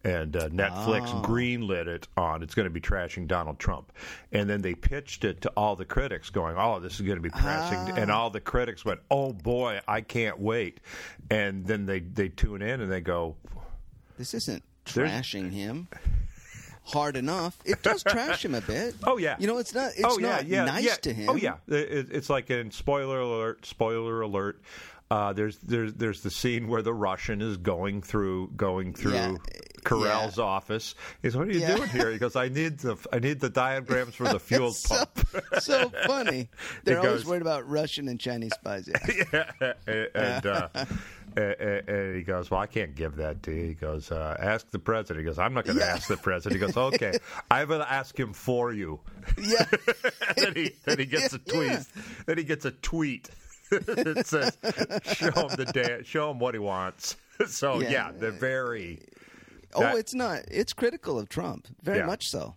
And 0.04 0.36
uh, 0.36 0.48
Netflix 0.50 1.08
Oh. 1.08 1.22
greenlit 1.26 1.86
it 1.88 2.06
on 2.16 2.42
it's 2.42 2.54
going 2.54 2.64
to 2.66 2.70
be 2.70 2.80
trashing 2.82 3.26
Donald 3.26 3.58
Trump, 3.58 3.92
and 4.30 4.48
then 4.48 4.60
they 4.62 4.74
pitched 4.74 5.24
it 5.24 5.40
to 5.40 5.48
all 5.56 5.74
the 5.74 5.84
critics, 5.86 6.30
going, 6.30 6.54
"Oh, 6.56 6.78
this 6.80 6.94
is 6.94 7.00
going 7.00 7.16
to 7.16 7.22
be 7.22 7.30
trashing," 7.30 7.92
Ah. 7.92 7.94
and 7.96 8.10
all 8.10 8.30
the 8.30 8.40
critics 8.40 8.84
went, 8.84 9.00
"Oh 9.10 9.32
boy, 9.32 9.80
I 9.88 10.02
can't 10.02 10.38
wait!" 10.38 10.78
And 11.30 11.66
then 11.66 11.86
they 11.86 12.00
they 12.00 12.28
tune 12.28 12.60
in 12.62 12.80
and 12.82 12.92
they 12.92 13.00
go, 13.00 13.36
This 14.18 14.34
isn't 14.34 14.62
trashing 14.84 15.50
him 15.50 15.88
hard 16.88 17.16
enough. 17.16 17.56
It 17.64 17.82
does 17.82 18.02
trash 18.02 18.44
him 18.44 18.54
a 18.54 18.60
bit. 18.60 18.94
Oh 19.04 19.16
yeah. 19.18 19.36
you 19.38 19.46
know, 19.46 19.58
it's 19.58 19.74
not. 19.74 19.92
It's 19.96 20.04
oh 20.04 20.18
yeah, 20.18 20.28
not 20.28 20.46
yeah, 20.46 20.64
nice 20.64 20.84
yeah. 20.84 20.94
to 20.96 21.12
him. 21.12 21.28
Oh 21.30 21.36
yeah, 21.36 21.54
It- 21.68 22.08
it's 22.10 22.28
like 22.30 22.50
in 22.50 22.70
spoiler 22.70 23.20
alert. 23.20 23.64
Spoiler 23.66 24.20
alert. 24.22 24.60
Uh, 25.10 25.32
there's 25.32 25.56
there's 25.58 25.94
there's 25.94 26.20
the 26.22 26.30
scene 26.30 26.68
where 26.68 26.82
the 26.82 26.92
Russian 26.92 27.40
is 27.40 27.56
going 27.56 28.02
through 28.02 28.48
going 28.56 28.92
through 28.92 29.14
Yeah, 29.14 29.34
Carell's 29.82 30.36
yeah. 30.36 30.44
office. 30.44 30.94
He's 31.22 31.34
what 31.34 31.48
are 31.48 31.50
you 31.50 31.60
Yeah. 31.60 31.76
doing 31.76 31.88
here? 31.88 32.10
He 32.10 32.18
goes, 32.18 32.36
I 32.36 32.48
need 32.48 32.78
the 32.80 32.96
I 33.10 33.18
need 33.18 33.40
the 33.40 33.48
diagrams 33.48 34.14
for 34.14 34.24
the 34.28 34.38
fuel 34.48 34.72
so, 34.72 34.96
pump. 34.96 35.60
so 35.60 35.88
funny. 36.06 36.50
They're 36.84 36.96
It 36.96 37.06
always 37.06 37.22
goes- 37.22 37.24
worried 37.26 37.40
about 37.42 37.66
Russian 37.66 38.06
and 38.08 38.20
Chinese 38.20 38.52
spies. 38.52 38.90
Yeah. 39.32 39.72
and, 39.86 40.46
uh, 40.46 40.68
and, 41.42 42.16
he 42.16 42.22
goes, 42.22 42.50
"Well, 42.50 42.60
I 42.60 42.66
can't 42.66 42.94
give 42.94 43.16
that 43.16 43.42
to 43.44 43.52
you." 43.52 43.66
He 43.68 43.74
goes, 43.74 44.10
uh, 44.10 44.36
"Ask 44.40 44.70
the 44.70 44.78
president." 44.78 45.18
He 45.18 45.24
goes, 45.24 45.38
"I'm 45.38 45.54
not 45.54 45.64
going 45.64 45.78
to 45.78 45.84
Yeah. 45.84 45.92
ask 45.94 46.08
the 46.08 46.16
president." 46.16 46.60
He 46.60 46.66
goes, 46.66 46.76
"Okay, 46.94 47.18
I 47.50 47.64
will 47.64 47.82
ask 47.82 48.18
him 48.18 48.32
for 48.32 48.72
you." 48.72 49.00
yeah. 49.40 49.64
then 50.36 50.54
he 50.54 50.70
then 50.84 50.98
he 50.98 51.04
gets 51.06 51.32
a 51.34 51.38
tweet. 51.38 51.70
Yeah. 51.70 51.82
Then 52.26 52.38
he 52.38 52.44
gets 52.44 52.64
a 52.64 52.70
tweet 52.72 53.30
that 53.70 54.26
says, 54.26 54.56
"Show 55.16 55.30
him 55.48 55.56
the 55.56 55.70
da- 55.72 56.02
show 56.04 56.30
him 56.30 56.38
what 56.38 56.54
he 56.54 56.60
wants." 56.60 57.16
So 57.46 57.80
yeah, 57.80 57.90
Yeah. 57.90 58.10
they're 58.18 58.30
very. 58.32 59.00
Oh, 59.74 59.80
That- 59.80 59.96
it's 59.98 60.14
not. 60.14 60.40
It's 60.50 60.72
critical 60.72 61.18
of 61.18 61.28
Trump, 61.28 61.68
very 61.82 62.02
much 62.04 62.28
so. 62.28 62.56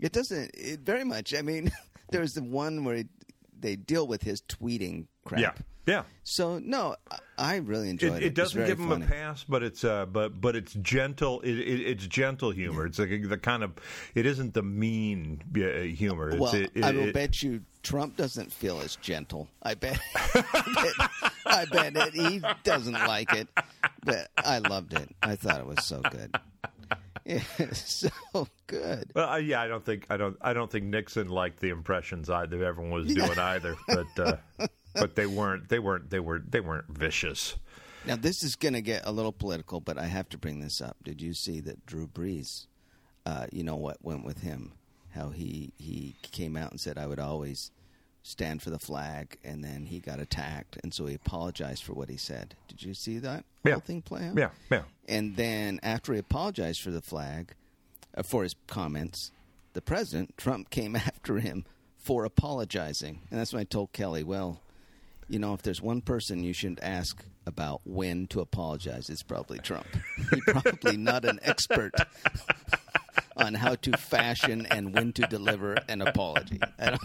It 0.00 0.12
doesn't. 0.12 0.50
It 0.54 0.80
very 0.80 1.04
much. 1.04 1.34
I 1.34 1.42
mean, 1.42 1.70
there's 2.10 2.34
the 2.34 2.42
one 2.42 2.84
where 2.84 2.96
he, 2.96 3.04
they 3.58 3.76
deal 3.76 4.06
with 4.06 4.22
his 4.22 4.40
tweeting 4.42 5.06
crap. 5.24 5.60
Yeah. 5.86 6.02
So 6.24 6.58
no, 6.58 6.96
I- 7.38 7.56
really 7.56 7.88
enjoyed 7.90 8.14
It, 8.14 8.22
it. 8.22 8.26
it 8.26 8.34
doesn't 8.34 8.66
give 8.66 8.78
him 8.80 8.88
funny. 8.88 9.04
a 9.04 9.08
pass, 9.08 9.44
but 9.48 9.62
it's 9.62 9.84
uh, 9.84 10.06
but 10.06 10.40
but 10.40 10.56
it's 10.56 10.74
gentle. 10.74 11.40
It, 11.42 11.58
it, 11.58 11.80
it's 11.86 12.06
gentle 12.06 12.50
humor. 12.50 12.86
It's 12.86 12.98
like 12.98 13.28
the 13.28 13.38
kind 13.38 13.62
of. 13.62 13.72
It 14.14 14.26
isn't 14.26 14.54
the 14.54 14.62
mean 14.62 15.42
uh, 15.56 15.82
humor. 15.82 16.30
It's, 16.30 16.40
Well, 16.40 16.66
I 16.82 16.90
will 16.90 17.12
bet 17.12 17.40
you 17.42 17.62
Trump 17.84 18.16
doesn't 18.16 18.52
feel 18.52 18.80
as 18.80 18.96
gentle. 18.96 19.48
I 19.62 19.74
bet. 19.74 20.00
I 20.14 20.44
bet, 20.74 21.10
I 21.46 21.64
bet 21.92 21.96
it, 21.96 22.14
he 22.14 22.42
doesn't 22.64 22.94
like 22.94 23.32
it. 23.32 23.46
But 24.04 24.28
I 24.36 24.58
loved 24.58 24.92
it. 24.94 25.08
I 25.22 25.36
thought 25.36 25.60
it 25.60 25.66
was 25.66 25.84
so 25.84 26.00
good. 26.00 26.34
Yeah, 27.24 27.42
so 27.72 28.08
good. 28.68 29.10
Well, 29.14 29.28
uh, 29.28 29.36
yeah, 29.36 29.60
I 29.60 29.66
don't 29.68 29.84
think 29.84 30.06
I 30.10 30.16
don't 30.16 30.36
I 30.40 30.52
don't 30.52 30.70
think 30.70 30.84
Nixon 30.86 31.28
liked 31.28 31.60
the 31.60 31.70
impressions 31.70 32.30
either. 32.30 32.64
Everyone 32.64 32.92
was 32.92 33.12
doing 33.12 33.38
either, 33.38 33.76
but 33.88 34.06
uh, 34.18 34.36
but 34.98 35.14
they 35.16 35.26
weren't 35.26 35.68
they 35.68 35.78
weren't 35.78 36.10
they 36.10 36.20
were 36.20 36.42
they 36.48 36.60
weren't 36.60 36.88
vicious. 36.88 37.56
Now 38.04 38.16
this 38.16 38.42
is 38.42 38.54
going 38.56 38.74
to 38.74 38.80
get 38.82 39.02
a 39.04 39.10
little 39.12 39.32
political, 39.32 39.80
but 39.80 39.98
I 39.98 40.06
have 40.06 40.28
to 40.30 40.38
bring 40.38 40.60
this 40.60 40.80
up. 40.80 40.96
Did 41.02 41.20
you 41.20 41.34
see 41.34 41.60
that 41.60 41.84
Drew 41.86 42.06
Brees? 42.06 42.66
Uh, 43.24 43.46
you 43.52 43.64
know 43.64 43.76
what 43.76 43.96
went 44.02 44.24
with 44.24 44.40
him? 44.42 44.72
How 45.14 45.30
he 45.30 45.72
he 45.78 46.14
came 46.22 46.56
out 46.56 46.70
and 46.70 46.80
said, 46.80 46.98
"I 46.98 47.06
would 47.06 47.18
always 47.18 47.70
stand 48.22 48.62
for 48.62 48.70
the 48.70 48.78
flag," 48.78 49.38
and 49.42 49.64
then 49.64 49.86
he 49.86 49.98
got 49.98 50.20
attacked, 50.20 50.78
and 50.82 50.92
so 50.94 51.06
he 51.06 51.14
apologized 51.14 51.82
for 51.82 51.94
what 51.94 52.08
he 52.10 52.16
said. 52.16 52.54
Did 52.68 52.82
you 52.82 52.94
see 52.94 53.18
that 53.18 53.44
Yeah. 53.64 53.72
whole 53.72 53.80
thing 53.80 54.02
play 54.02 54.26
out? 54.28 54.36
Yeah, 54.38 54.50
yeah. 54.70 54.82
And 55.08 55.36
then 55.36 55.80
after 55.82 56.12
he 56.12 56.18
apologized 56.20 56.80
for 56.82 56.90
the 56.90 57.00
flag, 57.02 57.54
uh, 58.16 58.22
for 58.22 58.42
his 58.44 58.54
comments, 58.68 59.32
the 59.72 59.80
president 59.82 60.36
Trump 60.38 60.70
came 60.70 60.94
after 60.96 61.38
him 61.38 61.64
for 61.96 62.24
apologizing, 62.24 63.22
and 63.30 63.40
that's 63.40 63.52
when 63.52 63.60
I 63.60 63.64
told 63.64 63.92
Kelly, 63.92 64.22
well. 64.22 64.60
You 65.28 65.38
know, 65.38 65.54
if 65.54 65.62
there's 65.62 65.82
one 65.82 66.00
person 66.00 66.42
you 66.44 66.52
shouldn't 66.52 66.82
ask 66.82 67.24
about 67.46 67.80
when 67.84 68.26
to 68.28 68.40
apologize, 68.40 69.08
it's 69.10 69.22
probably 69.22 69.58
Trump. 69.58 69.86
He's 70.30 70.44
probably 70.44 70.96
not 70.96 71.24
an 71.24 71.40
expert 71.42 71.92
on 73.36 73.54
how 73.54 73.74
to 73.76 73.96
fashion 73.96 74.66
and 74.70 74.94
when 74.94 75.12
to 75.14 75.26
deliver 75.26 75.76
an 75.88 76.02
apology. 76.02 76.60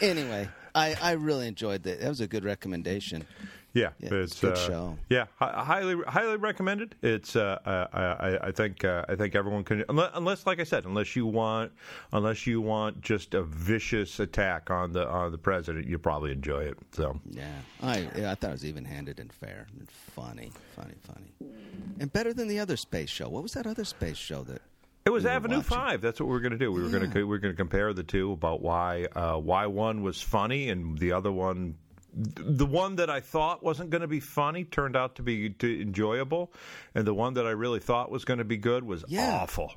Anyway, 0.00 0.48
I, 0.74 0.96
I 1.00 1.12
really 1.12 1.46
enjoyed 1.46 1.82
that. 1.82 2.00
That 2.00 2.08
was 2.08 2.20
a 2.20 2.26
good 2.26 2.44
recommendation. 2.44 3.26
Yeah, 3.72 3.90
Yeah, 4.00 4.14
it's 4.14 4.42
a 4.42 4.46
good 4.46 4.58
show. 4.58 4.98
Yeah, 5.08 5.26
hi- 5.36 5.64
highly 5.64 5.96
highly 6.06 6.36
recommended. 6.36 6.96
It's 7.02 7.36
uh, 7.36 7.58
I, 7.64 7.98
I, 8.00 8.48
I 8.48 8.50
think 8.50 8.84
uh, 8.84 9.04
I 9.08 9.14
think 9.14 9.34
everyone 9.34 9.62
can 9.64 9.84
unless, 9.88 10.10
unless 10.14 10.46
like 10.46 10.58
I 10.60 10.64
said 10.64 10.84
unless 10.86 11.14
you 11.14 11.26
want 11.26 11.72
unless 12.12 12.46
you 12.46 12.60
want 12.60 13.00
just 13.00 13.34
a 13.34 13.42
vicious 13.42 14.18
attack 14.18 14.70
on 14.70 14.92
the 14.92 15.06
on 15.08 15.30
the 15.30 15.38
president, 15.38 15.86
you 15.86 15.98
probably 15.98 16.32
enjoy 16.32 16.64
it. 16.64 16.78
So 16.92 17.20
Yeah, 17.30 17.48
I 17.80 18.08
yeah, 18.16 18.32
I 18.32 18.34
thought 18.34 18.48
it 18.50 18.52
was 18.52 18.64
even 18.64 18.84
handed 18.84 19.20
and 19.20 19.32
fair 19.32 19.66
and 19.78 19.88
funny, 19.90 20.50
funny, 20.74 20.94
funny, 21.02 21.52
and 22.00 22.12
better 22.12 22.32
than 22.32 22.48
the 22.48 22.58
other 22.58 22.76
space 22.76 23.10
show. 23.10 23.28
What 23.28 23.42
was 23.42 23.52
that 23.52 23.66
other 23.66 23.84
space 23.84 24.16
show 24.16 24.42
that? 24.44 24.62
It 25.06 25.10
was 25.10 25.24
we 25.24 25.30
Avenue 25.30 25.56
watching? 25.56 25.70
Five. 25.70 26.00
That's 26.02 26.20
what 26.20 26.26
we 26.26 26.32
were 26.32 26.40
going 26.40 26.52
to 26.52 26.58
do. 26.58 26.70
We 26.70 26.82
were 26.82 26.88
going 26.90 27.10
to 27.10 27.18
we 27.18 27.24
were 27.24 27.38
going 27.38 27.54
to 27.54 27.56
compare 27.56 27.92
the 27.92 28.02
two 28.02 28.32
about 28.32 28.60
why 28.60 29.06
uh, 29.14 29.36
why 29.36 29.66
one 29.66 30.02
was 30.02 30.20
funny 30.20 30.68
and 30.70 30.98
the 30.98 31.12
other 31.12 31.32
one. 31.32 31.76
The 32.12 32.66
one 32.66 32.96
that 32.96 33.08
I 33.08 33.20
thought 33.20 33.62
wasn't 33.62 33.90
going 33.90 34.00
to 34.02 34.08
be 34.08 34.20
funny 34.20 34.64
turned 34.64 34.96
out 34.96 35.14
to 35.16 35.22
be 35.22 35.50
to 35.50 35.80
enjoyable, 35.80 36.52
and 36.94 37.06
the 37.06 37.14
one 37.14 37.34
that 37.34 37.46
I 37.46 37.50
really 37.50 37.80
thought 37.80 38.10
was 38.10 38.24
going 38.24 38.38
to 38.38 38.44
be 38.44 38.56
good 38.56 38.84
was 38.84 39.04
Yeah. 39.08 39.40
awful. 39.42 39.74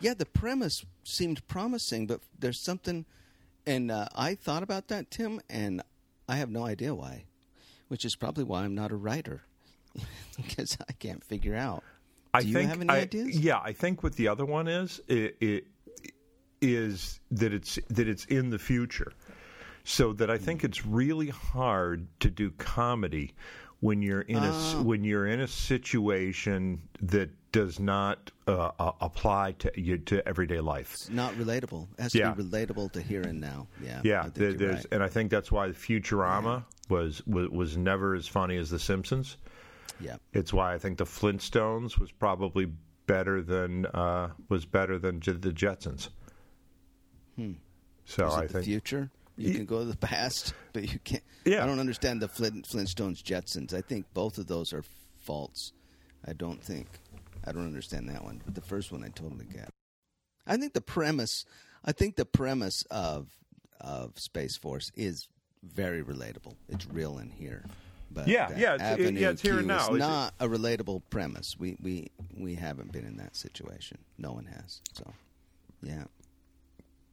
Yeah, 0.00 0.14
the 0.14 0.26
premise 0.26 0.84
seemed 1.02 1.46
promising, 1.48 2.06
but 2.06 2.20
there's 2.38 2.60
something, 2.60 3.06
and 3.66 3.90
uh, 3.90 4.06
I 4.14 4.34
thought 4.34 4.62
about 4.62 4.88
that, 4.88 5.10
Tim, 5.10 5.40
and 5.48 5.82
I 6.28 6.36
have 6.36 6.50
no 6.50 6.64
idea 6.64 6.94
why, 6.94 7.24
which 7.88 8.04
is 8.04 8.14
probably 8.14 8.44
why 8.44 8.64
I'm 8.64 8.74
not 8.74 8.92
a 8.92 8.96
writer 8.96 9.42
because 10.36 10.76
I 10.88 10.92
can't 10.92 11.24
figure 11.24 11.56
out. 11.56 11.82
I 12.32 12.42
Do 12.42 12.48
you 12.48 12.54
think 12.54 12.68
have 12.70 12.80
any 12.80 12.90
I- 12.90 13.00
ideas? 13.00 13.38
Yeah, 13.38 13.60
I 13.62 13.72
think 13.72 14.02
what 14.02 14.14
the 14.16 14.28
other 14.28 14.44
one 14.44 14.68
is 14.68 15.00
it, 15.08 15.36
it 15.40 15.66
is 16.60 17.20
that 17.30 17.52
it's 17.52 17.78
that 17.90 18.08
it's 18.08 18.24
in 18.26 18.50
the 18.50 18.58
future. 18.58 19.12
So 19.84 20.12
that 20.14 20.30
I 20.30 20.38
think 20.38 20.64
it's 20.64 20.86
really 20.86 21.28
hard 21.28 22.06
to 22.20 22.30
do 22.30 22.50
comedy 22.52 23.34
when 23.80 24.00
you're 24.00 24.22
in 24.22 24.36
a 24.42 24.48
s- 24.48 24.74
when 24.76 25.04
you're 25.04 25.26
in 25.26 25.40
a 25.40 25.46
situation 25.48 26.80
that 27.02 27.30
does 27.52 27.78
not 27.78 28.30
uh, 28.48 28.70
uh, 28.78 28.92
apply 29.00 29.52
to 29.52 29.70
you 29.80 29.98
to 29.98 30.26
everyday 30.26 30.58
life. 30.60 30.94
It's 30.94 31.10
not 31.10 31.34
relatable. 31.34 31.86
It 31.98 32.02
has 32.02 32.14
Yeah. 32.14 32.30
to 32.32 32.42
be 32.42 32.48
relatable 32.48 32.92
to 32.92 33.02
here 33.02 33.22
and 33.22 33.40
now. 33.40 33.68
Yeah, 33.82 34.00
Yeah, 34.02 34.28
there, 34.34 34.54
there's, 34.54 34.76
right. 34.76 34.86
and 34.92 35.02
I 35.02 35.08
think 35.08 35.30
that's 35.30 35.52
why 35.52 35.68
Futurama 35.68 36.64
was, 36.88 37.24
was 37.26 37.50
was 37.50 37.76
never 37.76 38.14
as 38.14 38.26
funny 38.26 38.56
as 38.56 38.70
The 38.70 38.78
Simpsons. 38.78 39.36
yeah. 40.00 40.16
It's 40.32 40.52
why 40.52 40.74
I 40.74 40.78
think 40.78 40.96
the 40.98 41.04
Flintstones 41.04 41.98
was 41.98 42.10
probably 42.10 42.72
better 43.06 43.42
than 43.42 43.84
uh, 43.86 44.30
was 44.48 44.64
better 44.64 44.98
than 44.98 45.20
the 45.20 45.52
Jetsons. 45.52 46.08
Hmm. 47.36 47.52
So 48.06 48.28
I 48.30 48.46
the 48.46 48.52
think 48.54 48.64
future? 48.64 49.10
You 49.36 49.52
can 49.54 49.64
go 49.64 49.80
to 49.80 49.84
the 49.84 49.96
past, 50.14 50.54
but 50.72 50.92
you 50.92 50.98
can't. 51.00 51.22
Yeah. 51.44 51.62
I 51.62 51.66
don't 51.66 51.80
understand 51.80 52.22
the 52.22 52.28
Flint, 52.28 52.66
Flintstones 52.68 53.22
Jetsons. 53.22 53.74
I 53.74 53.80
think 53.80 54.06
both 54.14 54.38
of 54.38 54.46
those 54.46 54.72
are 54.72 54.84
faults. 55.18 55.72
I 56.26 56.32
don't 56.32 56.62
think. 56.62 56.86
I 57.46 57.52
don't 57.52 57.66
understand 57.66 58.08
that 58.08 58.24
one. 58.24 58.40
But 58.44 58.54
the 58.54 58.60
first 58.60 58.90
one 58.92 59.02
I 59.04 59.08
totally 59.08 59.44
get. 59.46 59.68
I 60.46 60.56
think 60.56 60.72
the 60.72 60.80
premise. 60.80 61.44
I 61.84 61.92
think 61.92 62.16
the 62.16 62.24
premise 62.24 62.82
of 62.90 63.28
of 63.80 64.18
Space 64.18 64.56
Force 64.56 64.90
is 64.94 65.28
very 65.62 66.02
relatable. 66.02 66.54
It's 66.68 66.86
real 66.86 67.18
in 67.18 67.30
here. 67.30 67.64
But 68.10 68.28
Yeah, 68.28 68.48
yeah, 68.56 68.74
it's- 68.74 68.98
it- 69.00 69.14
yeah, 69.14 69.30
it's 69.30 69.42
here 69.42 69.58
and 69.58 69.66
now. 69.66 69.86
It's- 69.94 69.98
not 69.98 70.34
a 70.38 70.46
relatable 70.46 71.02
premise. 71.10 71.58
We 71.58 71.76
we 71.82 72.10
we 72.36 72.54
haven't 72.54 72.92
been 72.92 73.04
in 73.04 73.16
that 73.16 73.34
situation. 73.36 73.98
No 74.18 74.32
one 74.32 74.46
has. 74.46 74.80
So, 74.92 75.12
yeah. 75.82 76.04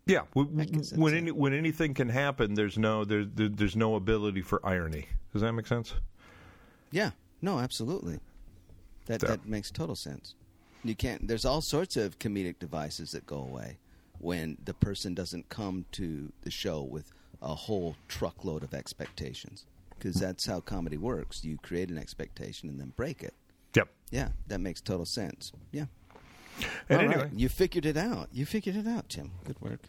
Yeah. 0.05 0.23
w- 0.35 0.59
I 0.59 0.65
guess 0.65 0.89
that's 0.89 0.99
when 0.99 1.13
any, 1.13 1.31
when 1.31 1.53
anything 1.53 1.93
can 1.93 2.09
happen, 2.09 2.53
there's 2.55 2.77
no 2.77 3.05
there's 3.05 3.27
there, 3.33 3.49
there's 3.49 3.75
no 3.75 3.95
ability 3.95 4.41
for 4.41 4.65
irony. 4.65 5.07
Does 5.33 5.41
that 5.41 5.53
make 5.53 5.67
sense? 5.67 5.93
Yeah, 6.91 7.11
no, 7.41 7.59
absolutely. 7.59 8.19
That 9.05 9.21
that 9.21 9.45
makes 9.45 9.71
total 9.71 9.95
sense. 9.95 10.35
You 10.83 10.95
can't. 10.95 11.27
There's 11.27 11.45
all 11.45 11.61
sorts 11.61 11.95
of 11.97 12.19
comedic 12.19 12.59
devices 12.59 13.11
that 13.11 13.25
go 13.25 13.37
away 13.37 13.77
when 14.19 14.57
the 14.63 14.73
person 14.73 15.13
doesn't 15.13 15.49
come 15.49 15.85
to 15.93 16.31
the 16.41 16.51
show 16.51 16.81
with 16.81 17.11
a 17.41 17.55
whole 17.55 17.95
truckload 18.07 18.63
of 18.63 18.73
expectations. 18.73 19.65
Because 19.97 20.15
that's 20.15 20.47
how 20.47 20.59
comedy 20.59 20.97
works. 20.97 21.43
You 21.43 21.57
create 21.61 21.89
an 21.89 21.97
expectation 21.99 22.69
and 22.69 22.79
then 22.79 22.91
break 22.95 23.21
it. 23.21 23.35
Yep. 23.75 23.87
Yeah, 24.09 24.29
that 24.47 24.59
makes 24.59 24.81
total 24.81 25.05
sense. 25.05 25.51
Yeah. 25.71 25.85
And 26.89 27.01
All 27.01 27.07
right, 27.07 27.15
anyway, 27.15 27.31
you 27.35 27.49
figured 27.49 27.85
it 27.85 27.97
out. 27.97 28.29
You 28.31 28.45
figured 28.45 28.75
it 28.75 28.87
out, 28.87 29.09
Tim. 29.09 29.31
Good 29.45 29.59
work. 29.61 29.79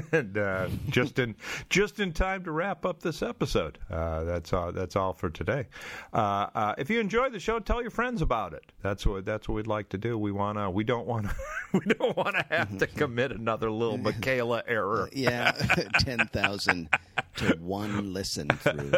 and 0.12 0.36
uh, 0.38 0.68
just 0.88 1.18
in 1.18 1.34
just 1.68 2.00
in 2.00 2.12
time 2.12 2.44
to 2.44 2.52
wrap 2.52 2.84
up 2.84 3.02
this 3.02 3.22
episode. 3.22 3.78
Uh, 3.90 4.24
that's 4.24 4.52
all. 4.52 4.72
That's 4.72 4.96
all 4.96 5.12
for 5.12 5.30
today. 5.30 5.66
Uh, 6.12 6.46
uh, 6.54 6.74
if 6.78 6.90
you 6.90 7.00
enjoyed 7.00 7.32
the 7.32 7.40
show, 7.40 7.58
tell 7.58 7.82
your 7.82 7.90
friends 7.90 8.22
about 8.22 8.54
it. 8.54 8.64
That's 8.82 9.06
what 9.06 9.24
that's 9.24 9.48
what 9.48 9.56
we'd 9.56 9.66
like 9.66 9.88
to 9.90 9.98
do. 9.98 10.18
We 10.18 10.32
wanna. 10.32 10.70
We 10.70 10.84
don't 10.84 11.06
want 11.06 11.28
to. 11.28 11.34
We 11.86 11.94
don't 11.94 12.16
want 12.16 12.36
to 12.36 12.44
have 12.50 12.76
to 12.78 12.86
commit 13.02 13.32
another 13.32 13.70
Lil 13.70 13.98
Miquela 13.98 14.62
error. 14.66 15.08
Yeah, 15.14 15.52
ten 16.00 16.26
thousand 16.28 16.88
to 17.36 17.56
one 17.60 18.12
listen 18.12 18.48
through. 18.48 18.92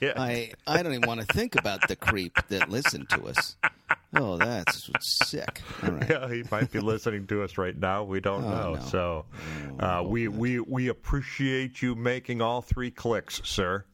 Yeah. 0.00 0.12
I 0.16 0.52
I 0.66 0.82
don't 0.82 0.92
even 0.94 1.06
want 1.08 1.20
to 1.20 1.26
think 1.26 1.54
about 1.54 1.88
the 1.88 1.96
creep 1.96 2.36
that 2.48 2.68
listened 2.68 3.08
to 3.10 3.26
us. 3.26 3.56
Oh, 4.14 4.36
that's 4.36 4.90
sick. 5.00 5.62
All 5.82 5.90
right. 5.90 6.08
Yeah, 6.08 6.28
he 6.28 6.42
might 6.50 6.70
be 6.72 6.80
listening 6.80 7.26
to 7.28 7.42
us 7.42 7.58
right 7.58 7.76
now. 7.76 8.04
We 8.04 8.20
don't 8.20 8.44
Oh, 8.44 8.48
know. 8.50 8.74
no. 8.74 8.80
So, 8.80 9.24
uh, 9.78 10.02
we, 10.06 10.26
we 10.28 10.58
we 10.60 10.88
appreciate 10.88 11.82
you 11.82 11.94
making 11.94 12.40
all 12.40 12.62
three 12.62 12.90
clicks, 12.90 13.40
sir. 13.44 13.84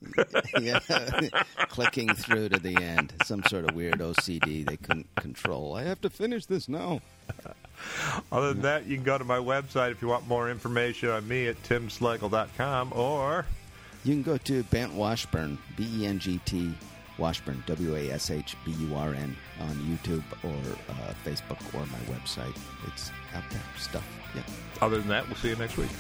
yeah, 0.61 0.79
clicking 1.69 2.15
through 2.15 2.51
to 2.51 2.59
the 2.61 2.77
end. 2.77 3.13
Some 3.25 3.43
sort 3.49 3.69
of 3.69 3.75
weird 3.75 3.99
OCD 3.99 4.65
they 4.67 4.77
couldn't 4.77 5.13
control. 5.17 5.75
I 5.75 5.83
have 5.85 6.01
to 6.03 6.11
finish 6.11 6.47
this 6.47 6.69
now. 6.69 7.01
Other 8.33 8.53
than 8.53 8.63
that, 8.63 8.87
you 8.87 8.97
can 8.97 9.05
go 9.05 9.19
to 9.19 9.25
my 9.25 9.39
website 9.39 9.91
if 9.93 10.03
you 10.03 10.09
want 10.09 10.27
more 10.29 10.51
information 10.51 11.11
on 11.11 11.27
me 11.27 11.47
at 11.49 11.63
timslagle.com 11.63 12.93
or 12.95 13.47
You 14.05 14.15
can 14.15 14.23
go 14.23 14.37
to 14.39 14.63
Bengt 14.65 14.93
Washburn, 14.95 15.59
B 15.77 15.89
E 16.01 16.07
N 16.07 16.19
G 16.19 16.41
T 16.45 16.75
Washburn, 17.19 17.63
W 17.67 17.97
A 17.97 18.11
S 18.11 18.31
H 18.31 18.57
B 18.65 18.73
U 18.73 18.95
R 18.97 19.15
N, 19.15 19.37
on 19.61 19.75
YouTube 19.77 20.25
or 20.43 20.77
uh, 20.89 21.15
Facebook 21.25 21.63
or 21.75 21.85
my 21.87 21.99
website. 22.15 22.57
It's 22.87 23.11
out 23.35 23.45
there 23.51 23.61
stuff. 23.79 24.07
Yeah. 24.35 24.43
other 24.81 24.99
than 24.99 25.09
that, 25.09 25.27
we'll 25.27 25.37
see 25.37 25.49
you 25.51 25.57
next 25.57 25.77
week. 25.77 25.91